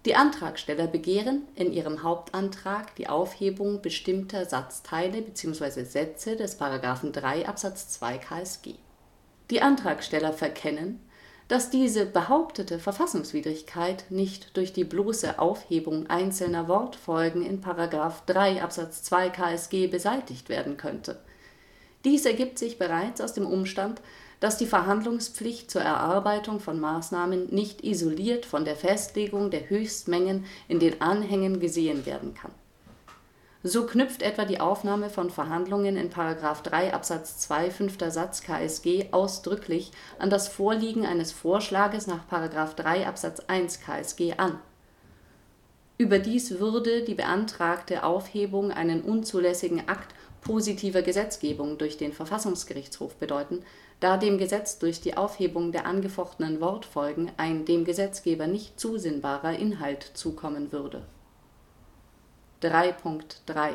Die 0.09 0.15
Antragsteller 0.15 0.87
begehren 0.87 1.43
in 1.53 1.71
ihrem 1.71 2.01
Hauptantrag 2.01 2.95
die 2.95 3.07
Aufhebung 3.09 3.83
bestimmter 3.83 4.45
Satzteile 4.45 5.21
bzw. 5.21 5.83
Sätze 5.83 6.35
des§ 6.35 6.59
3 7.11 7.47
Absatz 7.47 7.89
2 7.89 8.17
KSG. 8.17 8.73
Die 9.51 9.61
Antragsteller 9.61 10.33
verkennen, 10.33 10.99
dass 11.47 11.69
diese 11.69 12.07
behauptete 12.07 12.79
Verfassungswidrigkeit 12.79 14.05
nicht 14.09 14.57
durch 14.57 14.73
die 14.73 14.83
bloße 14.83 15.37
Aufhebung 15.37 16.09
einzelner 16.09 16.67
Wortfolgen 16.67 17.45
in§ 17.45 17.61
3 18.25 18.63
Absatz 18.63 19.03
2 19.03 19.29
KSG 19.29 19.85
beseitigt 19.85 20.49
werden 20.49 20.77
könnte. 20.77 21.19
Dies 22.03 22.25
ergibt 22.25 22.57
sich 22.57 22.79
bereits 22.79 23.21
aus 23.21 23.33
dem 23.33 23.45
Umstand 23.45 24.01
dass 24.39 24.57
die 24.57 24.65
Verhandlungspflicht 24.65 25.69
zur 25.69 25.81
Erarbeitung 25.81 26.59
von 26.59 26.79
Maßnahmen 26.79 27.53
nicht 27.53 27.83
isoliert 27.83 28.45
von 28.45 28.65
der 28.65 28.75
Festlegung 28.75 29.51
der 29.51 29.69
Höchstmengen 29.69 30.45
in 30.67 30.79
den 30.79 31.01
Anhängen 31.01 31.59
gesehen 31.59 32.05
werden 32.05 32.33
kann. 32.33 32.51
So 33.61 33.85
knüpft 33.85 34.21
etwa 34.21 34.45
die 34.45 34.61
Aufnahme 34.61 35.09
von 35.09 35.29
Verhandlungen 35.29 35.97
in§ 35.97 36.09
3 36.63 36.93
Absatz 36.93 37.39
2 37.39 37.71
fünfter 37.71 38.09
Satz 38.09 38.41
KSG 38.41 39.07
ausdrücklich 39.11 39.91
an 40.17 40.29
das 40.29 40.47
Vorliegen 40.47 41.05
eines 41.05 41.33
Vorschlages 41.33 42.07
nach§ 42.07 42.25
3 42.75 43.05
Absatz 43.05 43.41
1 43.47 43.81
KSG 43.81 44.35
an. 44.37 44.59
Überdies 45.97 46.59
würde 46.59 47.03
die 47.03 47.15
beantragte 47.15 48.05
Aufhebung 48.05 48.71
einen 48.71 49.01
unzulässigen 49.01 49.89
Akt 49.89 50.15
positiver 50.39 51.01
Gesetzgebung 51.01 51.77
durch 51.77 51.97
den 51.97 52.13
Verfassungsgerichtshof 52.13 53.15
bedeuten 53.15 53.65
da 53.99 54.15
dem 54.15 54.37
Gesetz 54.37 54.79
durch 54.79 55.01
die 55.01 55.17
Aufhebung 55.17 55.71
der 55.71 55.85
angefochtenen 55.85 56.61
Wortfolgen 56.61 57.31
ein 57.37 57.65
dem 57.65 57.83
Gesetzgeber 57.83 58.47
nicht 58.47 58.79
zusinnbarer 58.79 59.53
Inhalt 59.53 60.03
zukommen 60.13 60.71
würde. 60.71 61.05
3.3 62.61 63.73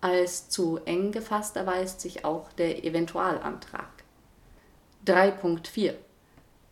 Als 0.00 0.48
zu 0.48 0.78
eng 0.84 1.10
gefasst 1.10 1.56
erweist 1.56 2.00
sich 2.00 2.24
auch 2.24 2.52
der 2.52 2.84
Eventualantrag. 2.84 3.88
3.4 5.06 5.94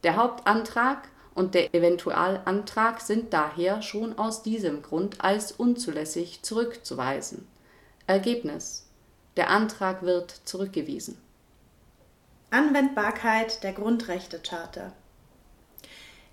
Der 0.05 0.17
Hauptantrag 0.17 1.09
und 1.35 1.55
der 1.55 1.75
Eventualantrag 1.75 3.01
sind 3.01 3.33
daher 3.33 3.83
schon 3.83 4.19
aus 4.19 4.43
diesem 4.43 4.83
Grund 4.83 5.21
als 5.21 5.53
unzulässig 5.53 6.43
zurückzuweisen. 6.43 7.49
Ergebnis 8.07 8.89
Der 9.37 9.51
Antrag 9.51 10.03
wird 10.03 10.31
zurückgewiesen 10.45 11.19
Anwendbarkeit 12.51 13.63
der 13.63 13.73
Grundrechtecharta. 13.73 14.93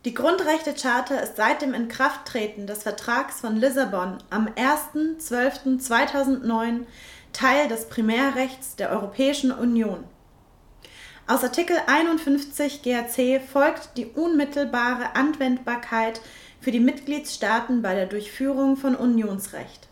Die 0.05 0.13
Grundrechtecharta 0.13 1.15
ist 1.15 1.35
seit 1.35 1.61
dem 1.61 1.73
Inkrafttreten 1.73 2.67
des 2.67 2.83
Vertrags 2.83 3.41
von 3.41 3.57
Lissabon 3.57 4.19
am 4.29 4.47
1.12.2009 4.47 6.85
Teil 7.33 7.67
des 7.67 7.89
Primärrechts 7.89 8.77
der 8.77 8.91
Europäischen 8.91 9.51
Union. 9.51 10.05
Aus 11.27 11.43
Artikel 11.43 11.75
51 11.87 12.83
GRC 12.83 13.41
folgt 13.41 13.97
die 13.97 14.05
unmittelbare 14.05 15.15
Anwendbarkeit 15.15 16.21
für 16.61 16.71
die 16.71 16.79
Mitgliedstaaten 16.79 17.81
bei 17.81 17.93
der 17.93 18.05
Durchführung 18.05 18.77
von 18.77 18.95
Unionsrecht. 18.95 19.89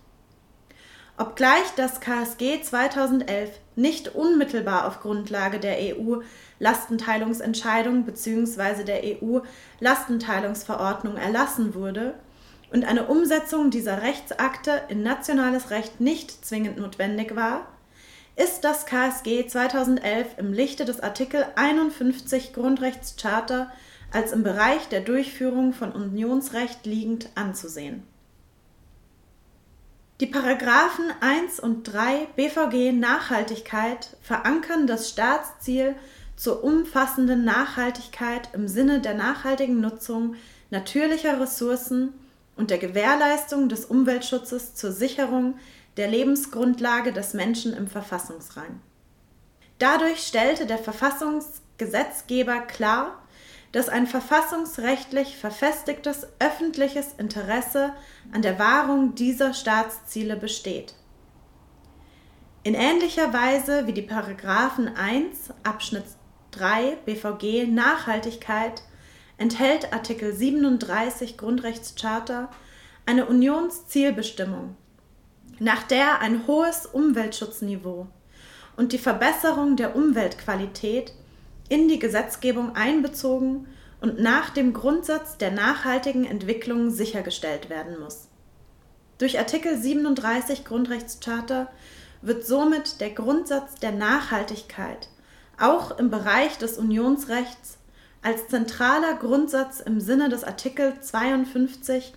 Obgleich 1.16 1.76
das 1.76 2.00
KSG 2.00 2.64
2011 2.64 3.52
nicht 3.76 4.16
unmittelbar 4.16 4.88
auf 4.88 5.00
Grundlage 5.00 5.60
der 5.60 5.78
EU-Lastenteilungsentscheidung 5.78 8.04
bzw. 8.04 8.84
der 8.84 9.04
EU-Lastenteilungsverordnung 9.04 11.18
erlassen 11.18 11.76
wurde 11.76 12.16
und 12.72 12.84
eine 12.84 13.06
Umsetzung 13.06 13.70
dieser 13.70 14.02
Rechtsakte 14.02 14.82
in 14.90 15.04
nationales 15.04 15.70
Recht 15.70 16.02
nicht 16.02 16.44
zwingend 16.44 16.80
notwendig 16.80 17.36
war, 17.36 17.68
ist 18.36 18.64
das 18.64 18.88
KSG 18.88 19.46
2011 19.46 20.30
im 20.38 20.52
Lichte 20.52 20.84
des 20.84 21.00
Artikel 21.00 21.46
51 21.56 22.54
Grundrechtscharta 22.54 23.72
als 24.12 24.32
im 24.32 24.42
Bereich 24.42 24.90
der 24.90 25.02
Durchführung 25.02 25.74
von 25.74 25.92
Unionsrecht 25.92 26.88
liegend 26.88 27.30
anzusehen 27.36 28.02
die 30.24 30.30
Paragraphen 30.30 31.12
1 31.20 31.60
und 31.60 31.84
3 31.84 32.28
BVG 32.38 32.94
Nachhaltigkeit 32.94 34.16
verankern 34.22 34.88
das 34.88 35.10
Staatsziel 35.10 35.96
zur 36.38 36.64
umfassenden 36.64 37.44
Nachhaltigkeit 37.44 38.48
im 38.54 38.70
Sinne 38.70 39.02
der 39.02 39.16
nachhaltigen 39.16 39.82
Nutzung 39.82 40.36
natürlicher 40.70 41.42
Ressourcen 41.42 42.14
und 42.56 42.70
der 42.70 42.78
Gewährleistung 42.78 43.68
des 43.68 43.84
Umweltschutzes 43.84 44.76
zur 44.76 44.94
Sicherung 44.94 45.56
der 45.98 46.08
Lebensgrundlage 46.08 47.12
des 47.12 47.34
Menschen 47.34 47.74
im 47.74 47.88
Verfassungsrang. 47.88 48.80
Dadurch 49.78 50.20
stellte 50.26 50.66
der 50.66 50.78
Verfassungsgesetzgeber 50.78 52.62
klar, 52.62 53.22
dass 53.74 53.90
ein 53.90 54.08
verfassungsrechtlich 54.08 55.36
verfestigtes 55.36 56.28
öffentliches 56.40 57.14
Interesse 57.18 57.92
an 58.32 58.42
der 58.44 58.60
Wahrung 58.60 59.16
dieser 59.16 59.54
Staatsziele 59.54 60.38
besteht. 60.38 60.94
In 62.62 62.76
ähnlicher 62.76 63.34
Weise 63.34 63.88
wie 63.88 63.94
die 63.94 64.04
Paragraphen 64.04 64.96
1 64.96 65.50
Abschnitt 65.64 66.06
3 66.52 66.98
BVG 67.04 67.68
Nachhaltigkeit 67.68 68.84
enthält 69.38 69.92
Artikel 69.92 70.34
37 70.34 71.36
Grundrechtscharta 71.36 72.50
eine 73.08 73.26
Unionszielbestimmung, 73.26 74.78
nach 75.60 75.84
der 75.84 76.22
ein 76.22 76.46
hohes 76.46 76.86
Umweltschutzniveau 76.86 78.08
und 78.78 78.94
die 78.94 79.00
Verbesserung 79.00 79.76
der 79.76 79.96
Umweltqualität 79.96 81.12
in 81.70 81.88
die 81.88 82.00
Gesetzgebung 82.00 82.76
einbezogen 82.76 83.68
und 84.02 84.20
nach 84.20 84.50
dem 84.50 84.74
Grundsatz 84.74 85.38
der 85.38 85.52
nachhaltigen 85.52 86.26
Entwicklung 86.26 86.92
sichergestellt 86.92 87.70
werden 87.70 88.00
muss. 88.00 88.28
Durch 89.18 89.40
Artikel 89.40 89.78
37 89.78 90.66
Grundrechtscharta 90.66 91.72
wird 92.22 92.46
somit 92.46 93.00
der 93.00 93.12
Grundsatz 93.12 93.76
der 93.76 93.92
Nachhaltigkeit 93.92 95.10
auch 95.60 95.98
im 95.98 96.10
Bereich 96.10 96.58
des 96.58 96.78
Unionsrechts 96.78 97.78
als 98.22 98.48
zentraler 98.48 99.16
Grundsatz 99.16 99.80
im 99.82 100.00
Sinne 100.00 100.30
des 100.30 100.44
Artikel 100.44 101.00
52 101.00 102.14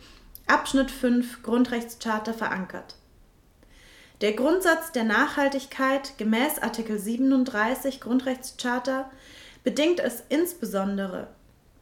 Abschnitt 0.47 0.91
5 0.91 1.43
Grundrechtscharta 1.43 2.33
verankert. 2.33 2.95
Der 4.23 4.33
Grundsatz 4.33 4.93
der 4.93 5.05
Nachhaltigkeit 5.05 6.17
gemäß 6.17 6.63
Artikel 6.63 6.99
37 6.99 8.01
Grundrechtscharta 8.01 9.11
bedingt 9.63 10.01
es 10.01 10.23
insbesondere, 10.31 11.29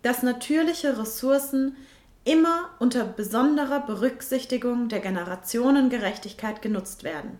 dass 0.02 0.24
natürliche 0.24 0.98
Ressourcen 0.98 1.76
immer 2.24 2.70
unter 2.80 3.04
besonderer 3.04 3.78
Berücksichtigung 3.86 4.88
der 4.88 4.98
Generationengerechtigkeit 4.98 6.60
genutzt 6.60 7.04
werden 7.04 7.38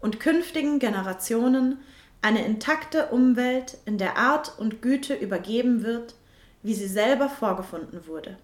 und 0.00 0.18
künftigen 0.18 0.78
Generationen 0.78 1.78
eine 2.22 2.42
intakte 2.46 3.08
Umwelt 3.08 3.76
in 3.84 3.98
der 3.98 4.16
Art 4.16 4.58
und 4.58 4.80
Güte 4.80 5.14
übergeben 5.14 5.82
wird, 5.82 6.14
wie 6.62 6.74
sie 6.74 6.88
selber 6.88 7.28
vorgefunden 7.28 8.06
wurde. 8.06 8.38